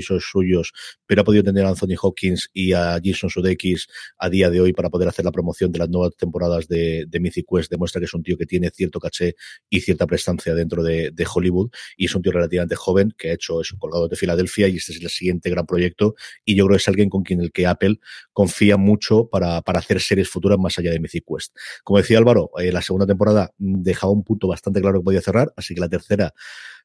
suyos, 0.02 0.74
pero 1.06 1.22
ha 1.22 1.24
podido 1.24 1.44
tener 1.44 1.66
a 1.66 1.70
Anthony 1.70 1.96
Hopkins 2.02 2.50
y 2.54 2.74
a 2.74 3.00
Jason 3.04 3.30
Sudeikis 3.30 3.88
a 4.18 4.30
día 4.30 4.50
de 4.50 4.62
hoy 4.62 4.74
para 4.74 4.90
poder 4.90 5.08
hacer 5.08 5.26
la 5.26 5.32
promoción 5.32 5.72
de 5.72 5.80
las 5.80 5.90
nuevas 5.90 6.16
temporadas 6.16 6.68
de, 6.68 7.06
de 7.08 7.20
Mythic 7.20 7.46
Quest. 7.50 7.72
Demuestra 7.72 8.00
que 8.00 8.06
es 8.06 8.14
un 8.14 8.24
tío 8.24 8.38
que 8.38 8.46
tiene 8.46 8.70
cierto 8.70 9.00
caché 9.00 9.36
y 9.70 9.82
cierta 9.82 10.08
prestancia 10.08 10.54
dentro 10.56 10.84
de, 10.84 11.12
de 11.12 11.28
Hollywood 11.32 11.72
y 11.98 12.06
es 12.06 12.16
un 12.16 12.22
tío 12.22 12.32
relativamente 12.32 12.76
joven 12.76 13.14
que 13.18 13.32
ha 13.32 13.34
hecho 13.34 13.62
eso, 13.62 13.78
colgado 13.78 14.08
de 14.08 14.16
Filadelfia 14.16 14.68
y 14.68 14.78
este 14.78 14.94
es 14.94 15.02
el 15.02 15.10
siguiente 15.10 15.50
gran 15.50 15.66
proyecto 15.66 16.16
y 16.46 16.56
yo 16.56 16.66
creo 16.66 16.78
que 16.78 16.82
es 16.82 16.88
alguien 16.88 17.10
con 17.10 17.24
quien 17.24 17.42
el 17.42 17.52
que 17.52 17.68
Apple 17.68 18.00
confía 18.34 18.78
mucho 18.78 19.30
para, 19.30 19.62
para 19.62 19.80
hacer 19.80 20.00
series 20.00 20.30
futuras 20.30 20.58
más 20.60 20.78
allá 20.80 20.92
de 20.92 21.00
Mythic 21.00 21.26
Quest. 21.28 21.56
Como 21.84 22.00
decía 22.00 22.18
Álvaro, 22.18 22.52
eh, 22.58 22.72
la 22.72 22.82
segunda 22.82 23.06
temporada 23.06 23.52
dejaba 23.58 24.14
un 24.14 24.24
punto 24.24 24.48
bastante 24.48 24.82
claro 24.82 25.00
que 25.00 25.04
podía 25.04 25.22
cerrar, 25.22 25.54
así 25.56 25.74
que 25.74 25.82
la 25.82 25.90
tercera 25.90 26.34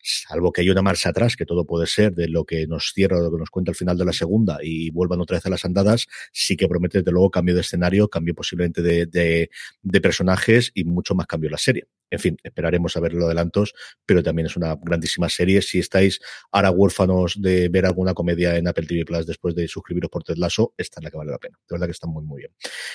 salvo 0.02 0.52
que 0.52 0.60
hay 0.60 0.70
una 0.70 0.82
marcha 0.82 1.10
atrás, 1.10 1.36
que 1.36 1.46
todo 1.46 1.66
puede 1.66 1.86
ser 1.86 2.14
de 2.14 2.28
lo 2.28 2.44
que 2.44 2.66
nos 2.66 2.92
cierra, 2.94 3.05
lo 3.08 3.30
que 3.30 3.38
nos 3.38 3.50
cuenta 3.50 3.70
al 3.70 3.76
final 3.76 3.96
de 3.96 4.04
la 4.04 4.12
segunda 4.12 4.58
y 4.62 4.90
vuelvan 4.90 5.20
otra 5.20 5.36
vez 5.36 5.46
a 5.46 5.50
las 5.50 5.64
andadas, 5.64 6.06
sí 6.32 6.56
que 6.56 6.68
promete 6.68 6.98
desde 6.98 7.12
luego 7.12 7.30
cambio 7.30 7.54
de 7.54 7.60
escenario, 7.60 8.08
cambio 8.08 8.34
posiblemente 8.34 8.82
de, 8.82 9.06
de, 9.06 10.00
personajes 10.00 10.70
y 10.74 10.84
mucho 10.84 11.14
más 11.14 11.26
cambio 11.26 11.48
en 11.48 11.52
la 11.52 11.58
serie. 11.58 11.86
En 12.10 12.20
fin, 12.20 12.36
esperaremos 12.44 12.96
a 12.96 13.00
ver 13.00 13.14
los 13.14 13.24
adelantos, 13.24 13.74
pero 14.04 14.22
también 14.22 14.46
es 14.46 14.56
una 14.56 14.76
grandísima 14.80 15.28
serie. 15.28 15.60
Si 15.62 15.80
estáis 15.80 16.20
ahora 16.52 16.70
huérfanos 16.70 17.40
de 17.40 17.68
ver 17.68 17.84
alguna 17.84 18.14
comedia 18.14 18.56
en 18.56 18.68
Apple 18.68 18.86
TV 18.86 19.04
Plus 19.04 19.26
después 19.26 19.54
de 19.56 19.66
suscribiros 19.66 20.08
por 20.10 20.22
Ted 20.22 20.36
Lasso, 20.36 20.72
esta 20.76 21.00
es 21.00 21.04
la 21.04 21.10
que 21.10 21.16
vale 21.16 21.32
la 21.32 21.38
pena. 21.38 21.58
De 21.68 21.74
verdad 21.74 21.86
que 21.86 21.92
está 21.92 22.06
muy, 22.06 22.22
muy 22.24 22.42
bien. 22.42 22.52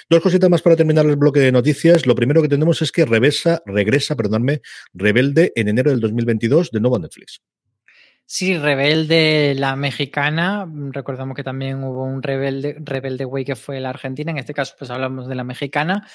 Dos 0.10 0.22
cositas 0.22 0.50
más 0.50 0.62
para 0.62 0.78
terminar 0.78 1.06
el 1.06 1.18
bloque 1.18 1.42
de 1.42 1.52
noticias. 1.52 2.06
Lo 2.06 2.16
primero 2.16 2.42
que 2.42 2.48
tenemos 2.48 2.82
es 2.82 2.92
que 2.92 3.06
regresa, 3.06 3.62
regresa, 3.66 4.16
perdonadme, 4.16 4.62
Rebelde 4.94 5.52
en 5.56 5.68
enero 5.68 5.92
del 5.92 6.00
2022 6.00 6.72
de 6.72 6.80
nuevo 6.80 6.96
a 6.96 7.00
Netflix. 7.00 7.42
Sí, 8.34 8.58
Rebelde, 8.58 9.56
la 9.58 9.76
mexicana. 9.76 10.66
Recordamos 10.92 11.36
que 11.36 11.44
también 11.44 11.84
hubo 11.84 12.06
un 12.06 12.24
Rebelde, 12.24 12.78
Rebelde 12.80 13.26
Way 13.26 13.44
que 13.44 13.58
fue 13.58 13.82
la 13.82 13.90
argentina. 13.90 14.32
En 14.32 14.38
este 14.38 14.54
caso, 14.54 14.74
pues 14.80 14.90
hablamos 14.90 15.28
de 15.28 15.36
la 15.36 15.44
mexicana. 15.44 16.08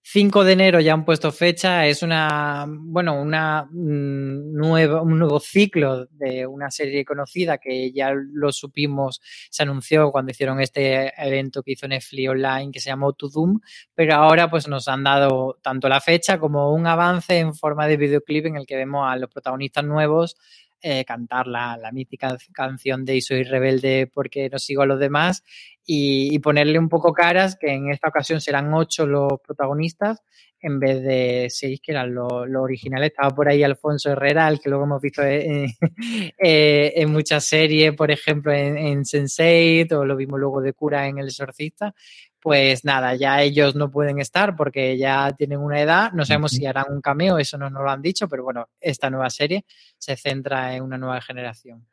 5 0.00 0.44
de 0.44 0.52
enero 0.52 0.78
ya 0.78 0.92
han 0.92 1.04
puesto 1.04 1.32
fecha, 1.32 1.84
es 1.84 2.04
una, 2.04 2.66
bueno, 2.68 3.20
una 3.20 3.64
mm, 3.64 4.52
nueva, 4.54 5.02
un 5.02 5.18
nuevo 5.18 5.40
ciclo 5.40 6.06
de 6.12 6.46
una 6.46 6.70
serie 6.70 7.04
conocida 7.04 7.58
que 7.58 7.90
ya 7.90 8.12
lo 8.14 8.52
supimos, 8.52 9.20
se 9.50 9.64
anunció 9.64 10.12
cuando 10.12 10.30
hicieron 10.30 10.60
este 10.60 11.12
evento 11.18 11.64
que 11.64 11.72
hizo 11.72 11.88
Netflix 11.88 12.28
online 12.28 12.70
que 12.70 12.78
se 12.78 12.90
llamó 12.90 13.14
To 13.14 13.28
Doom, 13.28 13.58
pero 13.96 14.14
ahora 14.14 14.48
pues 14.48 14.68
nos 14.68 14.86
han 14.86 15.02
dado 15.02 15.58
tanto 15.60 15.88
la 15.88 16.00
fecha 16.00 16.38
como 16.38 16.72
un 16.72 16.86
avance 16.86 17.40
en 17.40 17.52
forma 17.52 17.88
de 17.88 17.96
videoclip 17.96 18.46
en 18.46 18.56
el 18.58 18.66
que 18.66 18.76
vemos 18.76 19.04
a 19.10 19.16
los 19.16 19.28
protagonistas 19.28 19.84
nuevos 19.84 20.36
eh, 20.82 21.04
cantar 21.04 21.46
la, 21.46 21.76
la, 21.76 21.90
mítica 21.92 22.36
canción 22.52 23.04
de 23.04 23.16
Y 23.16 23.20
soy 23.20 23.42
rebelde 23.42 24.10
porque 24.12 24.48
no 24.50 24.58
sigo 24.58 24.82
a 24.82 24.86
los 24.86 25.00
demás 25.00 25.42
y, 25.84 26.34
y, 26.34 26.38
ponerle 26.38 26.78
un 26.78 26.88
poco 26.88 27.12
caras, 27.12 27.56
que 27.56 27.72
en 27.72 27.90
esta 27.90 28.08
ocasión 28.08 28.40
serán 28.40 28.72
ocho 28.74 29.06
los 29.06 29.40
protagonistas 29.40 30.22
en 30.60 30.80
vez 30.80 31.02
de 31.02 31.46
seis, 31.50 31.80
que 31.80 31.92
eran 31.92 32.14
los, 32.14 32.32
originales. 32.56 33.10
Estaba 33.10 33.34
por 33.34 33.48
ahí 33.48 33.62
Alfonso 33.62 34.10
Herrera, 34.10 34.48
el 34.48 34.60
que 34.60 34.68
luego 34.68 34.84
hemos 34.84 35.00
visto 35.00 35.22
en, 35.22 35.66
eh, 36.38 36.92
en 36.96 37.12
muchas 37.12 37.44
series, 37.44 37.94
por 37.94 38.10
ejemplo 38.10 38.52
en, 38.52 38.76
en 38.76 39.04
Sense8, 39.04 39.92
o 39.92 40.04
lo 40.04 40.16
vimos 40.16 40.40
luego 40.40 40.60
de 40.60 40.72
cura 40.72 41.06
en 41.06 41.18
El 41.18 41.26
Exorcista 41.26 41.94
pues 42.40 42.84
nada, 42.84 43.14
ya 43.14 43.42
ellos 43.42 43.74
no 43.74 43.90
pueden 43.90 44.20
estar 44.20 44.54
porque 44.56 44.96
ya 44.96 45.32
tienen 45.32 45.58
una 45.58 45.80
edad. 45.80 46.12
No 46.12 46.24
sabemos 46.24 46.52
si 46.52 46.66
harán 46.66 46.86
un 46.90 47.00
cameo, 47.00 47.38
eso 47.38 47.58
no 47.58 47.70
nos 47.70 47.82
lo 47.82 47.90
han 47.90 48.02
dicho, 48.02 48.28
pero 48.28 48.44
bueno, 48.44 48.68
esta 48.80 49.10
nueva 49.10 49.30
serie 49.30 49.64
se 49.98 50.16
centra 50.16 50.74
en 50.74 50.82
una 50.82 50.98
nueva 50.98 51.20
generación. 51.20 51.86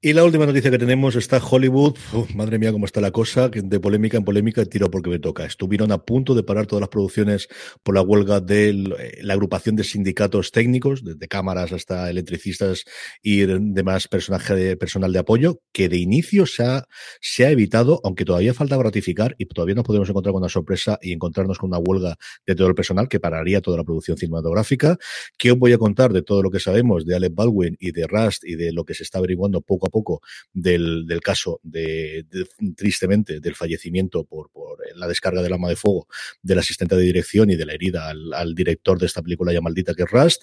Y 0.00 0.12
la 0.12 0.24
última 0.24 0.46
noticia 0.46 0.70
que 0.70 0.78
tenemos 0.78 1.16
está 1.16 1.38
Hollywood. 1.38 1.96
Madre 2.34 2.58
mía, 2.58 2.72
cómo 2.72 2.86
está 2.86 3.00
la 3.00 3.10
cosa. 3.10 3.48
De 3.48 3.80
polémica 3.80 4.18
en 4.18 4.24
polémica, 4.24 4.64
tiro 4.64 4.90
porque 4.90 5.10
me 5.10 5.18
toca. 5.18 5.44
Estuvieron 5.44 5.92
a 5.92 6.04
punto 6.04 6.34
de 6.34 6.42
parar 6.42 6.66
todas 6.66 6.80
las 6.80 6.88
producciones 6.88 7.48
por 7.82 7.94
la 7.94 8.02
huelga 8.02 8.40
de 8.40 8.70
eh, 8.70 9.18
la 9.22 9.34
agrupación 9.34 9.76
de 9.76 9.84
sindicatos 9.84 10.50
técnicos, 10.50 11.04
desde 11.04 11.28
cámaras 11.28 11.72
hasta 11.72 12.10
electricistas 12.10 12.84
y 13.22 13.46
demás 13.46 14.08
personal 14.08 15.12
de 15.12 15.18
apoyo, 15.18 15.60
que 15.72 15.88
de 15.88 15.96
inicio 15.98 16.46
se 16.46 16.64
ha, 16.64 16.86
se 17.20 17.46
ha 17.46 17.50
evitado, 17.50 18.00
aunque 18.04 18.24
todavía 18.24 18.54
falta 18.54 18.76
ratificar 18.82 19.34
y 19.38 19.46
todavía 19.46 19.74
nos 19.74 19.84
podemos 19.84 20.08
encontrar 20.08 20.32
con 20.32 20.42
una 20.42 20.48
sorpresa 20.48 20.98
y 21.00 21.12
encontrarnos 21.12 21.58
con 21.58 21.70
una 21.70 21.78
huelga 21.78 22.16
de 22.46 22.54
todo 22.54 22.68
el 22.68 22.74
personal 22.74 23.08
que 23.08 23.20
pararía 23.20 23.60
toda 23.60 23.78
la 23.78 23.84
producción 23.84 24.16
cinematográfica. 24.16 24.98
¿Qué 25.38 25.52
os 25.52 25.58
voy 25.58 25.72
a 25.72 25.78
contar 25.78 26.12
de 26.12 26.22
todo 26.22 26.42
lo 26.42 26.50
que 26.50 26.60
sabemos 26.60 27.04
de 27.04 27.16
Alec 27.16 27.34
Baldwin 27.34 27.76
y 27.78 27.92
de 27.92 28.06
Rust 28.06 28.44
y 28.44 28.56
de 28.56 28.72
lo 28.72 28.84
que 28.84 28.94
se 28.94 29.02
está 29.02 29.18
averiguando 29.18 29.60
poco 29.62 29.86
a 29.86 29.90
poco 29.90 30.20
del, 30.52 31.06
del 31.06 31.20
caso 31.20 31.60
de, 31.62 32.26
tristemente, 32.76 33.40
del 33.40 33.54
fallecimiento 33.54 34.24
por, 34.24 34.50
por 34.50 34.78
la 34.94 35.06
descarga 35.06 35.42
del 35.42 35.52
arma 35.52 35.68
de 35.68 35.76
fuego 35.76 36.06
del 36.42 36.58
asistente 36.58 36.96
de 36.96 37.02
dirección 37.02 37.50
y 37.50 37.56
de 37.56 37.66
la 37.66 37.74
herida 37.74 38.10
al, 38.10 38.54
director 38.54 38.98
de 38.98 39.06
esta 39.06 39.22
película 39.22 39.52
ya 39.52 39.60
maldita 39.60 39.94
que 39.94 40.02
es 40.02 40.10
Rust. 40.10 40.42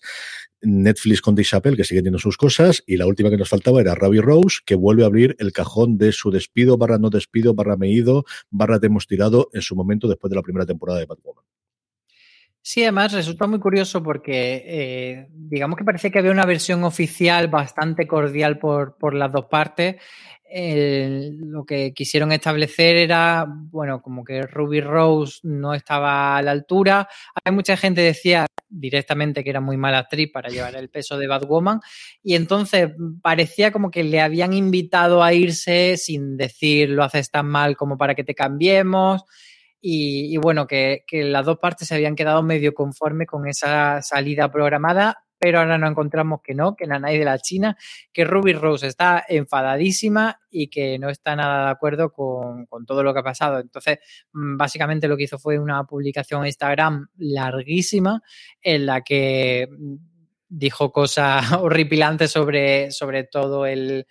Netflix 0.62 1.22
con 1.22 1.36
Dave 1.36 1.78
que 1.78 1.84
sigue 1.86 2.02
teniendo 2.02 2.20
sus 2.20 2.36
cosas, 2.36 2.84
y 2.86 2.98
la 2.98 3.08
última 3.08 3.30
que 3.30 3.38
nos 3.38 3.48
faltaba 3.48 3.80
era 3.80 3.96
Ravi 3.96 4.20
Rose, 4.20 4.58
que 4.66 4.76
vuelve 4.76 5.04
a 5.04 5.06
abrir 5.06 5.36
el 5.40 5.54
cajón 5.54 5.98
de 5.98 6.12
su 6.12 6.32
despido, 6.32 6.78
barra 6.78 6.98
no 6.98 7.10
despido, 7.10 7.54
barra 7.54 7.78
me 7.78 7.90
ido, 7.90 8.26
barra 8.50 8.80
te 8.80 8.88
hemos 8.88 9.08
tirado 9.08 9.50
en 9.54 9.62
su 9.62 9.76
momento 9.76 10.08
después 10.08 10.30
de 10.30 10.36
la 10.36 10.42
primera 10.42 10.66
temporada 10.66 11.00
de 11.00 11.06
Batwoman. 11.06 11.46
Sí, 12.72 12.84
además 12.84 13.14
resulta 13.14 13.48
muy 13.48 13.60
curioso 13.60 14.04
porque 14.04 14.64
eh, 14.64 15.28
digamos 15.32 15.76
que 15.76 15.84
parecía 15.84 16.12
que 16.12 16.20
había 16.20 16.30
una 16.30 16.46
versión 16.46 16.84
oficial 16.84 17.48
bastante 17.48 18.06
cordial 18.06 18.60
por, 18.60 18.96
por 18.96 19.16
las 19.16 19.32
dos 19.32 19.46
partes. 19.46 19.96
Eh, 20.48 21.32
lo 21.34 21.66
que 21.66 21.96
quisieron 21.96 22.32
establecer 22.32 22.96
era, 22.96 23.48
bueno, 23.50 24.04
como 24.04 24.24
que 24.24 24.44
Ruby 24.44 24.82
Rose 24.82 25.40
no 25.42 25.74
estaba 25.74 26.38
a 26.38 26.44
la 26.44 26.52
altura. 26.52 27.10
Hay 27.44 27.52
mucha 27.52 27.76
gente 27.76 28.02
que 28.02 28.08
decía 28.10 28.46
directamente 28.70 29.44
que 29.44 29.50
era 29.50 29.62
muy 29.62 29.78
mala 29.78 29.98
actriz 29.98 30.30
para 30.32 30.50
llevar 30.50 30.76
el 30.76 30.92
peso 30.92 31.18
de 31.18 31.26
Batwoman 31.26 31.80
y 32.22 32.36
entonces 32.36 32.92
parecía 33.24 33.72
como 33.72 33.90
que 33.90 34.04
le 34.04 34.22
habían 34.22 34.54
invitado 34.54 35.24
a 35.24 35.34
irse 35.34 35.98
sin 35.98 36.38
decir 36.38 36.92
lo 36.92 37.04
haces 37.04 37.32
tan 37.32 37.48
mal 37.48 37.76
como 37.76 37.98
para 37.98 38.14
que 38.14 38.24
te 38.24 38.36
cambiemos. 38.36 39.24
Y, 39.82 40.36
bueno, 40.38 40.68
que, 40.68 41.04
las 41.12 41.46
dos 41.46 41.58
partes 41.60 41.88
se 41.88 41.96
habían 41.96 42.16
quedado 42.16 42.44
medio 42.44 42.74
conformes 42.74 43.28
con 43.28 43.48
esa 43.48 44.02
salida 44.02 44.52
programada, 44.52 45.24
pero 45.38 45.60
ahora 45.60 45.78
nos 45.78 45.92
encontramos 45.92 46.42
que 46.44 46.54
no, 46.54 46.76
que 46.76 46.86
Nanay 46.86 47.18
de 47.18 47.24
la 47.24 47.40
China, 47.40 47.78
que 48.12 48.26
Ruby 48.26 48.52
Rose 48.54 48.88
está 48.88 49.24
enfadadísima 49.28 50.38
y 50.52 50.68
que 50.68 51.00
no 51.00 51.10
está 51.10 51.36
nada 51.38 51.66
de 51.66 51.72
acuerdo 51.72 52.12
con, 52.12 52.68
todo 52.86 53.04
lo 53.04 53.14
que 53.14 53.22
ha 53.22 53.24
pasado. 53.24 53.60
Entonces, 53.60 54.00
mm, 54.34 54.58
básicamente 54.58 55.08
lo 55.08 55.16
que 55.16 55.24
hizo 55.24 55.40
fue 55.40 55.58
una 55.58 55.86
publicación 55.86 56.42
en 56.42 56.48
Instagram 56.48 57.08
larguísima 57.18 58.22
en 58.62 58.86
la 58.86 59.02
que 59.02 59.70
mm, 59.72 59.96
dijo 60.50 60.92
cosas 60.92 61.42
horripilantes 61.62 62.32
sobre, 62.32 62.92
sobre 62.92 63.24
todo 63.24 63.66
el, 63.66 64.06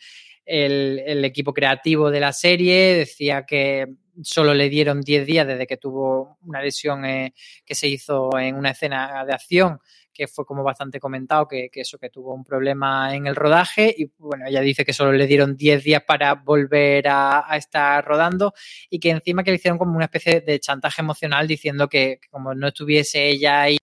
el 0.46 1.24
equipo 1.26 1.52
creativo 1.52 2.11
de 2.11 2.20
la 2.20 2.33
serie, 2.33 2.94
decía 2.94 3.44
que 3.44 3.87
solo 4.22 4.54
le 4.54 4.68
dieron 4.68 5.00
10 5.00 5.26
días 5.26 5.46
desde 5.46 5.66
que 5.66 5.76
tuvo 5.76 6.38
una 6.42 6.62
lesión 6.62 7.04
eh, 7.04 7.35
que 7.64 7.74
se 7.74 7.88
hizo 7.88 8.31
en 8.38 8.57
una 8.57 8.70
escena 8.70 9.24
de 9.24 9.33
acción 9.33 9.81
que 10.18 10.26
fue 10.26 10.44
como 10.44 10.64
bastante 10.64 10.98
comentado, 10.98 11.46
que, 11.46 11.70
eso, 11.72 11.96
que 11.96 12.11
tuvo 12.11 12.35
un 12.35 12.42
problema 12.42 13.14
en 13.14 13.28
el 13.28 13.37
rodaje 13.37 13.94
y 13.96 14.11
bueno, 14.18 14.46
ella 14.48 14.61
dice 14.62 14.85
que 14.85 14.92
solo 14.92 15.12
le 15.12 15.28
dieron 15.28 15.57
10 15.57 15.85
días 15.85 16.02
para 16.04 16.35
volver 16.35 17.07
a, 17.09 17.46
estar 17.57 18.04
rodando 18.04 18.52
y 18.90 18.98
que 18.98 19.11
encima 19.11 19.44
que 19.44 19.52
le 19.52 19.59
hicieron 19.59 19.78
como 19.78 19.94
una 19.94 20.07
especie 20.07 20.40
de 20.40 20.59
chantaje 20.59 21.02
emocional 21.02 21.46
diciendo 21.46 21.88
que, 21.88 22.18
como 22.33 22.52
no 22.52 22.66
estuviese 22.66 23.28
ella 23.28 23.62
ahí 23.62 23.78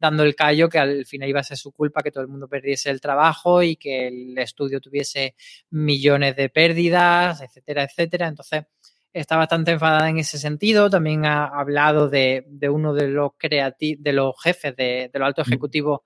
dando 0.00 0.24
el 0.24 0.34
callo, 0.34 0.68
que 0.68 0.80
al 0.80 1.06
final 1.06 1.28
iba 1.28 1.38
a 1.38 1.44
ser 1.44 1.56
su 1.56 1.70
culpa 1.70 2.02
que 2.02 2.10
todo 2.10 2.22
el 2.22 2.28
mundo 2.28 2.48
perdiese 2.48 2.90
el 2.90 3.00
trabajo 3.00 3.62
y 3.62 3.76
que 3.76 4.08
el 4.08 4.36
estudio 4.38 4.80
tuviese 4.80 5.36
millones 5.70 6.34
de 6.34 6.48
pérdidas, 6.48 7.40
etcétera, 7.42 7.84
etcétera. 7.84 8.26
Entonces, 8.26 8.64
está 9.16 9.36
bastante 9.36 9.72
enfadada 9.72 10.08
en 10.10 10.18
ese 10.18 10.38
sentido. 10.38 10.90
También 10.90 11.24
ha 11.24 11.46
hablado 11.46 12.08
de, 12.08 12.44
uno 12.70 12.94
de 12.94 13.08
los 13.08 13.32
de 13.40 14.12
los 14.12 14.34
jefes 14.42 14.76
de, 14.76 15.10
de 15.12 15.18
los 15.18 15.26
altos 15.26 15.46
mm. 15.46 15.50
ejecutivos 15.50 16.00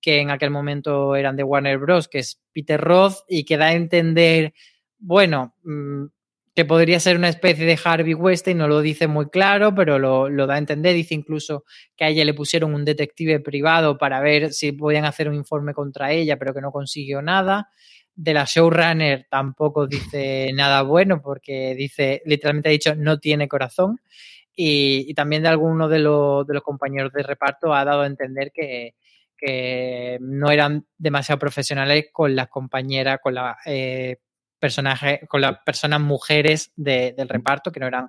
que 0.00 0.20
en 0.20 0.30
aquel 0.30 0.50
momento 0.50 1.16
eran 1.16 1.36
de 1.36 1.44
Warner 1.44 1.78
Bros., 1.78 2.08
que 2.08 2.18
es 2.18 2.40
Peter 2.52 2.80
Roth, 2.80 3.20
y 3.26 3.44
que 3.44 3.56
da 3.56 3.68
a 3.68 3.72
entender, 3.72 4.52
bueno, 4.98 5.54
mm, 5.62 6.04
que 6.54 6.64
podría 6.66 7.00
ser 7.00 7.16
una 7.16 7.30
especie 7.30 7.64
de 7.64 7.78
Harvey 7.82 8.14
Weinstein, 8.14 8.58
no 8.58 8.68
lo 8.68 8.80
dice 8.80 9.08
muy 9.08 9.30
claro, 9.30 9.74
pero 9.74 9.98
lo, 9.98 10.28
lo, 10.28 10.46
da 10.46 10.54
a 10.54 10.58
entender. 10.58 10.94
Dice 10.94 11.14
incluso 11.14 11.64
que 11.96 12.04
a 12.04 12.08
ella 12.08 12.24
le 12.24 12.34
pusieron 12.34 12.74
un 12.74 12.84
detective 12.84 13.40
privado 13.40 13.96
para 13.96 14.20
ver 14.20 14.52
si 14.52 14.72
podían 14.72 15.04
hacer 15.04 15.28
un 15.28 15.34
informe 15.34 15.72
contra 15.72 16.12
ella, 16.12 16.38
pero 16.38 16.54
que 16.54 16.60
no 16.60 16.70
consiguió 16.70 17.22
nada 17.22 17.68
de 18.16 18.34
la 18.34 18.44
showrunner 18.44 19.26
tampoco 19.28 19.86
dice 19.86 20.50
nada 20.54 20.82
bueno 20.82 21.20
porque 21.20 21.74
dice, 21.74 22.22
literalmente 22.24 22.68
ha 22.68 22.72
dicho, 22.72 22.94
no 22.94 23.18
tiene 23.18 23.48
corazón. 23.48 24.00
Y, 24.56 25.12
también 25.14 25.42
de 25.42 25.48
alguno 25.48 25.88
de, 25.88 25.98
los, 25.98 26.46
de 26.46 26.54
los 26.54 26.62
compañeros 26.62 27.12
de 27.12 27.24
reparto 27.24 27.74
ha 27.74 27.84
dado 27.84 28.02
a 28.02 28.06
entender 28.06 28.52
que, 28.52 28.94
que 29.36 30.16
no 30.20 30.50
eran 30.50 30.86
demasiado 30.96 31.40
profesionales 31.40 32.06
con 32.12 32.36
las 32.36 32.48
compañeras, 32.48 33.18
con 33.20 33.34
las 33.34 33.56
eh, 33.66 34.18
personajes, 34.60 35.20
con 35.28 35.40
las 35.40 35.58
personas 35.64 36.00
mujeres 36.00 36.72
del 36.76 37.28
reparto, 37.28 37.72
que 37.72 37.80
no 37.80 37.88
eran 37.88 38.08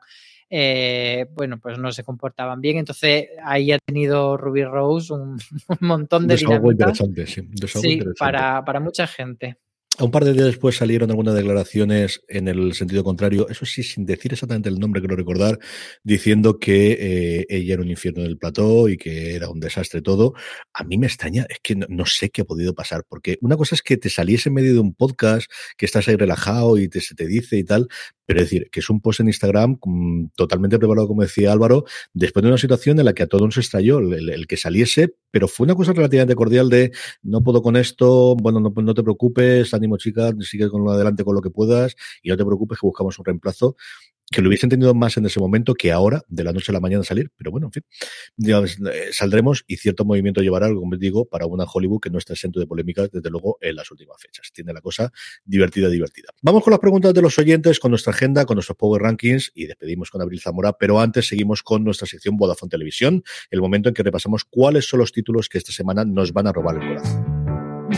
eh, 0.50 1.26
bueno, 1.32 1.60
pues 1.60 1.78
no 1.80 1.92
se 1.92 2.04
comportaban 2.04 2.62
bien. 2.62 2.78
Entonces 2.78 3.30
ahí 3.44 3.72
ha 3.72 3.80
tenido 3.80 4.38
Ruby 4.38 4.64
Rose 4.64 5.14
un, 5.14 5.38
montón 5.82 6.28
de, 6.28 6.36
de 6.36 7.68
sí, 7.68 8.00
para, 8.20 8.64
para 8.64 8.80
mucha 8.80 9.08
gente. 9.08 9.58
Un 9.98 10.12
par 10.12 10.26
de 10.26 10.34
días 10.34 10.48
después 10.48 10.76
salieron 10.76 11.10
algunas 11.10 11.36
declaraciones 11.36 12.22
en 12.28 12.50
el 12.50 12.74
sentido 12.74 13.02
contrario, 13.02 13.48
eso 13.48 13.66
sí, 13.66 13.82
sin 13.82 14.06
decir 14.06 14.34
exactamente 14.34 14.68
el 14.68 14.78
nombre, 14.78 15.00
quiero 15.00 15.16
recordar, 15.16 15.58
diciendo 16.04 16.60
que 16.60 16.98
eh, 17.00 17.46
ella 17.48 17.76
era 17.76 17.82
un 17.82 17.90
infierno 17.90 18.24
del 18.24 18.38
plató 18.38 18.90
y 18.90 18.98
que 18.98 19.36
era 19.36 19.50
un 19.50 19.62
desastre 19.62 20.02
todo. 20.02 20.34
A 20.74 20.84
mí 20.84 20.98
me 20.98 21.08
extraña, 21.08 21.46
es 21.48 21.60
que 21.64 21.76
no, 21.76 22.06
sé 22.06 22.30
qué 22.30 22.42
ha 22.42 22.46
podido 22.46 22.76
pasar, 22.76 23.06
porque 23.08 23.38
una 23.40 23.56
cosa 23.56 23.76
es 23.76 23.82
que 23.82 23.96
te 23.96 24.10
saliese 24.10 24.50
en 24.50 24.56
medio 24.56 24.74
de 24.74 24.80
un 24.80 24.94
podcast, 24.94 25.50
que 25.78 25.86
estás 25.86 26.10
ahí 26.10 26.18
relajado 26.18 26.78
y 26.78 26.90
te, 26.90 27.00
se 27.00 27.16
te 27.16 27.26
dice 27.26 27.58
y 27.58 27.64
tal, 27.64 27.88
pero 28.26 28.42
es 28.42 28.50
decir, 28.50 28.70
que 28.72 28.80
es 28.80 28.90
un 28.90 29.02
post 29.02 29.20
en 29.20 29.28
Instagram 29.28 29.78
mm, 29.84 30.28
totalmente 30.36 30.80
preparado, 30.80 31.08
como 31.08 31.22
decía 31.22 31.52
Álvaro, 31.52 31.86
después 32.14 32.44
de 32.44 32.50
una 32.50 32.58
situación 32.58 33.00
en 33.00 33.06
la 33.06 33.14
que 33.14 33.24
a 33.24 33.28
todos 33.28 33.44
nos 33.44 33.58
extrayó 33.58 34.00
el, 34.00 34.48
que 34.48 34.58
saliese, 34.58 35.16
pero 35.32 35.48
fue 35.48 35.66
una 35.66 35.76
cosa 35.76 35.94
relativamente 35.94 36.36
cordial 36.36 36.70
de 36.70 36.92
no 37.24 37.44
puedo 37.44 37.62
con 37.62 37.76
esto, 37.76 38.36
bueno, 38.36 38.60
no, 38.60 38.74
no 38.76 38.94
te 38.94 39.04
preocupes, 39.04 39.74
ánimo 39.86 39.98
chica, 39.98 40.32
sigue 40.42 40.70
con 40.70 40.88
adelante 40.90 41.24
con 41.24 41.36
lo 41.36 41.42
que 41.42 41.50
puedas 41.50 41.96
y 42.22 42.30
no 42.30 42.38
te 42.38 42.46
preocupes 42.46 42.80
que 42.80 42.88
buscamos 42.88 43.18
un 43.20 43.26
reemplazo 43.26 43.76
que 44.32 44.42
lo 44.42 44.50
hubiese 44.50 44.66
entendido 44.66 44.94
más 44.94 45.18
en 45.18 45.26
ese 45.26 45.40
momento 45.40 45.76
que 45.76 45.92
ahora, 45.92 46.24
de 46.28 46.44
la 46.44 46.52
noche 46.52 46.72
a 46.72 46.74
la 46.74 46.80
mañana 46.80 47.04
salir, 47.04 47.32
pero 47.38 47.52
bueno, 47.52 47.68
en 47.68 47.72
fin, 47.72 47.84
eh, 48.48 49.10
saldremos 49.12 49.64
y 49.68 49.78
cierto 49.78 50.04
movimiento 50.04 50.42
llevará, 50.42 50.68
como 50.74 50.98
digo, 50.98 51.26
para 51.26 51.46
una 51.46 51.66
Hollywood 51.66 52.00
que 52.02 52.10
no 52.10 52.18
está 52.18 52.34
exento 52.34 52.60
de 52.60 52.66
polémicas, 52.66 53.10
desde 53.12 53.30
luego, 53.30 53.58
en 53.62 53.76
las 53.76 53.90
últimas 53.92 54.18
fechas. 54.20 54.52
Tiene 54.52 54.74
la 54.74 54.82
cosa 54.82 55.12
divertida, 55.44 55.90
divertida. 55.90 56.30
Vamos 56.42 56.64
con 56.64 56.72
las 56.72 56.80
preguntas 56.80 57.14
de 57.14 57.22
los 57.22 57.38
oyentes, 57.38 57.80
con 57.80 57.92
nuestra 57.92 58.14
agenda, 58.14 58.46
con 58.46 58.56
nuestros 58.56 58.78
Power 58.78 59.02
Rankings 59.02 59.52
y 59.54 59.68
despedimos 59.68 60.10
con 60.10 60.22
Abril 60.22 60.42
Zamora, 60.42 60.74
pero 60.74 61.00
antes 61.00 61.28
seguimos 61.28 61.62
con 61.62 61.84
nuestra 61.84 62.08
sección 62.08 62.36
Vodafone 62.36 62.70
Televisión, 62.70 63.24
el 63.52 63.62
momento 63.62 63.90
en 63.90 63.96
que 63.96 64.04
repasamos 64.04 64.44
cuáles 64.44 64.88
son 64.88 65.00
los 65.00 65.12
títulos 65.12 65.50
que 65.50 65.60
esta 65.60 65.72
semana 65.72 66.04
nos 66.04 66.34
van 66.34 66.48
a 66.48 66.52
robar 66.52 66.76
el 66.76 66.88
corazón. 66.88 67.35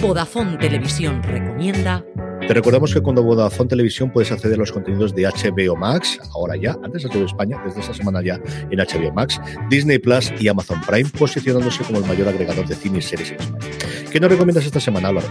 Vodafone 0.01 0.57
Televisión 0.57 1.23
recomienda 1.23 2.03
te 2.47 2.53
recordamos 2.53 2.93
que 2.93 3.01
cuando 3.01 3.23
Vodafone 3.23 3.67
Televisión 3.67 4.09
puedes 4.09 4.31
acceder 4.31 4.55
a 4.55 4.59
los 4.59 4.71
contenidos 4.71 5.13
de 5.13 5.23
HBO 5.23 5.75
Max, 5.75 6.17
ahora 6.33 6.55
ya, 6.55 6.77
antes 6.81 7.03
de 7.03 7.09
todo 7.09 7.25
España, 7.25 7.61
desde 7.65 7.81
esta 7.81 7.93
semana 7.93 8.21
ya 8.23 8.39
en 8.69 8.79
HBO 8.79 9.11
Max, 9.11 9.41
Disney 9.69 9.97
Plus 9.97 10.31
y 10.39 10.47
Amazon 10.47 10.79
Prime, 10.87 11.09
posicionándose 11.09 11.83
como 11.83 11.99
el 11.99 12.05
mayor 12.05 12.29
agregador 12.29 12.65
de 12.65 12.75
cine 12.75 12.99
y 12.99 13.01
series 13.01 13.31
en 13.31 13.39
España. 13.41 13.67
¿Qué 14.09 14.19
nos 14.21 14.31
recomiendas 14.31 14.65
esta 14.65 14.79
semana, 14.79 15.09
Álvaro? 15.09 15.27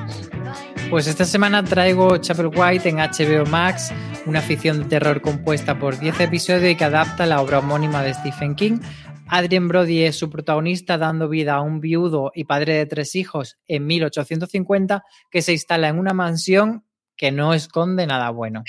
Pues 0.90 1.07
esta 1.07 1.24
semana 1.24 1.64
traigo 1.64 2.18
Chapel 2.18 2.50
White 2.55 2.90
en 2.90 2.96
HBO 2.96 3.46
Max, 3.46 3.92
una 4.26 4.42
ficción 4.42 4.81
de 4.81 4.85
terror 4.85 5.22
compuesta 5.22 5.79
por 5.79 5.98
10 5.98 6.20
episodios 6.20 6.70
y 6.70 6.76
que 6.76 6.85
adapta 6.85 7.24
la 7.24 7.40
obra 7.40 7.61
homónima 7.61 8.02
de 8.02 8.12
Stephen 8.12 8.55
King. 8.55 8.79
Adrien 9.29 9.67
Brody 9.69 10.05
es 10.05 10.17
su 10.17 10.31
protagonista 10.31 10.99
dando 10.99 11.29
vida 11.29 11.55
a 11.55 11.61
un 11.61 11.81
viudo 11.81 12.31
y 12.35 12.45
padre 12.45 12.75
de 12.75 12.87
tres 12.87 13.15
hijos 13.17 13.59
en 13.67 13.87
1850 13.87 15.05
que 15.31 15.43
se 15.43 15.53
instala 15.53 15.89
en 15.89 15.99
una 15.99 16.15
mansión 16.15 16.85
que 17.17 17.33
no 17.33 17.55
esconde 17.55 18.07
nada 18.07 18.31
bueno. 18.31 18.62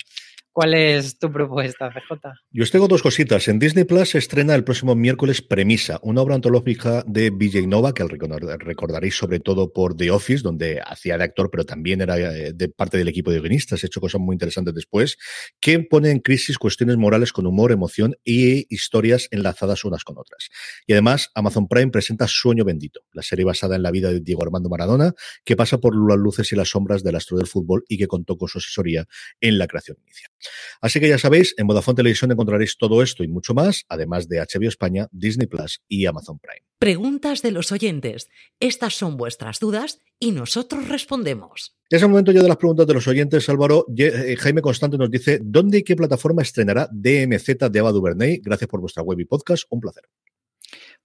¿Cuál 0.58 0.74
es 0.74 1.20
tu 1.20 1.32
propuesta, 1.32 1.92
CJ? 1.92 2.20
Yo 2.50 2.64
os 2.64 2.72
tengo 2.72 2.88
dos 2.88 3.04
cositas. 3.04 3.48
En 3.48 3.60
Disney 3.60 3.84
Plus 3.84 4.10
se 4.10 4.18
estrena 4.18 4.56
el 4.56 4.64
próximo 4.64 4.96
miércoles 4.96 5.44
Premisa, 5.44 6.00
una 6.02 6.24
obra 6.24 6.34
antológica 6.34 7.04
de 7.06 7.30
BJ 7.30 7.68
Nova, 7.68 7.94
que 7.94 8.04
recordaréis 8.04 9.16
sobre 9.16 9.40
todo 9.40 9.72
por 9.72 9.96
The 9.96 10.10
Office, 10.10 10.42
donde 10.42 10.82
hacía 10.84 11.16
de 11.20 11.26
actor, 11.26 11.52
pero 11.52 11.64
también 11.64 12.02
era 12.02 12.18
eh, 12.18 12.54
de 12.56 12.70
parte 12.70 12.98
del 12.98 13.08
equipo 13.08 13.30
de 13.30 13.40
guionistas, 13.40 13.84
ha 13.84 13.86
hecho 13.86 14.02
cosas 14.02 14.20
muy 14.20 14.34
interesantes 14.34 14.74
después, 14.74 15.20
que 15.60 15.78
pone 15.78 16.10
en 16.10 16.22
crisis 16.22 16.58
cuestiones 16.58 16.98
morales 16.98 17.34
con 17.34 17.46
humor, 17.46 17.72
emoción 17.72 18.16
y 18.24 18.66
historias 18.74 19.28
enlazadas 19.30 19.86
unas 19.86 20.04
con 20.04 20.18
otras. 20.18 20.50
Y 20.88 20.94
además, 20.94 21.30
Amazon 21.36 21.68
Prime 21.68 21.92
presenta 21.92 22.28
Sueño 22.28 22.66
Bendito, 22.66 23.02
la 23.14 23.22
serie 23.22 23.46
basada 23.46 23.76
en 23.76 23.84
la 23.84 23.92
vida 23.92 24.10
de 24.10 24.22
Diego 24.22 24.42
Armando 24.42 24.70
Maradona, 24.70 25.14
que 25.46 25.56
pasa 25.56 25.78
por 25.78 25.96
las 25.96 26.18
luces 26.18 26.52
y 26.52 26.56
las 26.56 26.70
sombras 26.70 27.04
del 27.04 27.16
astro 27.16 27.38
del 27.38 27.46
fútbol 27.46 27.84
y 27.88 28.00
que 28.00 28.08
contó 28.08 28.38
con 28.38 28.50
su 28.50 28.58
asesoría 28.58 29.06
en 29.40 29.60
la 29.60 29.68
creación 29.68 29.98
inicial. 30.02 30.32
Así 30.82 31.00
que 31.00 31.10
ya 31.10 31.18
sabéis, 31.18 31.54
en 31.58 31.68
Vodafone 31.68 31.96
Televisión 31.96 32.32
encontraréis 32.32 32.78
todo 32.78 33.02
esto 33.02 33.24
y 33.24 33.28
mucho 33.28 33.54
más, 33.54 33.86
además 33.90 34.28
de 34.28 34.40
HBO 34.40 34.68
España, 34.68 35.08
Disney 35.12 35.48
Plus 35.48 35.82
y 35.88 36.06
Amazon 36.06 36.40
Prime. 36.40 36.64
Preguntas 36.80 37.42
de 37.42 37.52
los 37.52 37.72
oyentes. 37.72 38.30
Estas 38.60 38.96
son 38.96 39.18
vuestras 39.18 39.60
dudas 39.60 40.00
y 40.20 40.32
nosotros 40.32 40.88
respondemos. 40.88 41.76
Es 41.90 42.02
el 42.02 42.10
momento 42.10 42.32
ya 42.32 42.42
de 42.42 42.50
las 42.50 42.58
preguntas 42.58 42.86
de 42.86 42.94
los 42.94 43.08
oyentes, 43.08 43.48
Álvaro. 43.50 43.86
Eh, 43.98 44.36
Jaime 44.38 44.62
Constante 44.62 44.98
nos 44.98 45.10
dice, 45.10 45.40
¿dónde 45.42 45.80
y 45.80 45.84
qué 45.84 45.96
plataforma 45.96 46.42
estrenará 46.42 46.90
DMZ 46.92 47.70
de 47.72 47.80
Ava 47.80 47.92
DuVernay? 47.92 48.42
Gracias 48.44 48.68
por 48.68 48.82
vuestra 48.82 49.04
web 49.04 49.20
y 49.20 49.26
podcast. 49.26 49.64
Un 49.70 49.80
placer. 49.80 50.04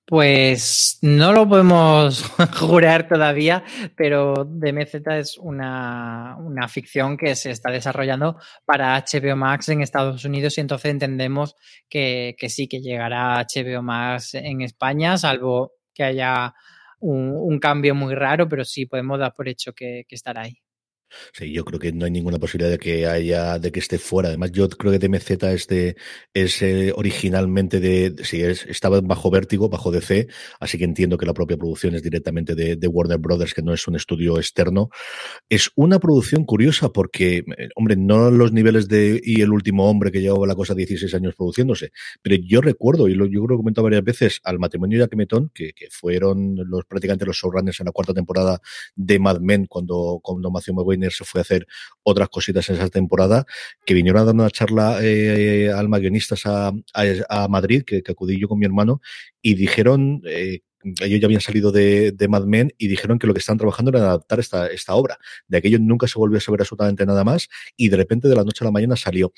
Pues 0.04 0.98
no 1.00 1.32
lo 1.32 1.48
podemos 1.48 2.24
jurar 2.58 3.08
todavía, 3.08 3.62
pero 3.96 4.44
DMZ 4.44 4.94
es 5.12 5.38
una, 5.38 6.36
una, 6.38 6.66
ficción 6.66 7.16
que 7.16 7.36
se 7.36 7.50
está 7.50 7.70
desarrollando 7.70 8.36
para 8.64 8.96
HBO 8.98 9.36
Max 9.36 9.68
en 9.68 9.80
Estados 9.80 10.24
Unidos 10.24 10.58
y 10.58 10.60
entonces 10.60 10.90
entendemos 10.90 11.56
que, 11.88 12.34
que 12.36 12.48
sí, 12.48 12.66
que 12.66 12.80
llegará 12.80 13.46
HBO 13.46 13.82
Max 13.82 14.34
en 14.34 14.62
España, 14.62 15.16
salvo 15.16 15.74
que 15.94 16.02
haya 16.02 16.52
un, 16.98 17.34
un, 17.36 17.58
cambio 17.60 17.94
muy 17.94 18.14
raro, 18.14 18.48
pero 18.48 18.64
sí 18.64 18.86
podemos 18.86 19.20
dar 19.20 19.32
por 19.34 19.48
hecho 19.48 19.72
que, 19.72 20.04
que 20.08 20.14
estará 20.16 20.42
ahí. 20.42 20.61
Sí, 21.32 21.52
yo 21.52 21.64
creo 21.64 21.78
que 21.78 21.92
no 21.92 22.04
hay 22.04 22.10
ninguna 22.10 22.38
posibilidad 22.38 22.70
de 22.70 22.78
que 22.78 23.06
haya, 23.06 23.58
de 23.58 23.72
que 23.72 23.80
esté 23.80 23.98
fuera. 23.98 24.28
Además, 24.28 24.52
yo 24.52 24.68
creo 24.68 24.92
que 24.92 24.98
DMZ 24.98 25.30
es 25.44 25.66
de, 25.66 25.96
es 26.34 26.62
eh, 26.62 26.92
originalmente 26.94 27.80
de, 27.80 28.14
sí, 28.24 28.42
es, 28.42 28.66
estaba 28.66 29.00
bajo 29.00 29.30
Vértigo, 29.30 29.68
bajo 29.68 29.90
DC, 29.90 30.28
así 30.60 30.78
que 30.78 30.84
entiendo 30.84 31.18
que 31.18 31.26
la 31.26 31.34
propia 31.34 31.56
producción 31.56 31.94
es 31.94 32.02
directamente 32.02 32.54
de, 32.54 32.76
de, 32.76 32.88
Warner 32.88 33.18
Brothers, 33.18 33.54
que 33.54 33.62
no 33.62 33.72
es 33.72 33.86
un 33.88 33.96
estudio 33.96 34.38
externo. 34.38 34.90
Es 35.48 35.70
una 35.74 35.98
producción 35.98 36.44
curiosa 36.44 36.90
porque, 36.90 37.38
eh, 37.38 37.68
hombre, 37.76 37.96
no 37.96 38.30
los 38.30 38.52
niveles 38.52 38.88
de 38.88 39.20
y 39.22 39.40
el 39.40 39.50
último 39.50 39.88
hombre 39.88 40.10
que 40.10 40.20
llevaba 40.20 40.46
la 40.46 40.54
cosa 40.54 40.74
16 40.74 41.14
años 41.14 41.34
produciéndose, 41.34 41.92
pero 42.22 42.36
yo 42.36 42.60
recuerdo, 42.60 43.08
y 43.08 43.14
lo, 43.14 43.26
yo 43.26 43.42
creo 43.44 43.48
que 43.48 43.54
he 43.54 43.56
comentado 43.58 43.84
varias 43.84 44.04
veces, 44.04 44.40
al 44.44 44.58
matrimonio 44.58 44.98
de 44.98 45.04
Akemeton, 45.04 45.50
que, 45.54 45.72
que 45.72 45.88
fueron 45.90 46.56
los 46.56 46.84
prácticamente 46.84 47.26
los 47.26 47.36
showrunners 47.36 47.80
en 47.80 47.86
la 47.86 47.92
cuarta 47.92 48.14
temporada 48.14 48.60
de 48.94 49.18
Mad 49.18 49.40
Men, 49.40 49.66
cuando, 49.66 50.20
cuando 50.22 50.50
Matthew 50.50 50.74
Se 51.10 51.24
fue 51.24 51.40
a 51.40 51.42
hacer 51.42 51.66
otras 52.02 52.28
cositas 52.28 52.68
en 52.68 52.76
esa 52.76 52.88
temporada, 52.88 53.44
que 53.84 53.94
vinieron 53.94 54.22
a 54.22 54.24
dar 54.24 54.34
una 54.34 54.50
charla 54.50 54.98
eh, 55.02 55.70
a, 55.72 56.72
a, 56.94 57.12
a 57.28 57.48
Madrid, 57.48 57.82
que, 57.84 58.02
que, 58.02 58.12
acudí 58.12 58.38
yo 58.40 58.48
con 58.48 58.58
mi 58.58 58.66
hermano, 58.66 59.00
y 59.40 59.54
dijeron 59.54 60.22
eh, 60.26 60.60
ellos 61.00 61.20
ya 61.20 61.26
habían 61.26 61.40
salido 61.40 61.72
de, 61.72 62.14
Mad 62.28 62.44
Men 62.44 62.72
y 62.78 62.88
dijeron 62.88 63.18
que 63.18 63.26
lo 63.26 63.34
que 63.34 63.40
estaban 63.40 63.58
trabajando 63.58 63.90
era 63.90 64.00
adaptar 64.00 64.40
esta, 64.40 64.66
esta 64.68 64.94
obra. 64.94 65.18
De 65.48 65.58
aquello 65.58 65.78
nunca 65.78 66.06
se 66.06 66.18
volvió 66.18 66.38
a 66.38 66.40
saber 66.40 66.60
absolutamente 66.60 67.04
nada 67.04 67.24
más 67.24 67.48
y 67.76 67.88
de 67.88 67.96
repente 67.96 68.28
de 68.28 68.36
la 68.36 68.44
noche 68.44 68.64
a 68.64 68.66
la 68.66 68.70
mañana 68.70 68.96
salió 68.96 69.32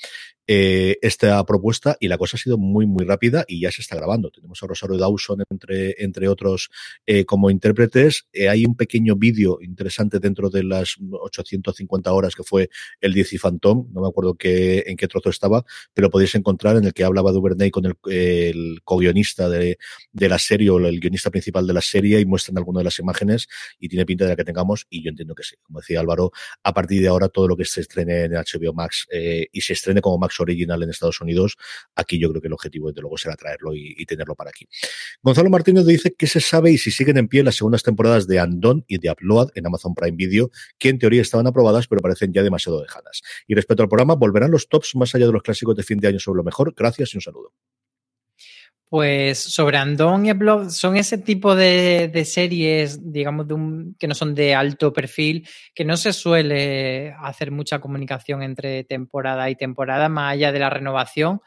eh, 0.47 0.97
esta 1.01 1.43
propuesta 1.43 1.97
y 1.99 2.07
la 2.07 2.19
cosa 2.19 2.37
ha 2.37 2.39
sido 2.39 2.59
muy, 2.59 2.85
muy 2.85 3.03
rápida 3.03 3.45
y 3.47 3.61
ya 3.61 3.71
se 3.71 3.81
está 3.81 3.95
grabando. 3.95 4.29
Tenemos 4.29 4.61
a 4.61 4.67
Rosario 4.67 4.97
Dawson, 4.97 5.43
entre, 5.49 5.95
entre 5.97 6.27
otros, 6.27 6.69
eh, 7.05 7.25
como 7.25 7.49
intérpretes. 7.49 8.27
Eh, 8.31 8.47
hay 8.47 8.65
un 8.65 8.75
pequeño 8.75 9.15
vídeo 9.15 9.57
interesante 9.61 10.19
dentro 10.19 10.49
de 10.49 10.63
las 10.63 10.97
850 10.99 12.13
horas 12.13 12.35
que 12.35 12.43
fue 12.43 12.69
el 13.01 13.13
10 13.13 13.33
y 13.33 13.37
Phantom. 13.39 13.87
No 13.91 14.01
me 14.01 14.07
acuerdo 14.07 14.35
qué, 14.35 14.83
en 14.85 14.97
qué 14.97 15.07
trozo 15.07 15.29
estaba, 15.29 15.65
pero 15.93 16.11
podéis 16.11 16.35
encontrar 16.35 16.77
en 16.77 16.85
el 16.85 16.93
que 16.93 17.03
hablaba 17.03 17.31
Duvernay 17.31 17.71
con 17.71 17.85
el, 17.85 17.95
el 18.11 18.81
co-guionista 18.83 19.49
de, 19.49 19.77
de 20.11 20.29
la 20.29 20.37
serie 20.37 20.69
o 20.69 20.77
el 20.77 20.99
guionista 20.99 21.31
principal 21.35 21.67
de 21.67 21.73
la 21.73 21.81
serie 21.81 22.21
y 22.21 22.25
muestran 22.25 22.57
algunas 22.57 22.79
de 22.79 22.85
las 22.85 22.97
imágenes 22.99 23.49
y 23.77 23.89
tiene 23.89 24.05
pinta 24.05 24.23
de 24.23 24.29
la 24.29 24.35
que 24.37 24.45
tengamos 24.45 24.87
y 24.89 25.03
yo 25.03 25.09
entiendo 25.09 25.35
que 25.35 25.43
sí. 25.43 25.57
Como 25.63 25.81
decía 25.81 25.99
Álvaro, 25.99 26.31
a 26.63 26.73
partir 26.73 27.01
de 27.01 27.09
ahora 27.09 27.27
todo 27.27 27.49
lo 27.49 27.57
que 27.57 27.65
se 27.65 27.81
estrene 27.81 28.23
en 28.23 28.31
HBO 28.31 28.73
Max 28.73 29.05
eh, 29.11 29.47
y 29.51 29.59
se 29.59 29.73
estrene 29.73 29.99
como 29.99 30.17
Max 30.17 30.39
Original 30.39 30.81
en 30.81 30.89
Estados 30.89 31.19
Unidos, 31.19 31.57
aquí 31.93 32.17
yo 32.19 32.29
creo 32.29 32.41
que 32.41 32.47
el 32.47 32.53
objetivo 32.53 32.87
desde 32.87 33.01
luego 33.01 33.17
será 33.17 33.35
traerlo 33.35 33.75
y, 33.75 33.93
y 33.97 34.05
tenerlo 34.05 34.33
para 34.35 34.51
aquí. 34.51 34.65
Gonzalo 35.21 35.49
Martínez 35.49 35.85
dice 35.85 36.15
que 36.17 36.27
se 36.27 36.39
sabe 36.39 36.71
y 36.71 36.77
si 36.77 36.89
siguen 36.89 37.17
en 37.17 37.27
pie 37.27 37.43
las 37.43 37.55
segundas 37.55 37.83
temporadas 37.83 38.27
de 38.27 38.39
Andon 38.39 38.85
y 38.87 38.97
de 38.99 39.11
Upload 39.11 39.49
en 39.55 39.67
Amazon 39.67 39.93
Prime 39.93 40.15
Video, 40.15 40.51
que 40.79 40.87
en 40.87 40.99
teoría 40.99 41.21
estaban 41.21 41.47
aprobadas 41.47 41.87
pero 41.87 42.01
parecen 42.01 42.31
ya 42.31 42.43
demasiado 42.43 42.81
lejanas. 42.81 43.21
Y 43.45 43.55
respecto 43.55 43.83
al 43.83 43.89
programa, 43.89 44.15
volverán 44.15 44.51
los 44.51 44.69
tops 44.69 44.95
más 44.95 45.13
allá 45.15 45.25
de 45.25 45.33
los 45.33 45.43
clásicos 45.43 45.75
de 45.75 45.83
fin 45.83 45.99
de 45.99 46.07
año 46.07 46.19
sobre 46.19 46.37
lo 46.37 46.43
mejor. 46.43 46.73
Gracias 46.75 47.13
y 47.13 47.17
un 47.17 47.21
saludo. 47.21 47.51
Pues 48.87 49.39
sobre 49.39 49.77
Andón 49.77 50.25
y 50.25 50.31
Upload 50.31 50.69
son 50.69 50.95
ese 50.95 51.17
tipo 51.17 51.55
de, 51.55 52.07
de 52.07 52.23
series, 52.23 53.11
digamos, 53.11 53.47
de 53.47 53.55
un, 53.55 53.95
que 53.99 54.07
no 54.07 54.13
son 54.13 54.35
de 54.35 54.53
alto 54.53 54.93
perfil, 54.93 55.47
que 55.73 55.83
no 55.83 55.97
se 55.97 56.13
suele 56.13 57.13
hacer 57.19 57.51
mucha 57.51 57.79
comunicación 57.79 58.43
entre 58.43 58.83
temporada 58.83 59.49
y 59.49 59.55
temporada, 59.55 60.07
más 60.07 60.33
allá 60.33 60.51
de 60.51 60.59
la 60.59 60.69
renovación. 60.69 61.41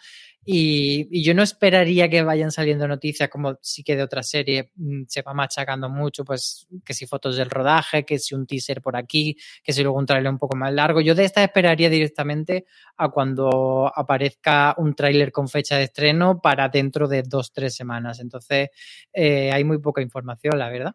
Y, 0.50 1.06
y, 1.10 1.22
yo 1.22 1.34
no 1.34 1.42
esperaría 1.42 2.08
que 2.08 2.22
vayan 2.22 2.50
saliendo 2.50 2.88
noticias 2.88 3.28
como 3.28 3.58
sí 3.60 3.82
que 3.82 3.96
de 3.96 4.02
otra 4.02 4.22
serie 4.22 4.72
mm, 4.76 5.02
se 5.06 5.20
va 5.20 5.34
machacando 5.34 5.90
mucho, 5.90 6.24
pues 6.24 6.66
que 6.86 6.94
si 6.94 7.06
fotos 7.06 7.36
del 7.36 7.50
rodaje, 7.50 8.06
que 8.06 8.18
si 8.18 8.34
un 8.34 8.46
teaser 8.46 8.80
por 8.80 8.96
aquí, 8.96 9.36
que 9.62 9.74
si 9.74 9.82
luego 9.82 9.98
un 9.98 10.06
tráiler 10.06 10.32
un 10.32 10.38
poco 10.38 10.56
más 10.56 10.72
largo. 10.72 11.02
Yo 11.02 11.14
de 11.14 11.24
esta 11.26 11.44
esperaría 11.44 11.90
directamente 11.90 12.64
a 12.96 13.10
cuando 13.10 13.92
aparezca 13.94 14.74
un 14.78 14.94
tráiler 14.94 15.32
con 15.32 15.48
fecha 15.48 15.76
de 15.76 15.84
estreno 15.84 16.40
para 16.40 16.70
dentro 16.70 17.08
de 17.08 17.24
dos, 17.24 17.52
tres 17.52 17.74
semanas. 17.74 18.18
Entonces 18.18 18.70
eh, 19.12 19.52
hay 19.52 19.64
muy 19.64 19.78
poca 19.80 20.00
información, 20.00 20.58
la 20.58 20.70
verdad. 20.70 20.94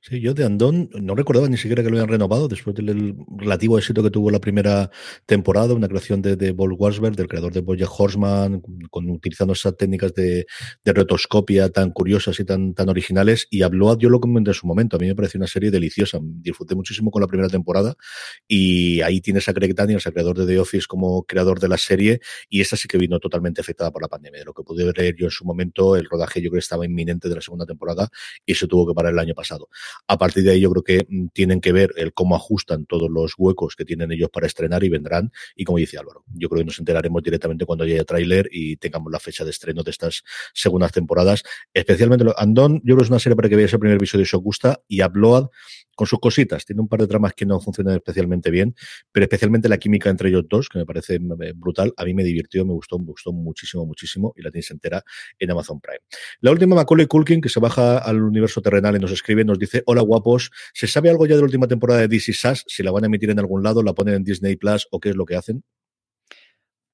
Sí, 0.00 0.20
yo 0.20 0.34
de 0.34 0.44
Andón 0.44 0.88
no 0.92 1.14
recordaba 1.14 1.48
ni 1.48 1.56
siquiera 1.56 1.82
que 1.82 1.90
lo 1.90 1.96
habían 1.96 2.08
renovado 2.08 2.48
después 2.48 2.74
del 2.76 3.16
relativo 3.36 3.78
éxito 3.78 4.02
que 4.02 4.10
tuvo 4.10 4.30
la 4.30 4.40
primera 4.40 4.90
temporada, 5.26 5.74
una 5.74 5.88
creación 5.88 6.22
de, 6.22 6.36
de 6.36 6.54
Paul 6.54 6.76
del 7.14 7.28
creador 7.28 7.52
de 7.52 7.60
Boya 7.60 7.86
Horseman, 7.88 8.62
con, 8.90 9.10
utilizando 9.10 9.52
esas 9.52 9.76
técnicas 9.76 10.14
de, 10.14 10.46
de, 10.84 10.92
rotoscopia 10.92 11.70
tan 11.70 11.90
curiosas 11.90 12.38
y 12.40 12.44
tan, 12.44 12.74
tan 12.74 12.88
originales. 12.88 13.46
Y 13.50 13.62
habló, 13.62 13.96
yo 13.98 14.08
lo 14.08 14.20
comenté 14.20 14.50
en 14.50 14.54
su 14.54 14.66
momento, 14.66 14.96
a 14.96 15.00
mí 15.00 15.06
me 15.06 15.14
pareció 15.14 15.38
una 15.38 15.46
serie 15.46 15.70
deliciosa. 15.70 16.18
Disfruté 16.22 16.74
muchísimo 16.74 17.10
con 17.10 17.22
la 17.22 17.28
primera 17.28 17.48
temporada 17.48 17.96
y 18.46 19.00
ahí 19.02 19.20
tienes 19.20 19.48
a 19.48 19.54
Craig 19.54 19.74
Daniels, 19.74 20.06
el 20.06 20.12
creador 20.12 20.38
de 20.38 20.46
The 20.46 20.58
Office, 20.60 20.86
como 20.88 21.24
creador 21.24 21.60
de 21.60 21.68
la 21.68 21.78
serie. 21.78 22.20
Y 22.48 22.60
esta 22.60 22.76
sí 22.76 22.88
que 22.88 22.98
vino 22.98 23.18
totalmente 23.18 23.60
afectada 23.60 23.90
por 23.90 24.02
la 24.02 24.08
pandemia. 24.08 24.40
De 24.40 24.44
lo 24.44 24.52
que 24.52 24.62
pude 24.62 24.84
ver 24.84 25.14
yo 25.16 25.26
en 25.26 25.30
su 25.30 25.44
momento, 25.44 25.96
el 25.96 26.06
rodaje 26.06 26.40
yo 26.40 26.50
creo 26.50 26.60
que 26.60 26.64
estaba 26.64 26.84
inminente 26.84 27.28
de 27.28 27.34
la 27.34 27.40
segunda 27.40 27.66
temporada 27.66 28.08
y 28.44 28.54
se 28.54 28.66
tuvo 28.66 28.86
que 28.86 28.94
parar 28.94 29.12
el 29.12 29.18
año 29.18 29.34
pasado. 29.34 29.65
A 30.06 30.18
partir 30.18 30.44
de 30.44 30.52
ahí 30.52 30.60
yo 30.60 30.70
creo 30.70 30.82
que 30.82 31.06
mm, 31.08 31.28
tienen 31.28 31.60
que 31.60 31.72
ver 31.72 31.92
el 31.96 32.12
cómo 32.12 32.36
ajustan 32.36 32.86
todos 32.86 33.10
los 33.10 33.34
huecos 33.36 33.76
que 33.76 33.84
tienen 33.84 34.12
ellos 34.12 34.30
para 34.30 34.46
estrenar 34.46 34.84
y 34.84 34.88
vendrán. 34.88 35.32
Y 35.54 35.64
como 35.64 35.78
dice 35.78 35.98
Álvaro, 35.98 36.24
yo 36.34 36.48
creo 36.48 36.60
que 36.60 36.66
nos 36.66 36.78
enteraremos 36.78 37.22
directamente 37.22 37.66
cuando 37.66 37.84
haya 37.84 38.04
tráiler 38.04 38.48
y 38.50 38.76
tengamos 38.76 39.12
la 39.12 39.20
fecha 39.20 39.44
de 39.44 39.50
estreno 39.50 39.82
de 39.82 39.90
estas 39.90 40.22
segundas 40.54 40.92
temporadas. 40.92 41.42
Especialmente 41.72 42.24
Andón, 42.36 42.76
yo 42.84 42.94
creo 42.94 42.98
que 42.98 43.04
es 43.04 43.10
una 43.10 43.18
serie 43.18 43.36
para 43.36 43.48
que 43.48 43.56
veáis 43.56 43.72
el 43.72 43.78
primer 43.78 43.96
episodio 43.96 44.24
si 44.24 44.36
os 44.36 44.42
gusta 44.42 44.80
y 44.88 45.02
Upload 45.02 45.48
con 45.96 46.06
sus 46.06 46.20
cositas. 46.20 46.64
Tiene 46.64 46.82
un 46.82 46.88
par 46.88 47.00
de 47.00 47.08
tramas 47.08 47.32
que 47.32 47.44
no 47.44 47.58
funcionan 47.58 47.96
especialmente 47.96 48.50
bien, 48.50 48.76
pero 49.10 49.24
especialmente 49.24 49.68
la 49.68 49.78
química 49.78 50.10
entre 50.10 50.28
ellos 50.28 50.44
dos, 50.48 50.68
que 50.68 50.78
me 50.78 50.86
parece 50.86 51.14
eh, 51.14 51.52
brutal. 51.56 51.92
A 51.96 52.04
mí 52.04 52.14
me 52.14 52.22
divirtió, 52.22 52.64
me 52.64 52.72
gustó, 52.72 52.98
me 52.98 53.06
gustó 53.06 53.32
muchísimo, 53.32 53.84
muchísimo 53.84 54.32
y 54.36 54.42
la 54.42 54.50
tenéis 54.50 54.70
entera 54.70 55.02
en 55.38 55.50
Amazon 55.50 55.80
Prime. 55.80 56.00
La 56.40 56.52
última, 56.52 56.76
Macaulay 56.76 57.06
Culkin, 57.06 57.40
que 57.40 57.48
se 57.48 57.58
baja 57.58 57.98
al 57.98 58.22
universo 58.22 58.60
terrenal 58.60 58.94
y 58.94 58.98
nos 59.00 59.10
escribe, 59.10 59.44
nos 59.44 59.55
dice, 59.58 59.82
hola 59.86 60.02
guapos, 60.02 60.50
¿se 60.74 60.86
sabe 60.86 61.10
algo 61.10 61.26
ya 61.26 61.34
de 61.34 61.40
la 61.40 61.46
última 61.46 61.66
temporada 61.68 62.00
de 62.00 62.08
DC 62.08 62.32
Sass? 62.32 62.64
Si 62.66 62.82
la 62.82 62.90
van 62.90 63.04
a 63.04 63.06
emitir 63.06 63.30
en 63.30 63.38
algún 63.38 63.62
lado, 63.62 63.82
la 63.82 63.94
ponen 63.94 64.14
en 64.14 64.24
Disney 64.24 64.56
Plus 64.56 64.86
o 64.90 65.00
qué 65.00 65.10
es 65.10 65.16
lo 65.16 65.24
que 65.24 65.36
hacen? 65.36 65.64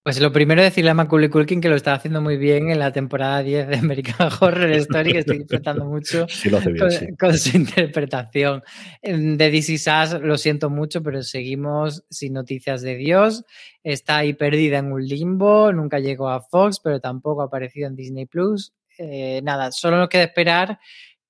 Pues 0.05 0.21
lo 0.21 0.33
primero 0.33 0.61
es 0.63 0.71
decirle 0.71 0.91
a 0.91 0.95
Macaulay 0.95 1.29
Culkin 1.29 1.61
que 1.61 1.69
lo 1.69 1.77
está 1.77 1.95
haciendo 1.95 2.21
muy 2.21 2.37
bien 2.37 2.71
en 2.71 2.81
la 2.81 2.91
temporada 2.91 3.41
10 3.41 3.69
de 3.69 3.77
American 3.77 4.31
Horror 4.41 4.73
Story, 4.73 5.13
que 5.13 5.19
estoy 5.21 5.39
disfrutando 5.39 5.85
mucho 5.85 6.27
sí, 6.29 6.51
lo 6.51 6.59
hace 6.59 6.73
bien, 6.73 6.81
con, 6.81 6.91
sí. 6.91 7.07
con, 7.17 7.39
su 7.39 7.57
interpretación. 7.57 8.65
De 9.01 9.51
DC 9.51 9.79
Sass 9.79 10.21
lo 10.21 10.39
siento 10.39 10.71
mucho, 10.71 11.05
pero 11.05 11.23
seguimos 11.23 12.05
sin 12.11 12.33
noticias 12.33 12.83
de 12.83 12.97
Dios. 12.97 13.45
Está 13.85 14.19
ahí 14.19 14.33
perdida 14.33 14.79
en 14.79 14.91
un 14.91 15.07
limbo, 15.07 15.73
nunca 15.73 16.01
llegó 16.01 16.31
a 16.31 16.41
Fox, 16.41 16.81
pero 16.83 16.99
tampoco 16.99 17.43
ha 17.43 17.45
aparecido 17.45 17.87
en 17.87 17.95
Disney 17.95 18.27
Plus. 18.27 18.73
Eh, 18.99 19.41
nada, 19.45 19.71
solo 19.71 19.99
nos 19.99 20.09
queda 20.09 20.25
esperar 20.25 20.81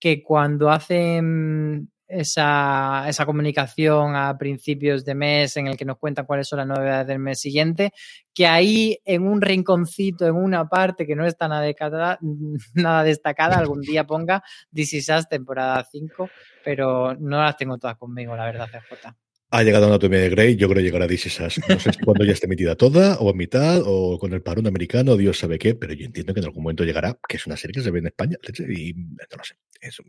que 0.03 0.21
cuando 0.21 0.69
hacen 0.69 1.89
esa, 2.09 3.05
esa, 3.09 3.25
comunicación 3.25 4.17
a 4.17 4.37
principios 4.37 5.05
de 5.05 5.15
mes 5.15 5.57
en 5.57 5.69
el 5.69 5.77
que 5.77 5.85
nos 5.85 5.97
cuentan 5.99 6.27
cuáles 6.27 6.49
son 6.49 6.59
las 6.59 6.67
novedades 6.67 7.07
del 7.07 7.21
mes 7.21 7.39
siguiente, 7.39 7.93
que 8.35 8.49
ahí 8.49 8.99
en 9.05 9.23
un 9.23 9.41
rinconcito, 9.41 10.27
en 10.27 10.35
una 10.35 10.69
parte 10.69 11.07
que 11.07 11.15
no 11.15 11.25
está 11.25 11.47
nada, 11.47 12.19
destacada, 13.05 13.57
algún 13.57 13.81
día 13.81 14.05
ponga 14.05 14.43
This 14.75 14.95
Is 14.95 15.09
Us 15.09 15.29
temporada 15.29 15.87
5, 15.89 16.29
pero 16.65 17.15
no 17.15 17.41
las 17.41 17.57
tengo 17.57 17.79
todas 17.79 17.97
conmigo, 17.97 18.35
la 18.35 18.47
verdad, 18.47 18.67
CJ. 18.67 19.15
Ha 19.55 19.63
llegado 19.63 19.87
Anatomía 19.87 20.19
de 20.19 20.31
Grey, 20.31 20.57
yo 20.57 20.67
creo 20.67 20.79
que 20.79 20.83
llegará 20.83 21.07
This 21.07 21.27
Is 21.27 21.39
Us. 21.39 21.61
No 21.69 21.79
sé 21.79 21.93
si 21.93 21.99
cuando 22.05 22.25
ya 22.25 22.33
esté 22.33 22.49
metida 22.49 22.75
toda, 22.75 23.19
o 23.19 23.31
en 23.31 23.37
mitad, 23.37 23.83
o 23.87 24.19
con 24.19 24.33
el 24.33 24.43
parón 24.43 24.67
americano, 24.67 25.17
Dios 25.17 25.39
sabe 25.39 25.61
qué, 25.61 25.77
pero 25.77 25.93
yo 25.93 26.07
entiendo 26.07 26.35
que 26.35 26.41
en 26.41 26.47
algún 26.47 26.65
momento 26.65 26.83
llegará, 26.83 27.17
que 27.29 27.37
es 27.37 27.47
una 27.47 27.57
serie 27.57 27.75
que 27.75 27.83
se 27.83 27.93
ve 27.93 28.01
en 28.01 28.07
España, 28.07 28.37
y 28.69 28.95
no 28.95 29.37
lo 29.39 29.45
sé. 29.45 29.55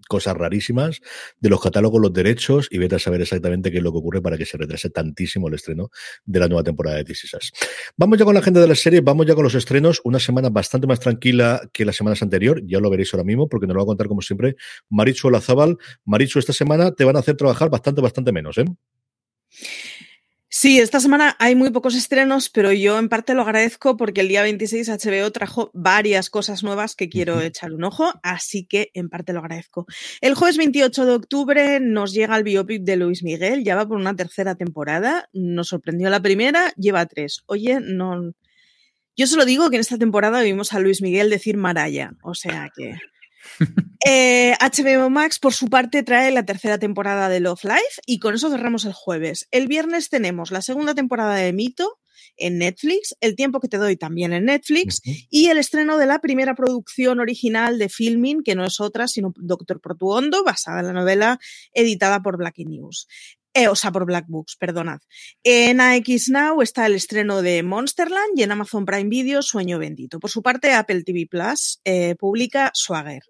Cosas 0.08 0.36
rarísimas 0.36 1.02
de 1.40 1.50
los 1.50 1.62
catálogos, 1.62 2.02
los 2.02 2.14
derechos, 2.14 2.68
y 2.70 2.78
vete 2.78 2.96
a 2.96 3.00
saber 3.00 3.22
exactamente 3.22 3.72
qué 3.72 3.78
es 3.78 3.84
lo 3.84 3.92
que 3.92 3.98
ocurre 3.98 4.22
para 4.22 4.38
que 4.38 4.46
se 4.46 4.58
retrase 4.58 4.90
tantísimo 4.90 5.48
el 5.48 5.56
estreno 5.56 5.90
de 6.26 6.40
la 6.40 6.48
nueva 6.48 6.64
temporada 6.64 6.98
de 6.98 7.06
This. 7.06 7.24
Vamos 7.98 8.20
ya 8.20 8.26
con 8.26 8.34
la 8.34 8.40
agenda 8.42 8.62
de 8.62 8.68
la 8.68 8.76
serie, 8.76 9.02
vamos 9.02 9.26
ya 9.26 9.36
con 9.36 9.44
los 9.44 9.56
estrenos, 9.56 10.02
una 10.04 10.20
semana 10.20 10.50
bastante 10.50 10.88
más 10.88 11.00
tranquila 11.00 11.62
que 11.72 11.86
las 11.86 11.96
semanas 11.96 12.22
anteriores, 12.22 12.64
ya 12.68 12.80
lo 12.80 12.90
veréis 12.90 13.14
ahora 13.14 13.24
mismo, 13.24 13.48
porque 13.48 13.68
nos 13.68 13.76
lo 13.76 13.80
va 13.80 13.84
a 13.84 13.88
contar 13.88 14.08
como 14.08 14.22
siempre 14.22 14.56
Marichu 14.90 15.28
Olazábal. 15.28 15.78
Marichu, 16.06 16.40
esta 16.40 16.54
semana 16.54 16.92
te 16.92 17.04
van 17.04 17.16
a 17.16 17.20
hacer 17.20 17.36
trabajar 17.36 17.70
bastante, 17.70 18.02
bastante 18.02 18.32
menos, 18.32 18.58
¿eh? 18.58 18.66
Sí, 20.56 20.80
esta 20.80 21.00
semana 21.00 21.36
hay 21.40 21.56
muy 21.56 21.72
pocos 21.72 21.96
estrenos, 21.96 22.48
pero 22.48 22.72
yo 22.72 23.00
en 23.00 23.10
parte 23.10 23.34
lo 23.34 23.42
agradezco 23.42 23.98
porque 23.98 24.22
el 24.22 24.28
día 24.28 24.44
26 24.44 24.88
HBO 24.88 25.32
trajo 25.32 25.72
varias 25.74 26.30
cosas 26.30 26.62
nuevas 26.62 26.96
que 26.96 27.10
quiero 27.10 27.42
echar 27.42 27.74
un 27.74 27.84
ojo, 27.84 28.14
así 28.22 28.64
que 28.64 28.92
en 28.94 29.10
parte 29.10 29.34
lo 29.34 29.40
agradezco. 29.40 29.88
El 30.22 30.36
jueves 30.36 30.58
28 30.58 31.08
de 31.08 31.12
octubre 31.12 31.80
nos 31.80 32.14
llega 32.14 32.38
el 32.38 32.44
biopic 32.44 32.84
de 32.84 32.98
Luis 32.98 33.24
Miguel, 33.24 33.64
ya 33.64 33.76
va 33.76 33.88
por 33.88 33.98
una 33.98 34.16
tercera 34.16 34.54
temporada, 34.54 35.28
nos 35.34 35.70
sorprendió 35.70 36.12
la 36.12 36.22
primera, 36.22 36.72
lleva 36.78 37.08
tres. 37.08 37.42
Oye, 37.48 37.80
no... 37.82 38.34
Yo 39.18 39.26
solo 39.26 39.46
digo 39.46 39.72
que 39.72 39.78
en 39.78 39.82
esta 39.82 39.98
temporada 39.98 40.44
vimos 40.44 40.72
a 40.72 40.80
Luis 40.80 41.02
Miguel 41.02 41.32
decir 41.32 41.58
Maraya, 41.58 42.12
o 42.22 42.36
sea 42.36 42.70
que... 42.76 42.94
HBO 44.06 45.06
eh, 45.06 45.10
Max, 45.10 45.40
por 45.40 45.54
su 45.54 45.68
parte, 45.68 46.04
trae 46.04 46.32
la 46.32 46.46
tercera 46.46 46.78
temporada 46.78 47.30
de 47.30 47.40
Love 47.40 47.64
Life 47.64 48.02
y 48.06 48.20
con 48.20 48.36
eso 48.36 48.50
cerramos 48.50 48.86
el 48.86 48.94
jueves. 48.94 49.48
El 49.52 49.68
viernes 49.68 50.10
tenemos 50.10 50.52
la 50.52 50.62
segunda 50.62 50.94
temporada 50.96 51.36
de 51.36 51.54
Mito 51.54 52.00
en 52.38 52.58
Netflix, 52.58 53.16
El 53.22 53.36
tiempo 53.36 53.60
que 53.60 53.68
te 53.68 53.78
doy 53.78 53.96
también 53.96 54.34
en 54.34 54.46
Netflix 54.46 55.02
y 55.30 55.48
el 55.48 55.58
estreno 55.58 55.98
de 55.98 56.06
la 56.06 56.20
primera 56.20 56.56
producción 56.56 57.20
original 57.20 57.78
de 57.78 57.90
filming, 57.90 58.44
que 58.44 58.56
no 58.56 58.66
es 58.66 58.80
otra 58.80 59.08
sino 59.08 59.34
Doctor 59.38 59.80
Protuondo, 59.80 60.44
basada 60.44 60.80
en 60.80 60.88
la 60.88 60.94
novela 60.94 61.40
editada 61.74 62.22
por 62.22 62.38
Black 62.38 62.58
News. 62.60 63.08
Eh, 63.56 63.68
o 63.68 63.76
sea, 63.76 63.92
por 63.92 64.06
Black 64.06 64.26
Books, 64.28 64.56
perdonad. 64.56 65.00
En 65.44 65.80
AX 65.80 66.30
Now 66.30 66.64
está 66.64 66.88
el 66.88 66.96
estreno 66.96 67.44
de 67.44 67.62
Monsterland 67.62 68.36
y 68.36 68.42
en 68.42 68.52
Amazon 68.52 68.84
Prime 68.84 69.10
Video 69.10 69.44
Sueño 69.44 69.78
Bendito. 69.78 70.20
Por 70.20 70.32
su 70.32 70.42
parte, 70.42 70.74
Apple 70.74 71.04
TV 71.04 71.28
Plus 71.30 71.80
eh, 71.84 72.16
publica 72.16 72.72
Swagger. 72.74 73.22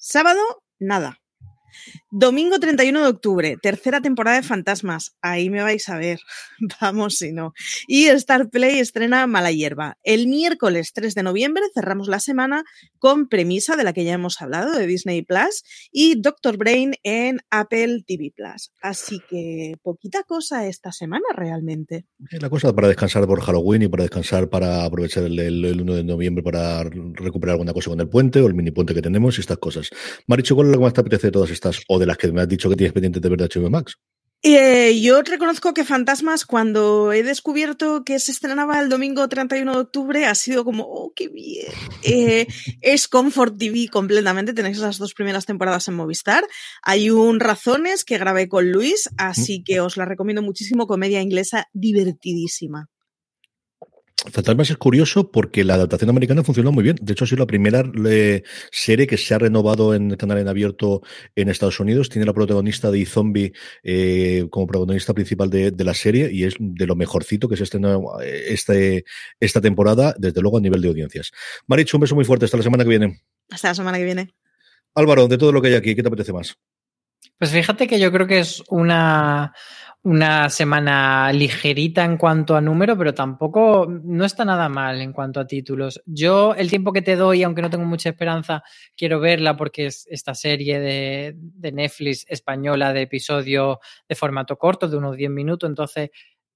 Sábado, 0.00 0.40
nada. 0.78 1.18
Domingo 2.12 2.58
31 2.58 3.02
de 3.02 3.06
octubre, 3.06 3.56
tercera 3.62 4.00
temporada 4.00 4.38
de 4.38 4.42
Fantasmas. 4.42 5.12
Ahí 5.22 5.48
me 5.48 5.62
vais 5.62 5.88
a 5.88 5.96
ver. 5.96 6.18
Vamos 6.80 7.14
si 7.14 7.30
no. 7.30 7.52
Y 7.86 8.06
Star 8.06 8.50
Play 8.50 8.80
estrena 8.80 9.28
Mala 9.28 9.52
Hierba. 9.52 9.96
El 10.02 10.26
miércoles 10.26 10.90
3 10.92 11.14
de 11.14 11.22
noviembre 11.22 11.62
cerramos 11.72 12.08
la 12.08 12.18
semana 12.18 12.64
con 12.98 13.28
premisa 13.28 13.76
de 13.76 13.84
la 13.84 13.92
que 13.92 14.02
ya 14.02 14.14
hemos 14.14 14.42
hablado, 14.42 14.72
de 14.72 14.88
Disney 14.88 15.22
Plus, 15.22 15.62
y 15.92 16.20
Doctor 16.20 16.56
Brain 16.56 16.94
en 17.04 17.38
Apple 17.48 18.02
TV 18.04 18.32
Plus. 18.34 18.72
Así 18.82 19.20
que 19.30 19.76
poquita 19.80 20.24
cosa 20.24 20.66
esta 20.66 20.90
semana 20.90 21.26
realmente. 21.32 22.06
La 22.40 22.50
cosa 22.50 22.74
para 22.74 22.88
descansar 22.88 23.24
por 23.28 23.40
Halloween 23.40 23.82
y 23.82 23.88
para 23.88 24.02
descansar 24.02 24.50
para 24.50 24.84
aprovechar 24.84 25.22
el, 25.22 25.80
1 25.80 25.94
de 25.94 26.02
noviembre 26.02 26.42
para 26.42 26.82
recuperar 26.82 27.52
alguna 27.52 27.72
cosa 27.72 27.90
con 27.90 28.00
el 28.00 28.08
puente 28.08 28.40
o 28.40 28.48
el 28.48 28.54
mini 28.54 28.72
puente 28.72 28.94
que 28.94 29.02
tenemos 29.02 29.38
y 29.38 29.42
estas 29.42 29.58
cosas. 29.58 29.90
Maricho, 30.26 30.56
¿cuál 30.56 30.66
es 30.66 30.72
lo 30.72 30.78
que 30.78 30.84
más 30.84 30.92
te 30.92 31.02
apetece 31.02 31.28
de 31.28 31.32
todas 31.32 31.50
estas? 31.50 31.80
De 32.00 32.06
las 32.06 32.16
que 32.16 32.32
me 32.32 32.40
has 32.40 32.48
dicho 32.48 32.70
que 32.70 32.76
tienes 32.76 32.94
pendiente 32.94 33.20
de 33.20 33.28
ver 33.28 33.38
de 33.38 33.60
HBO 33.60 33.68
Max. 33.68 33.98
Eh, 34.42 34.98
yo 35.02 35.20
reconozco 35.20 35.74
que 35.74 35.84
Fantasmas, 35.84 36.46
cuando 36.46 37.12
he 37.12 37.22
descubierto 37.22 38.04
que 38.04 38.18
se 38.18 38.32
estrenaba 38.32 38.80
el 38.80 38.88
domingo 38.88 39.28
31 39.28 39.70
de 39.70 39.78
octubre, 39.78 40.24
ha 40.24 40.34
sido 40.34 40.64
como, 40.64 40.84
oh, 40.84 41.12
qué 41.14 41.28
bien. 41.28 41.66
Eh, 42.02 42.46
es 42.80 43.06
Comfort 43.06 43.58
TV 43.58 43.88
completamente, 43.92 44.54
tenéis 44.54 44.78
las 44.78 44.96
dos 44.96 45.12
primeras 45.12 45.44
temporadas 45.44 45.88
en 45.88 45.94
Movistar. 45.94 46.42
Hay 46.82 47.10
un 47.10 47.38
Razones 47.38 48.02
que 48.02 48.16
grabé 48.16 48.48
con 48.48 48.72
Luis, 48.72 49.10
así 49.18 49.62
que 49.62 49.80
os 49.80 49.98
la 49.98 50.06
recomiendo 50.06 50.40
muchísimo, 50.40 50.86
comedia 50.86 51.20
inglesa 51.20 51.66
divertidísima. 51.74 52.88
Fantasmas 54.28 54.68
es 54.68 54.76
curioso 54.76 55.30
porque 55.30 55.64
la 55.64 55.74
adaptación 55.74 56.10
americana 56.10 56.44
funcionó 56.44 56.72
muy 56.72 56.84
bien. 56.84 56.96
De 57.00 57.12
hecho, 57.12 57.24
ha 57.24 57.26
sido 57.26 57.38
la 57.38 57.46
primera 57.46 57.82
eh, 58.06 58.42
serie 58.70 59.06
que 59.06 59.16
se 59.16 59.34
ha 59.34 59.38
renovado 59.38 59.94
en 59.94 60.10
el 60.10 60.16
canal 60.18 60.36
en 60.36 60.48
abierto 60.48 61.00
en 61.34 61.48
Estados 61.48 61.80
Unidos. 61.80 62.10
Tiene 62.10 62.26
la 62.26 62.34
protagonista 62.34 62.90
de 62.90 63.06
Zombie 63.06 63.52
eh, 63.82 64.46
como 64.50 64.66
protagonista 64.66 65.14
principal 65.14 65.48
de, 65.48 65.72
la 65.78 65.94
serie 65.94 66.30
y 66.30 66.44
es 66.44 66.54
de 66.58 66.86
lo 66.86 66.96
mejorcito 66.96 67.48
que 67.48 67.56
se 67.56 67.64
estrenó 67.64 68.20
eh, 68.20 68.44
este, 68.48 69.06
esta 69.40 69.62
temporada, 69.62 70.14
desde 70.18 70.42
luego 70.42 70.58
a 70.58 70.60
nivel 70.60 70.82
de 70.82 70.88
audiencias. 70.88 71.30
Marichu, 71.66 71.96
un 71.96 72.02
beso 72.02 72.14
muy 72.14 72.26
fuerte. 72.26 72.44
Hasta 72.44 72.58
la 72.58 72.62
semana 72.62 72.84
que 72.84 72.90
viene. 72.90 73.22
Hasta 73.50 73.68
la 73.68 73.74
semana 73.74 73.96
que 73.96 74.04
viene. 74.04 74.34
Álvaro, 74.94 75.28
de 75.28 75.38
todo 75.38 75.50
lo 75.50 75.62
que 75.62 75.68
hay 75.68 75.74
aquí, 75.74 75.94
¿qué 75.94 76.02
te 76.02 76.08
apetece 76.08 76.34
más? 76.34 76.58
Pues 77.38 77.52
fíjate 77.52 77.88
que 77.88 77.98
yo 77.98 78.12
creo 78.12 78.26
que 78.26 78.40
es 78.40 78.62
una 78.68 79.54
una 80.02 80.48
semana 80.48 81.30
ligerita 81.32 82.04
en 82.04 82.16
cuanto 82.16 82.56
a 82.56 82.60
número, 82.60 82.96
pero 82.96 83.12
tampoco 83.12 83.86
no 83.86 84.24
está 84.24 84.44
nada 84.46 84.68
mal 84.68 85.00
en 85.02 85.12
cuanto 85.12 85.40
a 85.40 85.46
títulos. 85.46 86.02
Yo, 86.06 86.54
el 86.54 86.70
tiempo 86.70 86.92
que 86.92 87.02
te 87.02 87.16
doy, 87.16 87.42
aunque 87.42 87.60
no 87.60 87.68
tengo 87.68 87.84
mucha 87.84 88.08
esperanza, 88.08 88.62
quiero 88.96 89.20
verla 89.20 89.56
porque 89.56 89.86
es 89.86 90.06
esta 90.08 90.34
serie 90.34 90.80
de, 90.80 91.34
de 91.36 91.72
Netflix 91.72 92.24
española 92.28 92.94
de 92.94 93.02
episodio 93.02 93.80
de 94.08 94.14
formato 94.14 94.56
corto, 94.56 94.88
de 94.88 94.96
unos 94.96 95.16
10 95.16 95.30
minutos. 95.30 95.68
Entonces, 95.68 96.10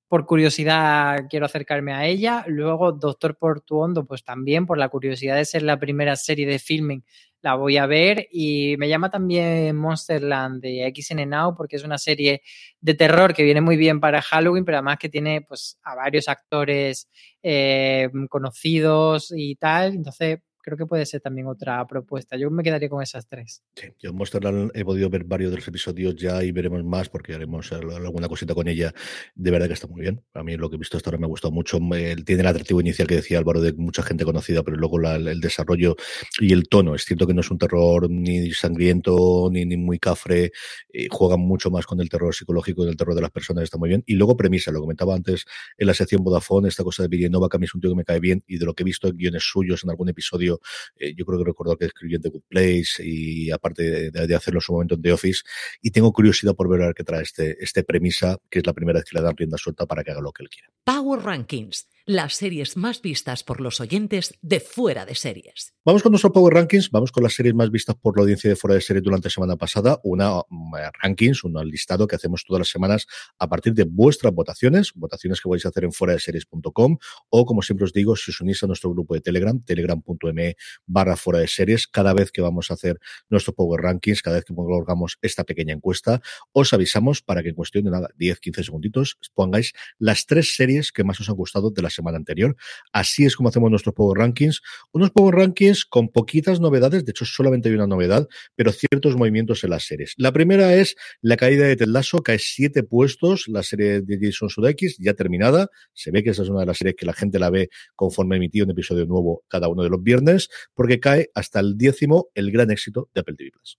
por 0.08 0.26
curiosidad 0.26 1.26
quiero 1.28 1.46
acercarme 1.46 1.92
a 1.92 2.06
ella. 2.06 2.44
Luego, 2.46 2.92
Doctor 2.92 3.36
Portuondo, 3.36 4.06
pues 4.06 4.24
también 4.24 4.64
por 4.64 4.78
la 4.78 4.88
curiosidad 4.88 5.36
de 5.36 5.44
ser 5.44 5.62
la 5.62 5.78
primera 5.78 6.16
serie 6.16 6.46
de 6.46 6.58
filming, 6.58 7.04
la 7.44 7.54
voy 7.56 7.76
a 7.76 7.86
ver. 7.86 8.26
Y 8.32 8.76
me 8.78 8.88
llama 8.88 9.10
también 9.10 9.76
Monsterland 9.76 10.62
de 10.62 10.92
XN 10.94 11.28
Now 11.28 11.54
porque 11.54 11.76
es 11.76 11.84
una 11.84 11.98
serie 11.98 12.42
de 12.80 12.94
terror 12.94 13.34
que 13.34 13.42
viene 13.44 13.60
muy 13.60 13.76
bien 13.76 14.00
para 14.00 14.22
Halloween, 14.22 14.64
pero 14.64 14.78
además 14.78 14.98
que 14.98 15.10
tiene 15.10 15.42
pues 15.42 15.78
a 15.84 15.94
varios 15.94 16.28
actores 16.28 17.08
eh, 17.42 18.08
conocidos 18.30 19.32
y 19.36 19.56
tal. 19.56 19.94
Entonces, 19.94 20.38
creo 20.64 20.78
que 20.78 20.86
puede 20.86 21.04
ser 21.04 21.20
también 21.20 21.46
otra 21.46 21.86
propuesta. 21.86 22.36
Yo 22.38 22.50
me 22.50 22.62
quedaría 22.62 22.88
con 22.88 23.02
esas 23.02 23.28
tres. 23.28 23.62
Yo 24.00 24.10
en 24.10 24.70
he 24.74 24.84
podido 24.84 25.10
ver 25.10 25.24
varios 25.24 25.50
de 25.50 25.58
los 25.58 25.68
episodios 25.68 26.16
ya 26.16 26.42
y 26.42 26.52
veremos 26.52 26.82
más 26.84 27.10
porque 27.10 27.34
haremos 27.34 27.70
alguna 27.72 28.28
cosita 28.28 28.54
con 28.54 28.66
ella. 28.66 28.94
De 29.34 29.50
verdad 29.50 29.66
que 29.66 29.74
está 29.74 29.86
muy 29.86 30.00
bien. 30.00 30.24
A 30.32 30.42
mí 30.42 30.56
lo 30.56 30.70
que 30.70 30.76
he 30.76 30.78
visto 30.78 30.96
hasta 30.96 31.10
ahora 31.10 31.18
me 31.18 31.26
ha 31.26 31.28
gustado 31.28 31.52
mucho. 31.52 31.78
Tiene 32.24 32.40
el 32.40 32.46
atractivo 32.46 32.80
inicial 32.80 33.06
que 33.06 33.16
decía 33.16 33.38
Álvaro 33.38 33.60
de 33.60 33.74
mucha 33.74 34.02
gente 34.02 34.24
conocida, 34.24 34.62
pero 34.62 34.78
luego 34.78 34.98
el 35.00 35.40
desarrollo 35.40 35.96
y 36.40 36.52
el 36.52 36.66
tono. 36.68 36.94
Es 36.94 37.04
cierto 37.04 37.26
que 37.26 37.34
no 37.34 37.42
es 37.42 37.50
un 37.50 37.58
terror 37.58 38.10
ni 38.10 38.50
sangriento 38.52 39.50
ni, 39.52 39.66
ni 39.66 39.76
muy 39.76 39.98
cafre. 39.98 40.50
Eh, 40.92 41.08
juegan 41.10 41.40
mucho 41.40 41.70
más 41.70 41.84
con 41.84 42.00
el 42.00 42.08
terror 42.08 42.34
psicológico 42.34 42.86
y 42.86 42.88
el 42.88 42.96
terror 42.96 43.14
de 43.14 43.20
las 43.20 43.30
personas. 43.30 43.64
Está 43.64 43.76
muy 43.76 43.90
bien. 43.90 44.02
Y 44.06 44.14
luego 44.14 44.34
premisa, 44.34 44.72
lo 44.72 44.80
comentaba 44.80 45.14
antes 45.14 45.44
en 45.76 45.86
la 45.86 45.94
sección 45.94 46.24
Vodafone, 46.24 46.68
esta 46.68 46.82
cosa 46.84 47.02
de 47.02 47.08
Villanova, 47.08 47.50
que 47.50 47.58
a 47.58 47.60
mí 47.60 47.66
es 47.66 47.74
un 47.74 47.82
tío 47.82 47.90
que 47.90 47.96
me 47.96 48.04
cae 48.04 48.20
bien 48.20 48.42
y 48.46 48.56
de 48.56 48.64
lo 48.64 48.74
que 48.74 48.82
he 48.82 48.86
visto 48.86 49.08
en 49.08 49.16
guiones 49.16 49.42
suyos 49.44 49.84
en 49.84 49.90
algún 49.90 50.08
episodio 50.08 50.53
eh, 50.96 51.14
yo 51.16 51.24
creo 51.24 51.38
que 51.38 51.44
recuerdo 51.44 51.76
que 51.76 51.86
escribió 51.86 52.16
en 52.16 52.22
The 52.22 52.28
Good 52.30 52.42
Place 52.48 53.02
y 53.04 53.50
aparte 53.50 54.10
de, 54.10 54.34
hacerlo 54.34 54.58
en 54.58 54.62
su 54.62 54.72
momento 54.72 54.94
en 54.94 55.02
The 55.02 55.12
Office. 55.12 55.42
Y 55.80 55.90
tengo 55.90 56.12
curiosidad 56.12 56.54
por 56.54 56.68
ver 56.68 56.82
a 56.82 56.92
qué 56.92 57.04
trae 57.04 57.22
este, 57.22 57.56
este 57.62 57.84
premisa, 57.84 58.38
que 58.50 58.60
es 58.60 58.66
la 58.66 58.72
primera 58.72 58.98
vez 58.98 59.08
que 59.08 59.16
le 59.16 59.22
dan 59.22 59.36
rienda 59.36 59.58
suelta 59.58 59.86
para 59.86 60.02
que 60.02 60.10
haga 60.10 60.20
lo 60.20 60.32
que 60.32 60.42
él 60.42 60.48
quiera. 60.48 60.70
Power 60.84 61.20
Rankings 61.20 61.88
las 62.06 62.34
series 62.34 62.76
más 62.76 63.00
vistas 63.00 63.44
por 63.44 63.62
los 63.62 63.80
oyentes 63.80 64.38
de 64.42 64.60
fuera 64.60 65.06
de 65.06 65.14
series. 65.14 65.72
Vamos 65.86 66.02
con 66.02 66.12
nuestro 66.12 66.32
Power 66.32 66.52
Rankings, 66.52 66.90
vamos 66.90 67.10
con 67.10 67.22
las 67.22 67.34
series 67.34 67.54
más 67.54 67.70
vistas 67.70 67.96
por 67.96 68.16
la 68.18 68.22
audiencia 68.22 68.50
de 68.50 68.56
fuera 68.56 68.74
de 68.74 68.82
series 68.82 69.02
durante 69.02 69.28
la 69.28 69.30
semana 69.30 69.56
pasada, 69.56 70.00
una 70.04 70.42
mm, 70.48 70.74
rankings, 71.02 71.44
un 71.44 71.54
listado 71.66 72.06
que 72.06 72.16
hacemos 72.16 72.44
todas 72.44 72.60
las 72.60 72.68
semanas 72.68 73.06
a 73.38 73.48
partir 73.48 73.72
de 73.72 73.84
vuestras 73.84 74.34
votaciones, 74.34 74.92
votaciones 74.94 75.40
que 75.40 75.48
vais 75.48 75.64
a 75.64 75.70
hacer 75.70 75.84
en 75.84 75.92
fuera 75.92 76.12
de 76.12 76.20
series.com 76.20 76.98
o 77.30 77.46
como 77.46 77.62
siempre 77.62 77.84
os 77.84 77.92
digo, 77.94 78.16
si 78.16 78.32
os 78.32 78.40
unís 78.40 78.62
a 78.62 78.66
nuestro 78.66 78.90
grupo 78.90 79.14
de 79.14 79.22
Telegram, 79.22 79.58
telegram.me 79.62 80.56
barra 80.86 81.16
fuera 81.16 81.38
de 81.38 81.48
series, 81.48 81.86
cada 81.86 82.12
vez 82.12 82.30
que 82.30 82.42
vamos 82.42 82.70
a 82.70 82.74
hacer 82.74 82.98
nuestro 83.30 83.54
Power 83.54 83.80
Rankings, 83.80 84.20
cada 84.20 84.36
vez 84.36 84.44
que 84.44 84.54
colgamos 84.54 85.16
esta 85.22 85.44
pequeña 85.44 85.72
encuesta, 85.72 86.20
os 86.52 86.72
avisamos 86.74 87.22
para 87.22 87.42
que 87.42 87.48
en 87.48 87.54
cuestión 87.54 87.84
de 87.84 87.90
nada, 87.92 88.08
10, 88.16 88.40
15 88.40 88.64
segunditos, 88.64 89.16
pongáis 89.32 89.72
las 89.98 90.26
tres 90.26 90.54
series 90.54 90.92
que 90.92 91.02
más 91.02 91.18
os 91.20 91.30
han 91.30 91.36
gustado 91.36 91.70
de 91.70 91.80
la 91.80 91.90
semana 91.94 92.18
anterior. 92.18 92.56
Así 92.92 93.24
es 93.24 93.36
como 93.36 93.48
hacemos 93.48 93.70
nuestros 93.70 93.94
Power 93.94 94.18
Rankings. 94.18 94.60
Unos 94.92 95.10
Power 95.10 95.34
Rankings 95.34 95.84
con 95.84 96.08
poquitas 96.08 96.60
novedades, 96.60 97.04
de 97.04 97.10
hecho 97.10 97.24
solamente 97.24 97.68
hay 97.68 97.74
una 97.74 97.86
novedad, 97.86 98.28
pero 98.54 98.72
ciertos 98.72 99.16
movimientos 99.16 99.64
en 99.64 99.70
las 99.70 99.84
series. 99.84 100.14
La 100.16 100.32
primera 100.32 100.74
es 100.74 100.96
la 101.20 101.36
caída 101.36 101.66
de 101.66 101.76
Ted 101.76 101.86
Lasso, 101.86 102.22
cae 102.22 102.38
siete 102.38 102.82
puestos, 102.82 103.48
la 103.48 103.62
serie 103.62 104.00
de 104.00 104.18
Jason 104.20 104.50
Sudeikis, 104.50 104.96
ya 104.98 105.14
terminada. 105.14 105.68
Se 105.92 106.10
ve 106.10 106.22
que 106.22 106.30
esa 106.30 106.42
es 106.42 106.48
una 106.48 106.60
de 106.60 106.66
las 106.66 106.78
series 106.78 106.96
que 106.96 107.06
la 107.06 107.12
gente 107.12 107.38
la 107.38 107.50
ve 107.50 107.68
conforme 107.94 108.36
emitido 108.36 108.64
un 108.64 108.72
episodio 108.72 109.06
nuevo 109.06 109.44
cada 109.48 109.68
uno 109.68 109.82
de 109.82 109.90
los 109.90 110.02
viernes, 110.02 110.48
porque 110.74 111.00
cae 111.00 111.30
hasta 111.34 111.60
el 111.60 111.76
décimo 111.76 112.28
el 112.34 112.50
gran 112.50 112.70
éxito 112.70 113.08
de 113.14 113.20
Apple 113.20 113.34
TV 113.36 113.50
Plus. 113.50 113.78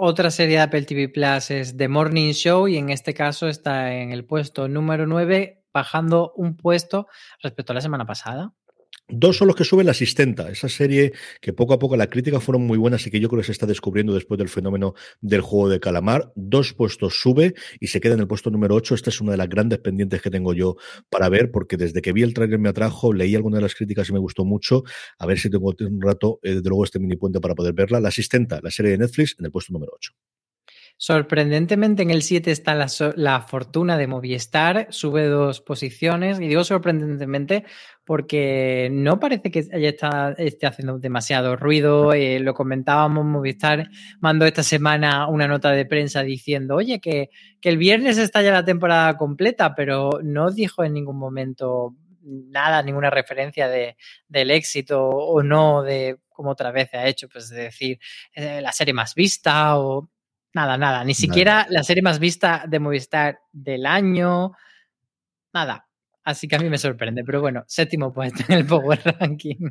Otra 0.00 0.30
serie 0.30 0.56
de 0.56 0.62
Apple 0.62 0.82
TV 0.82 1.08
Plus 1.08 1.50
es 1.50 1.76
The 1.76 1.88
Morning 1.88 2.30
Show 2.30 2.68
y 2.68 2.76
en 2.76 2.90
este 2.90 3.14
caso 3.14 3.48
está 3.48 3.94
en 3.94 4.12
el 4.12 4.24
puesto 4.24 4.68
número 4.68 5.08
9 5.08 5.64
bajando 5.78 6.32
un 6.36 6.56
puesto 6.56 7.06
respecto 7.42 7.72
a 7.72 7.74
la 7.74 7.80
semana 7.80 8.06
pasada. 8.06 8.52
Dos 9.10 9.38
son 9.38 9.46
los 9.46 9.56
que 9.56 9.64
suben 9.64 9.86
la 9.86 9.92
asistenta, 9.92 10.50
esa 10.50 10.68
serie 10.68 11.12
que 11.40 11.54
poco 11.54 11.72
a 11.72 11.78
poco 11.78 11.96
la 11.96 12.08
crítica 12.08 12.40
fueron 12.40 12.66
muy 12.66 12.76
buenas 12.76 13.06
y 13.06 13.10
que 13.10 13.20
yo 13.20 13.28
creo 13.28 13.40
que 13.40 13.46
se 13.46 13.52
está 13.52 13.64
descubriendo 13.64 14.12
después 14.12 14.36
del 14.36 14.50
fenómeno 14.50 14.94
del 15.22 15.40
juego 15.40 15.70
de 15.70 15.80
calamar. 15.80 16.30
Dos 16.34 16.74
puestos 16.74 17.18
sube 17.18 17.54
y 17.80 17.86
se 17.86 18.00
queda 18.00 18.14
en 18.14 18.20
el 18.20 18.26
puesto 18.26 18.50
número 18.50 18.74
8. 18.74 18.94
Esta 18.94 19.08
es 19.08 19.20
una 19.22 19.32
de 19.32 19.38
las 19.38 19.48
grandes 19.48 19.78
pendientes 19.78 20.20
que 20.20 20.30
tengo 20.30 20.52
yo 20.52 20.76
para 21.08 21.30
ver, 21.30 21.50
porque 21.50 21.78
desde 21.78 22.02
que 22.02 22.12
vi 22.12 22.22
el 22.22 22.34
trailer 22.34 22.58
me 22.58 22.68
atrajo, 22.68 23.14
leí 23.14 23.34
algunas 23.34 23.58
de 23.58 23.62
las 23.62 23.74
críticas 23.74 24.10
y 24.10 24.12
me 24.12 24.18
gustó 24.18 24.44
mucho. 24.44 24.82
A 25.18 25.24
ver 25.24 25.38
si 25.38 25.48
tengo 25.48 25.72
un 25.80 26.02
rato, 26.02 26.38
eh, 26.42 26.56
desde 26.56 26.68
luego, 26.68 26.84
este 26.84 26.98
mini 26.98 27.16
puente 27.16 27.40
para 27.40 27.54
poder 27.54 27.72
verla. 27.72 28.00
La 28.00 28.08
asistenta, 28.08 28.60
la 28.62 28.70
serie 28.70 28.90
de 28.92 28.98
Netflix, 28.98 29.36
en 29.38 29.46
el 29.46 29.50
puesto 29.50 29.72
número 29.72 29.92
8. 29.94 30.12
Sorprendentemente 31.00 32.02
en 32.02 32.10
el 32.10 32.22
7 32.22 32.50
está 32.50 32.74
la, 32.74 33.40
fortuna 33.42 33.96
de 33.96 34.08
Movistar, 34.08 34.88
sube 34.90 35.26
dos 35.26 35.60
posiciones, 35.60 36.40
y 36.40 36.48
digo 36.48 36.64
sorprendentemente 36.64 37.64
porque 38.04 38.88
no 38.90 39.20
parece 39.20 39.52
que 39.52 39.64
haya 39.72 39.90
esté 40.38 40.66
haciendo 40.66 40.98
demasiado 40.98 41.54
ruido. 41.54 42.12
Eh, 42.14 42.40
lo 42.40 42.52
comentábamos, 42.52 43.24
Movistar 43.24 43.88
mandó 44.18 44.44
esta 44.44 44.64
semana 44.64 45.28
una 45.28 45.46
nota 45.46 45.70
de 45.70 45.86
prensa 45.86 46.24
diciendo, 46.24 46.74
oye, 46.74 46.98
que, 46.98 47.30
que 47.60 47.68
el 47.68 47.78
viernes 47.78 48.18
está 48.18 48.42
ya 48.42 48.50
la 48.50 48.64
temporada 48.64 49.16
completa, 49.16 49.76
pero 49.76 50.18
no 50.24 50.50
dijo 50.50 50.82
en 50.82 50.94
ningún 50.94 51.16
momento 51.16 51.94
nada, 52.22 52.82
ninguna 52.82 53.10
referencia 53.10 53.68
de, 53.68 53.96
del 54.26 54.50
éxito 54.50 55.00
o 55.08 55.44
no 55.44 55.82
de 55.82 56.18
como 56.28 56.50
otra 56.50 56.72
vez 56.72 56.92
ha 56.94 57.06
hecho, 57.06 57.28
pues 57.28 57.50
de 57.50 57.62
decir 57.62 58.00
eh, 58.32 58.60
la 58.60 58.72
serie 58.72 58.94
más 58.94 59.14
vista 59.14 59.78
o 59.78 60.10
nada, 60.54 60.76
nada, 60.76 61.04
ni 61.04 61.14
siquiera 61.14 61.66
la 61.70 61.82
serie 61.82 62.02
más 62.02 62.18
vista 62.18 62.64
de 62.66 62.78
Movistar 62.78 63.40
del 63.52 63.86
año, 63.86 64.52
nada. 65.52 65.86
Así 66.24 66.46
que 66.46 66.56
a 66.56 66.58
mí 66.58 66.68
me 66.68 66.78
sorprende, 66.78 67.24
pero 67.24 67.40
bueno, 67.40 67.64
séptimo 67.66 68.12
puesto 68.12 68.44
en 68.48 68.58
el 68.58 68.66
Power 68.66 69.00
Ranking. 69.18 69.70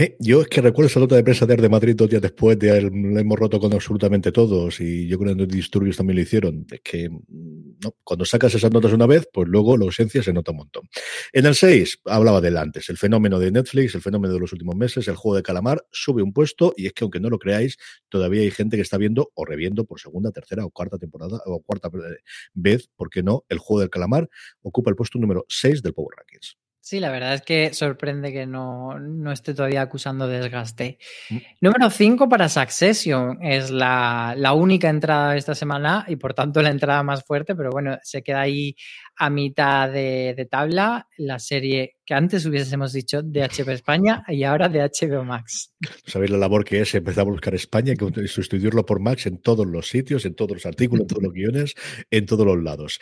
Eh, 0.00 0.14
yo 0.20 0.42
es 0.42 0.46
que 0.46 0.60
recuerdo 0.60 0.86
esa 0.86 1.00
nota 1.00 1.16
de 1.16 1.24
prensa 1.24 1.44
de, 1.44 1.56
de 1.56 1.68
Madrid 1.68 1.96
dos 1.96 2.08
días 2.08 2.22
después 2.22 2.56
de 2.56 2.70
haber, 2.70 2.84
hemos 2.84 3.36
roto 3.36 3.58
con 3.58 3.72
absolutamente 3.72 4.30
todos 4.30 4.80
y 4.80 5.08
yo 5.08 5.18
creo 5.18 5.34
que 5.34 5.40
los 5.40 5.48
disturbios 5.48 5.96
también 5.96 6.14
lo 6.18 6.22
hicieron. 6.22 6.64
Es 6.70 6.80
que 6.82 7.10
mm, 7.10 7.78
no, 7.82 7.96
cuando 8.04 8.24
sacas 8.24 8.54
esas 8.54 8.70
notas 8.70 8.92
una 8.92 9.06
vez, 9.08 9.28
pues 9.32 9.48
luego 9.48 9.76
la 9.76 9.86
ausencia 9.86 10.22
se 10.22 10.32
nota 10.32 10.52
un 10.52 10.58
montón. 10.58 10.88
En 11.32 11.46
el 11.46 11.56
6 11.56 12.02
hablaba 12.04 12.40
del 12.40 12.58
antes, 12.58 12.88
el 12.90 12.96
fenómeno 12.96 13.40
de 13.40 13.50
Netflix, 13.50 13.96
el 13.96 14.00
fenómeno 14.00 14.34
de 14.34 14.38
los 14.38 14.52
últimos 14.52 14.76
meses, 14.76 15.08
el 15.08 15.16
juego 15.16 15.34
de 15.34 15.42
calamar 15.42 15.84
sube 15.90 16.22
un 16.22 16.32
puesto 16.32 16.74
y 16.76 16.86
es 16.86 16.92
que 16.92 17.02
aunque 17.02 17.18
no 17.18 17.28
lo 17.28 17.40
creáis, 17.40 17.76
todavía 18.08 18.42
hay 18.42 18.52
gente 18.52 18.76
que 18.76 18.82
está 18.82 18.98
viendo 18.98 19.32
o 19.34 19.44
reviendo 19.44 19.84
por 19.84 19.98
segunda, 19.98 20.30
tercera 20.30 20.64
o 20.64 20.70
cuarta 20.70 20.98
temporada 20.98 21.40
o 21.44 21.60
cuarta 21.60 21.88
eh, 21.88 22.18
vez, 22.54 22.88
porque 22.94 23.24
no, 23.24 23.44
el 23.48 23.58
juego 23.58 23.80
del 23.80 23.90
calamar 23.90 24.30
ocupa 24.62 24.90
el 24.90 24.96
puesto 24.96 25.18
número 25.18 25.44
6 25.48 25.82
del 25.82 25.92
Power 25.92 26.18
Rankings. 26.18 26.56
Sí, 26.88 27.00
la 27.00 27.10
verdad 27.10 27.34
es 27.34 27.42
que 27.42 27.74
sorprende 27.74 28.32
que 28.32 28.46
no, 28.46 28.98
no 28.98 29.30
esté 29.30 29.52
todavía 29.52 29.82
acusando 29.82 30.26
desgaste. 30.26 30.96
Mm. 31.28 31.36
Número 31.60 31.90
5 31.90 32.30
para 32.30 32.48
Succession. 32.48 33.40
Es 33.42 33.70
la, 33.70 34.32
la, 34.34 34.54
única 34.54 34.88
entrada 34.88 35.32
de 35.32 35.38
esta 35.38 35.54
semana 35.54 36.06
y 36.08 36.16
por 36.16 36.32
tanto 36.32 36.62
la 36.62 36.70
entrada 36.70 37.02
más 37.02 37.24
fuerte, 37.24 37.54
pero 37.54 37.68
bueno, 37.68 37.98
se 38.02 38.22
queda 38.22 38.40
ahí 38.40 38.74
a 39.18 39.30
mitad 39.30 39.90
de, 39.90 40.46
tabla 40.50 41.08
la 41.16 41.38
serie 41.38 41.96
que 42.06 42.14
antes 42.14 42.46
hubiésemos 42.46 42.92
dicho 42.92 43.22
de 43.22 43.42
HBO 43.42 43.72
España 43.72 44.24
y 44.28 44.44
ahora 44.44 44.68
de 44.68 44.80
HBO 44.80 45.24
Max. 45.24 45.74
Sabéis 46.06 46.30
la 46.30 46.38
labor 46.38 46.64
que 46.64 46.80
es 46.80 46.94
empezar 46.94 47.22
a 47.22 47.30
buscar 47.30 47.54
España 47.54 47.92
y 47.92 48.28
sustituirlo 48.28 48.86
por 48.86 49.00
Max 49.00 49.26
en 49.26 49.38
todos 49.38 49.66
los 49.66 49.88
sitios, 49.88 50.24
en 50.24 50.34
todos 50.34 50.52
los 50.52 50.66
artículos, 50.66 51.02
en 51.02 51.06
todos 51.08 51.22
los 51.22 51.32
guiones, 51.32 51.74
en 52.10 52.24
todos 52.24 52.46
los 52.46 52.62
lados. 52.62 52.98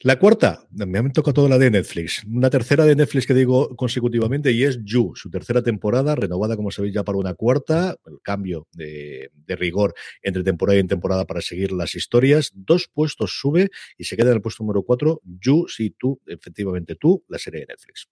La 0.00 0.18
cuarta, 0.18 0.66
me 0.70 0.98
han 0.98 1.12
tocado 1.12 1.34
toda 1.34 1.50
la 1.50 1.58
de 1.58 1.70
Netflix. 1.70 2.24
Una 2.24 2.50
tercera 2.50 2.84
de 2.84 2.96
Netflix 2.96 3.26
que 3.26 3.34
digo 3.34 3.76
consecutivamente 3.76 4.50
y 4.50 4.64
es 4.64 4.80
You, 4.82 5.12
su 5.14 5.30
tercera 5.30 5.62
temporada, 5.62 6.16
renovada, 6.16 6.56
como 6.56 6.70
sabéis, 6.70 6.94
ya 6.94 7.04
para 7.04 7.18
una 7.18 7.34
cuarta. 7.34 7.96
El 8.06 8.20
cambio 8.22 8.66
de, 8.72 9.30
de 9.46 9.56
rigor 9.56 9.94
entre 10.22 10.42
temporada 10.42 10.78
y 10.78 10.86
temporada 10.86 11.26
para 11.26 11.40
seguir 11.40 11.72
las 11.72 11.94
historias. 11.94 12.50
Dos 12.54 12.88
puestos 12.92 13.38
sube 13.38 13.70
y 13.96 14.04
se 14.04 14.16
queda 14.16 14.30
en 14.30 14.36
el 14.36 14.42
puesto 14.42 14.62
número 14.62 14.82
cuatro. 14.82 15.20
You, 15.24 15.57
sí, 15.66 15.94
tú, 15.98 16.20
efectivamente 16.26 16.94
tú, 16.94 17.24
la 17.28 17.38
serie 17.38 17.60
de 17.60 17.66
Netflix. 17.66 18.08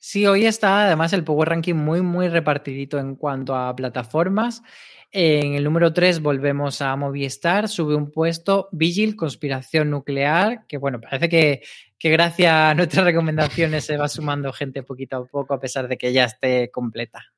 Sí, 0.00 0.26
hoy 0.26 0.46
está 0.46 0.86
además 0.86 1.12
el 1.12 1.24
Power 1.24 1.48
Ranking 1.48 1.74
muy, 1.74 2.02
muy 2.02 2.28
repartidito 2.28 3.00
en 3.00 3.16
cuanto 3.16 3.56
a 3.56 3.74
plataformas. 3.74 4.62
En 5.10 5.54
el 5.54 5.64
número 5.64 5.92
3 5.92 6.20
volvemos 6.20 6.80
a 6.82 6.94
Movistar, 6.94 7.68
sube 7.68 7.96
un 7.96 8.12
puesto 8.12 8.68
Vigil, 8.70 9.16
Conspiración 9.16 9.90
Nuclear, 9.90 10.66
que 10.68 10.76
bueno, 10.76 11.00
parece 11.00 11.28
que, 11.28 11.62
que 11.98 12.10
gracias 12.10 12.52
a 12.52 12.74
nuestras 12.74 13.04
recomendaciones 13.06 13.84
se 13.84 13.96
va 13.96 14.06
sumando 14.06 14.52
gente 14.52 14.84
poquito 14.84 15.16
a 15.16 15.26
poco 15.26 15.54
a 15.54 15.60
pesar 15.60 15.88
de 15.88 15.96
que 15.96 16.12
ya 16.12 16.24
esté 16.26 16.70
completa. 16.70 17.32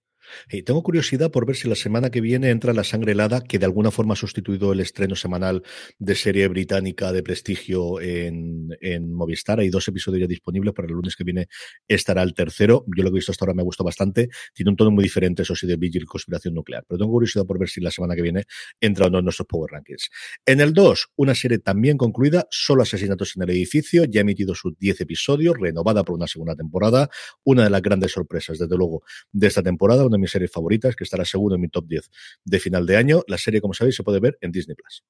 Y 0.51 0.63
tengo 0.63 0.83
curiosidad 0.83 1.31
por 1.31 1.47
ver 1.47 1.57
si 1.57 1.69
la 1.69 1.75
semana 1.75 2.11
que 2.11 2.21
viene 2.21 2.51
entra 2.51 2.73
La 2.73 2.85
Sangre 2.85 3.13
Helada, 3.13 3.43
que 3.43 3.59
de 3.59 3.67
alguna 3.67 3.91
forma 3.91 4.15
ha 4.15 4.17
sustituido 4.17 4.73
el 4.73 4.81
estreno 4.81 5.17
semanal 5.17 5.63
de 5.99 6.15
serie 6.15 6.49
británica 6.49 7.13
de 7.13 7.23
prestigio 7.23 8.01
en, 8.01 8.69
en 8.81 9.13
Movistar. 9.13 9.61
Hay 9.61 9.71
dos 9.71 9.87
episodios 9.89 10.23
ya 10.23 10.27
disponibles, 10.27 10.75
para 10.75 10.87
el 10.89 10.95
lunes 10.95 11.17
que 11.17 11.25
viene 11.25 11.49
estará 11.87 12.23
el 12.23 12.35
tercero. 12.35 12.85
Yo 12.97 13.03
lo 13.03 13.11
que 13.11 13.17
he 13.17 13.19
visto 13.19 13.33
hasta 13.33 13.45
ahora 13.45 13.55
me 13.55 13.63
ha 13.63 13.65
gustado 13.65 13.87
bastante. 13.87 14.29
Tiene 14.55 14.71
un 14.71 14.77
tono 14.77 14.91
muy 14.91 15.05
diferente, 15.05 15.43
eso 15.43 15.55
sí, 15.55 15.67
de 15.67 15.77
Vigil 15.77 16.07
Conspiración 16.07 16.55
Nuclear. 16.55 16.85
Pero 16.87 16.99
tengo 16.99 17.13
curiosidad 17.13 17.47
por 17.47 17.59
ver 17.59 17.69
si 17.69 17.81
la 17.81 17.91
semana 17.91 18.15
que 18.15 18.23
viene 18.23 18.45
entra 18.81 19.07
o 19.07 19.11
no 19.11 19.19
en 19.19 19.25
nuestros 19.25 19.47
Power 19.47 19.71
Rankings. 19.71 20.11
En 20.47 20.61
el 20.61 20.73
2, 20.73 21.09
una 21.17 21.35
serie 21.35 21.59
también 21.59 21.97
concluida, 21.97 22.47
solo 22.51 22.83
asesinatos 22.83 23.37
en 23.37 23.43
el 23.43 23.51
edificio, 23.51 24.05
ya 24.05 24.21
ha 24.21 24.23
emitido 24.23 24.55
sus 24.55 24.77
10 24.79 25.01
episodios, 25.03 25.57
renovada 25.59 26.05
por 26.05 26.17
una 26.17 26.27
segunda 26.27 26.55
temporada. 26.55 27.09
Una 27.45 27.65
de 27.65 27.71
las 27.71 27.83
grandes 27.83 28.13
sorpresas, 28.13 28.59
desde 28.59 28.77
luego, 28.77 29.03
de 29.33 29.47
esta 29.47 29.63
temporada, 29.63 30.07
una 30.07 30.17
mis 30.21 30.31
series 30.31 30.53
favoritas, 30.53 30.95
que 30.95 31.05
estará 31.05 31.25
segundo 31.25 31.57
en 31.57 31.63
mi 31.63 31.69
top 31.69 31.87
10 31.87 32.11
de 32.45 32.61
final 32.61 32.87
de 32.87 32.97
año. 32.97 33.23
La 33.27 33.39
serie, 33.39 33.61
como 33.61 33.75
sabéis, 33.75 33.97
se 33.97 34.03
puede 34.03 34.21
ver 34.21 34.39
en 34.41 34.53
Disney 34.53 34.75
Plus. 34.75 35.05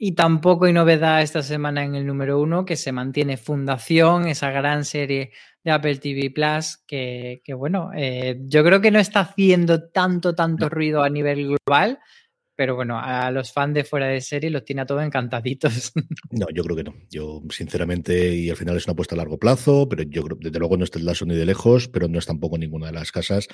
Y 0.00 0.12
tampoco 0.12 0.66
hay 0.66 0.72
novedad 0.72 1.22
esta 1.22 1.42
semana 1.42 1.84
en 1.84 1.96
el 1.96 2.06
número 2.06 2.40
uno, 2.40 2.64
que 2.64 2.76
se 2.76 2.92
mantiene 2.92 3.36
Fundación, 3.36 4.28
esa 4.28 4.52
gran 4.52 4.84
serie 4.84 5.32
de 5.64 5.70
Apple 5.72 5.96
TV 5.96 6.30
Plus, 6.30 6.78
que, 6.86 7.42
que 7.42 7.52
bueno, 7.52 7.90
eh, 7.96 8.38
yo 8.42 8.62
creo 8.62 8.80
que 8.80 8.92
no 8.92 9.00
está 9.00 9.20
haciendo 9.20 9.90
tanto, 9.90 10.36
tanto 10.36 10.68
ruido 10.68 11.02
a 11.02 11.10
nivel 11.10 11.48
global, 11.48 11.98
pero 12.54 12.76
bueno, 12.76 12.98
a 13.00 13.30
los 13.32 13.52
fans 13.52 13.74
de 13.74 13.84
fuera 13.84 14.06
de 14.06 14.20
serie 14.20 14.50
los 14.50 14.64
tiene 14.64 14.82
a 14.82 14.86
todos 14.86 15.02
encantaditos. 15.02 15.92
No, 16.30 16.46
yo 16.54 16.62
creo 16.62 16.76
que 16.76 16.84
no. 16.84 16.94
Yo, 17.10 17.42
sinceramente, 17.50 18.34
y 18.34 18.50
al 18.50 18.56
final 18.56 18.76
es 18.76 18.84
una 18.84 18.92
apuesta 18.92 19.14
a 19.14 19.18
largo 19.18 19.38
plazo, 19.38 19.88
pero 19.88 20.02
yo 20.02 20.22
creo, 20.22 20.38
desde 20.40 20.58
luego 20.58 20.76
no 20.76 20.84
es 20.84 20.90
el 20.94 21.06
lazo 21.06 21.24
ni 21.24 21.34
de 21.34 21.46
lejos, 21.46 21.88
pero 21.88 22.06
no 22.06 22.18
es 22.18 22.26
tampoco 22.26 22.58
ninguna 22.58 22.86
de 22.86 22.92
las 22.92 23.10
casas 23.10 23.48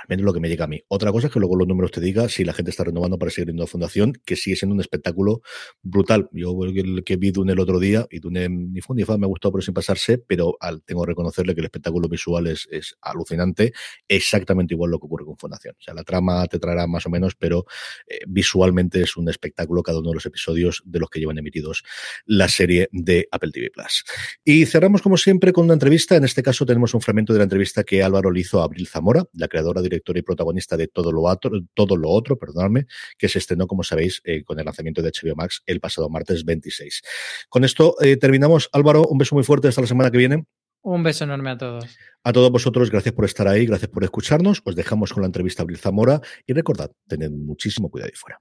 al 0.00 0.06
menos 0.08 0.24
lo 0.24 0.32
que 0.32 0.40
me 0.40 0.48
llega 0.48 0.64
a 0.64 0.68
mí. 0.68 0.82
Otra 0.88 1.12
cosa 1.12 1.26
es 1.26 1.32
que 1.32 1.38
luego 1.38 1.56
los 1.56 1.68
números 1.68 1.90
te 1.90 2.00
diga 2.00 2.28
si 2.28 2.44
la 2.44 2.54
gente 2.54 2.70
está 2.70 2.84
renovando 2.84 3.18
para 3.18 3.30
seguir 3.30 3.46
viendo 3.46 3.62
la 3.62 3.66
fundación, 3.66 4.14
que 4.24 4.36
sigue 4.36 4.56
siendo 4.56 4.74
un 4.74 4.80
espectáculo 4.80 5.42
brutal. 5.82 6.28
Yo 6.32 6.56
el 6.64 7.04
que 7.04 7.16
vi 7.16 7.30
Dune 7.30 7.52
el 7.52 7.60
otro 7.60 7.78
día, 7.78 8.06
y 8.10 8.20
Dune 8.20 8.48
ni 8.48 8.80
fue 8.80 8.96
ni 8.96 9.04
me 9.04 9.26
ha 9.26 9.28
gustado 9.28 9.52
pero 9.52 9.62
sin 9.62 9.74
pasarse, 9.74 10.18
pero 10.18 10.56
tengo 10.86 11.02
que 11.02 11.08
reconocerle 11.08 11.54
que 11.54 11.60
el 11.60 11.66
espectáculo 11.66 12.08
visual 12.08 12.46
es, 12.46 12.66
es, 12.70 12.96
alucinante, 13.02 13.72
exactamente 14.08 14.74
igual 14.74 14.90
lo 14.90 14.98
que 14.98 15.06
ocurre 15.06 15.24
con 15.24 15.36
Fundación. 15.36 15.74
O 15.78 15.82
sea, 15.82 15.94
la 15.94 16.04
trama 16.04 16.46
te 16.46 16.58
traerá 16.58 16.86
más 16.86 17.06
o 17.06 17.10
menos, 17.10 17.34
pero 17.34 17.66
eh, 18.06 18.20
visualmente 18.26 19.02
es 19.02 19.16
un 19.16 19.28
espectáculo 19.28 19.82
cada 19.82 19.98
uno 19.98 20.10
de 20.10 20.14
los 20.14 20.26
episodios 20.26 20.82
de 20.84 20.98
los 20.98 21.10
que 21.10 21.20
llevan 21.20 21.38
emitidos 21.38 21.82
la 22.24 22.48
serie 22.48 22.88
de 22.92 23.28
Apple 23.30 23.50
TV 23.52 23.70
Plus. 23.70 24.04
Y 24.44 24.66
cerramos 24.66 25.02
como 25.02 25.16
siempre 25.16 25.52
con 25.52 25.64
una 25.64 25.74
entrevista. 25.74 26.16
En 26.16 26.24
este 26.24 26.42
caso 26.42 26.64
tenemos 26.64 26.94
un 26.94 27.00
fragmento 27.00 27.32
de 27.32 27.38
la 27.38 27.44
entrevista 27.44 27.84
que 27.84 28.02
Álvaro 28.02 28.30
le 28.30 28.40
hizo 28.40 28.60
a 28.60 28.64
Abril 28.64 28.86
Zamora, 28.86 29.24
la 29.34 29.48
creadora 29.48 29.82
de 29.82 29.89
director 29.90 30.16
y 30.16 30.22
protagonista 30.22 30.76
de 30.76 30.88
Todo 30.88 31.12
lo 31.12 31.22
Otro, 31.22 31.60
todo 31.74 31.96
lo 31.96 32.08
otro 32.08 32.38
perdonadme, 32.38 32.86
que 33.18 33.28
se 33.28 33.38
estrenó, 33.38 33.66
como 33.66 33.82
sabéis, 33.82 34.22
eh, 34.24 34.42
con 34.44 34.58
el 34.58 34.64
lanzamiento 34.64 35.02
de 35.02 35.10
HBO 35.10 35.36
Max 35.36 35.62
el 35.66 35.80
pasado 35.80 36.08
martes 36.08 36.44
26. 36.44 37.02
Con 37.48 37.64
esto 37.64 37.96
eh, 38.00 38.16
terminamos. 38.16 38.70
Álvaro, 38.72 39.06
un 39.06 39.18
beso 39.18 39.34
muy 39.34 39.44
fuerte 39.44 39.68
hasta 39.68 39.82
la 39.82 39.86
semana 39.86 40.10
que 40.10 40.18
viene. 40.18 40.46
Un 40.82 41.02
beso 41.02 41.24
enorme 41.24 41.50
a 41.50 41.58
todos. 41.58 41.84
A 42.24 42.32
todos 42.32 42.50
vosotros, 42.50 42.90
gracias 42.90 43.14
por 43.14 43.26
estar 43.26 43.46
ahí, 43.48 43.66
gracias 43.66 43.90
por 43.90 44.02
escucharnos. 44.02 44.62
Os 44.64 44.74
dejamos 44.74 45.12
con 45.12 45.22
la 45.22 45.26
entrevista 45.26 45.62
a 45.62 45.64
Abril 45.64 45.78
Zamora 45.78 46.20
y 46.46 46.54
recordad, 46.54 46.90
tened 47.06 47.30
muchísimo 47.30 47.90
cuidado 47.90 48.08
ahí 48.08 48.16
fuera. 48.16 48.40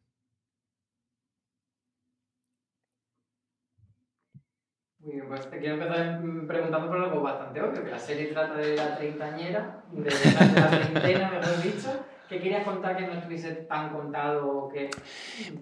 Muy 4.99 4.99
bien, 4.99 4.99
pues 5.28 5.49
te 5.49 5.60
quiero 5.60 5.76
empezar 5.76 6.20
preguntando 6.47 6.88
por 6.88 6.97
algo 6.97 7.22
bastante 7.22 7.62
obvio, 7.62 7.84
que 7.84 7.91
la 7.91 7.99
serie 7.99 8.28
trata 8.28 8.55
de 8.55 8.76
la 8.76 8.97
treintañera, 8.97 9.82
de 9.91 10.10
la, 10.10 10.70
treintena, 10.70 11.32
mejor 11.32 11.62
dicho. 11.62 12.05
¿Qué 12.28 12.39
querías 12.39 12.64
contar 12.64 12.95
que 12.95 13.07
no 13.07 13.14
estuviese 13.14 13.49
tan 13.68 13.89
contado? 13.89 14.70
Que... 14.72 14.91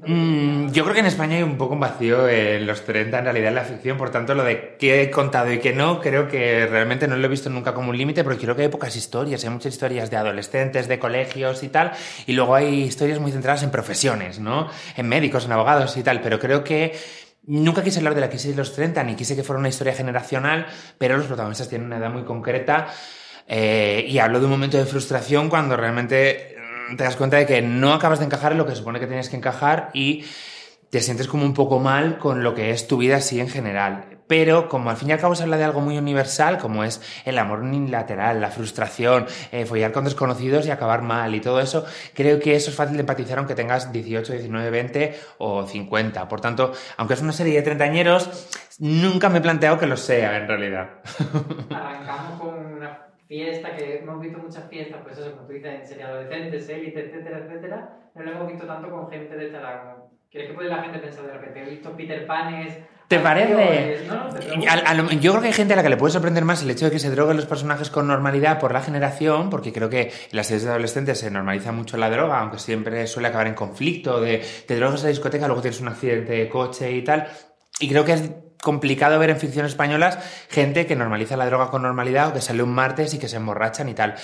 Mm, 0.05 0.69
yo 0.71 0.83
creo 0.83 0.93
que 0.93 0.99
en 0.99 1.05
España 1.05 1.37
hay 1.37 1.43
un 1.43 1.57
poco 1.57 1.75
un 1.75 1.79
vacío 1.79 2.27
en 2.27 2.67
los 2.67 2.83
30 2.83 3.19
en 3.19 3.23
realidad 3.23 3.47
en 3.47 3.55
la 3.55 3.63
ficción, 3.63 3.97
por 3.97 4.09
tanto 4.09 4.35
lo 4.35 4.43
de 4.43 4.75
qué 4.77 5.03
he 5.03 5.09
contado 5.09 5.49
y 5.53 5.59
qué 5.59 5.71
no, 5.71 6.01
creo 6.01 6.27
que 6.27 6.67
realmente 6.67 7.07
no 7.07 7.15
lo 7.15 7.25
he 7.25 7.29
visto 7.29 7.49
nunca 7.49 7.73
como 7.73 7.91
un 7.91 7.97
límite, 7.97 8.25
porque 8.25 8.41
creo 8.41 8.53
que 8.53 8.63
hay 8.63 8.67
pocas 8.67 8.97
historias, 8.97 9.45
hay 9.45 9.49
muchas 9.49 9.71
historias 9.71 10.11
de 10.11 10.17
adolescentes, 10.17 10.89
de 10.89 10.99
colegios 10.99 11.63
y 11.63 11.69
tal, 11.69 11.93
y 12.25 12.33
luego 12.33 12.53
hay 12.53 12.81
historias 12.81 13.19
muy 13.19 13.31
centradas 13.31 13.63
en 13.63 13.71
profesiones, 13.71 14.41
¿no? 14.41 14.69
En 14.97 15.07
médicos, 15.07 15.45
en 15.45 15.53
abogados 15.53 15.95
y 15.95 16.03
tal, 16.03 16.19
pero 16.19 16.37
creo 16.37 16.65
que 16.65 16.91
Nunca 17.47 17.81
quise 17.81 17.99
hablar 17.99 18.13
de 18.13 18.19
la 18.19 18.29
crisis 18.29 18.51
de 18.51 18.57
los 18.57 18.73
30, 18.73 19.01
ni 19.03 19.15
quise 19.15 19.33
que 19.33 19.41
fuera 19.41 19.57
una 19.57 19.69
historia 19.69 19.93
generacional, 19.93 20.67
pero 20.97 21.15
los 21.15 21.27
protagonistas 21.27 21.69
tienen 21.69 21.87
una 21.87 21.97
edad 21.97 22.11
muy 22.11 22.25
concreta 22.25 22.87
eh, 23.47 24.05
y 24.05 24.19
hablo 24.19 24.39
de 24.39 24.45
un 24.45 24.51
momento 24.51 24.77
de 24.77 24.85
frustración 24.85 25.47
cuando 25.47 25.77
realmente 25.77 26.57
mm, 26.89 26.97
te 26.97 27.05
das 27.05 27.15
cuenta 27.15 27.37
de 27.37 27.45
que 27.45 27.61
no 27.61 27.93
acabas 27.93 28.19
de 28.19 28.25
encajar 28.25 28.51
en 28.51 28.57
lo 28.57 28.65
que 28.65 28.75
supone 28.75 28.99
que 28.99 29.07
tienes 29.07 29.29
que 29.29 29.37
encajar 29.37 29.91
y 29.93 30.25
te 30.89 30.99
sientes 30.99 31.29
como 31.29 31.45
un 31.45 31.53
poco 31.53 31.79
mal 31.79 32.17
con 32.17 32.43
lo 32.43 32.53
que 32.53 32.71
es 32.71 32.85
tu 32.85 32.97
vida 32.97 33.15
así 33.15 33.39
en 33.39 33.47
general 33.47 34.16
pero 34.27 34.69
como 34.69 34.89
al 34.89 34.97
fin 34.97 35.09
y 35.09 35.11
al 35.13 35.19
cabo 35.19 35.35
se 35.35 35.43
habla 35.43 35.57
de 35.57 35.63
algo 35.63 35.81
muy 35.81 35.97
universal, 35.97 36.57
como 36.57 36.83
es 36.83 37.01
el 37.25 37.37
amor 37.37 37.59
unilateral, 37.59 38.41
la 38.41 38.49
frustración, 38.49 39.25
eh, 39.51 39.65
follar 39.65 39.91
con 39.91 40.03
desconocidos 40.03 40.67
y 40.67 40.71
acabar 40.71 41.01
mal 41.01 41.33
y 41.35 41.41
todo 41.41 41.59
eso, 41.59 41.85
creo 42.13 42.39
que 42.39 42.55
eso 42.55 42.69
es 42.69 42.75
fácil 42.75 42.97
de 42.97 43.01
empatizar 43.01 43.37
aunque 43.37 43.55
tengas 43.55 43.91
18, 43.91 44.33
19, 44.33 44.69
20 44.69 45.15
o 45.39 45.65
50. 45.65 46.27
Por 46.27 46.41
tanto, 46.41 46.73
aunque 46.97 47.13
es 47.13 47.21
una 47.21 47.31
serie 47.31 47.55
de 47.55 47.61
treintañeros, 47.61 48.49
nunca 48.79 49.29
me 49.29 49.39
he 49.39 49.41
planteado 49.41 49.77
que 49.77 49.87
lo 49.87 49.97
sea 49.97 50.37
en 50.37 50.47
realidad. 50.47 50.89
Arrancamos 51.69 52.41
con 52.41 52.65
una 52.65 53.07
fiesta, 53.27 53.75
que 53.75 53.99
hemos 53.99 54.19
visto 54.21 54.39
muchas 54.39 54.69
fiestas, 54.69 55.01
pues 55.03 55.17
eso, 55.17 55.31
como 55.31 55.47
tú 55.47 55.53
dices, 55.53 55.73
en 55.73 55.85
serie 55.85 56.03
adolescentes, 56.03 56.69
élite, 56.69 57.05
etcétera, 57.05 57.39
etcétera, 57.39 57.89
no 58.15 58.23
lo 58.23 58.31
hemos 58.31 58.47
visto 58.47 58.65
tanto 58.65 58.89
con 58.89 59.09
gente 59.09 59.35
de 59.35 59.47
esta 59.47 59.97
¿Crees 60.29 60.49
que 60.49 60.55
puede 60.55 60.69
la 60.69 60.83
gente 60.83 60.99
pensar 60.99 61.25
de 61.25 61.33
repente? 61.33 61.63
He 61.63 61.69
visto 61.69 61.95
Peter 61.95 62.27
Panes 62.27 62.77
¿Te 63.07 63.19
parece? 63.19 64.05
yo 65.21 65.31
creo 65.31 65.41
que 65.41 65.47
hay 65.47 65.53
gente 65.53 65.73
a 65.73 65.77
la 65.77 65.83
que 65.83 65.89
le 65.89 65.95
puede 65.95 66.11
sorprender 66.11 66.43
más 66.43 66.61
el 66.61 66.69
hecho 66.69 66.85
de 66.85 66.91
que 66.91 66.99
se 66.99 67.09
droguen 67.09 67.37
los 67.37 67.45
personajes 67.45 67.89
con 67.89 68.05
normalidad 68.05 68.59
por 68.59 68.73
la 68.73 68.81
generación, 68.81 69.49
porque 69.49 69.71
creo 69.71 69.89
que 69.89 70.01
en 70.01 70.11
las 70.31 70.47
series 70.47 70.63
de 70.63 70.71
adolescentes 70.71 71.19
se 71.19 71.31
normaliza 71.31 71.71
mucho 71.71 71.95
la 71.95 72.09
droga, 72.09 72.39
aunque 72.39 72.59
siempre 72.59 73.07
suele 73.07 73.29
acabar 73.29 73.47
en 73.47 73.53
conflicto, 73.53 74.19
de 74.19 74.43
te 74.65 74.75
drogas 74.75 75.01
a 75.01 75.03
la 75.03 75.09
discoteca, 75.09 75.47
luego 75.47 75.61
tienes 75.61 75.79
un 75.79 75.87
accidente 75.87 76.33
de 76.33 76.49
coche 76.49 76.91
y 76.91 77.03
tal. 77.03 77.27
Y 77.79 77.87
creo 77.87 78.03
que 78.03 78.13
es 78.13 78.29
complicado 78.61 79.19
ver 79.19 79.29
en 79.29 79.39
ficciones 79.39 79.71
españolas 79.71 80.19
gente 80.49 80.85
que 80.85 80.95
normaliza 80.95 81.37
la 81.37 81.45
droga 81.45 81.69
con 81.69 81.81
normalidad 81.81 82.29
o 82.29 82.33
que 82.33 82.41
sale 82.41 82.63
un 82.63 82.73
martes 82.73 83.13
y 83.13 83.19
que 83.19 83.27
se 83.27 83.37
emborrachan 83.37 83.89
y 83.89 83.93
tal. 83.93 84.15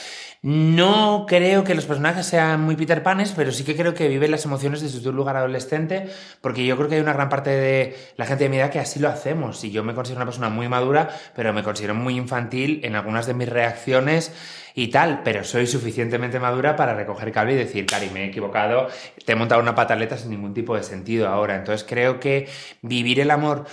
No 0.42 1.26
creo 1.26 1.64
que 1.64 1.74
los 1.74 1.86
personajes 1.86 2.26
sean 2.26 2.62
muy 2.62 2.76
Peter 2.76 3.02
Panes, 3.02 3.32
pero 3.34 3.54
sí 3.54 3.64
que 3.64 3.78
creo 3.78 3.94
que 3.94 4.10
viven 4.10 4.30
las 4.30 4.44
emociones 4.44 4.82
desde 4.82 5.08
un 5.08 5.16
lugar 5.16 5.38
adolescente, 5.38 6.10
porque 6.42 6.66
yo 6.66 6.76
creo 6.76 6.90
que 6.90 6.96
hay 6.96 7.02
una 7.02 7.14
gran 7.14 7.30
parte 7.30 7.50
de 7.50 7.96
la 8.18 8.26
gente 8.26 8.44
de 8.44 8.50
mi 8.50 8.58
edad 8.58 8.70
que 8.70 8.80
así 8.80 9.00
lo 9.00 9.08
hacemos. 9.08 9.64
Y 9.64 9.72
yo 9.72 9.86
me 9.86 9.94
considero 9.94 10.18
una 10.18 10.26
persona 10.26 10.50
muy 10.50 10.68
madura, 10.68 11.10
pero 11.34 11.54
me 11.54 11.64
considero 11.64 11.96
muy 11.96 12.18
infantil 12.18 12.82
en 12.84 12.96
algunas 12.96 13.26
de 13.26 13.34
mis 13.34 13.48
reacciones 13.48 14.34
y 14.76 14.90
tal, 14.90 15.22
pero 15.24 15.44
soy 15.44 15.68
suficientemente 15.68 16.40
madura 16.40 16.76
para 16.76 16.94
recoger 16.94 17.32
cable 17.32 17.54
y 17.54 17.58
decir, 17.58 17.86
Cari, 17.86 18.10
me 18.10 18.26
he 18.26 18.28
equivocado, 18.28 18.88
te 19.24 19.34
he 19.34 19.36
montado 19.36 19.62
una 19.62 19.76
pataleta 19.76 20.18
sin 20.18 20.32
ningún 20.32 20.54
tipo 20.54 20.76
de 20.76 20.84
sentido 20.84 21.30
ahora. 21.30 21.56
Entonces 21.56 21.86
creo 21.88 22.20
que 22.20 22.50
vivir 22.82 23.20
el 23.20 23.32
amor 23.32 23.66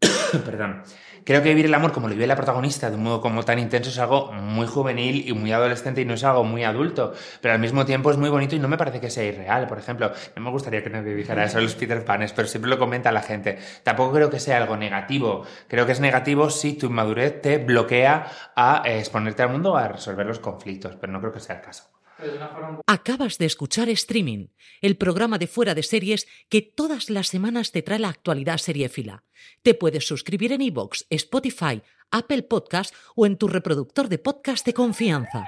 Perdón. 0.44 0.82
Creo 1.24 1.42
que 1.42 1.48
vivir 1.48 1.64
el 1.64 1.74
amor 1.74 1.90
como 1.92 2.06
lo 2.06 2.14
vive 2.14 2.28
la 2.28 2.36
protagonista 2.36 2.88
de 2.88 2.94
un 2.94 3.02
modo 3.02 3.20
como 3.20 3.42
tan 3.42 3.58
intenso 3.58 3.90
es 3.90 3.98
algo 3.98 4.30
muy 4.30 4.68
juvenil 4.68 5.28
y 5.28 5.32
muy 5.32 5.50
adolescente 5.50 6.00
y 6.00 6.04
no 6.04 6.14
es 6.14 6.22
algo 6.22 6.44
muy 6.44 6.62
adulto, 6.62 7.14
pero 7.40 7.54
al 7.54 7.58
mismo 7.58 7.84
tiempo 7.84 8.12
es 8.12 8.16
muy 8.16 8.30
bonito 8.30 8.54
y 8.54 8.60
no 8.60 8.68
me 8.68 8.76
parece 8.78 9.00
que 9.00 9.10
sea 9.10 9.24
irreal. 9.24 9.66
Por 9.66 9.78
ejemplo, 9.78 10.12
no 10.36 10.42
me 10.42 10.50
gustaría 10.50 10.84
que 10.84 10.90
me 10.90 11.02
dijera 11.02 11.44
eso 11.44 11.60
los 11.60 11.74
Peter 11.74 12.04
Panes, 12.04 12.32
pero 12.32 12.46
siempre 12.46 12.70
lo 12.70 12.78
comenta 12.78 13.10
la 13.10 13.22
gente. 13.22 13.58
Tampoco 13.82 14.12
creo 14.12 14.30
que 14.30 14.38
sea 14.38 14.58
algo 14.58 14.76
negativo. 14.76 15.44
Creo 15.66 15.84
que 15.84 15.92
es 15.92 16.00
negativo 16.00 16.48
si 16.48 16.74
tu 16.74 16.86
inmadurez 16.86 17.42
te 17.42 17.58
bloquea 17.58 18.26
a 18.54 18.82
eh, 18.84 19.00
exponerte 19.00 19.42
al 19.42 19.50
mundo 19.50 19.76
a 19.76 19.88
resolver 19.88 20.26
los 20.26 20.38
conflictos, 20.38 20.94
pero 20.94 21.12
no 21.12 21.18
creo 21.18 21.32
que 21.32 21.40
sea 21.40 21.56
el 21.56 21.62
caso. 21.62 21.95
Acabas 22.86 23.38
de 23.38 23.46
escuchar 23.46 23.88
Streaming, 23.88 24.48
el 24.80 24.96
programa 24.96 25.38
de 25.38 25.46
fuera 25.46 25.74
de 25.74 25.82
series 25.82 26.26
que 26.48 26.62
todas 26.62 27.10
las 27.10 27.28
semanas 27.28 27.72
te 27.72 27.82
trae 27.82 27.98
la 27.98 28.08
actualidad 28.08 28.58
seriéfila. 28.58 29.24
Te 29.62 29.74
puedes 29.74 30.06
suscribir 30.06 30.52
en 30.52 30.62
iVoox, 30.62 31.04
Spotify, 31.10 31.82
Apple 32.10 32.42
Podcast 32.44 32.94
o 33.14 33.26
en 33.26 33.36
tu 33.36 33.48
reproductor 33.48 34.08
de 34.08 34.18
podcast 34.18 34.64
de 34.64 34.74
confianza. 34.74 35.46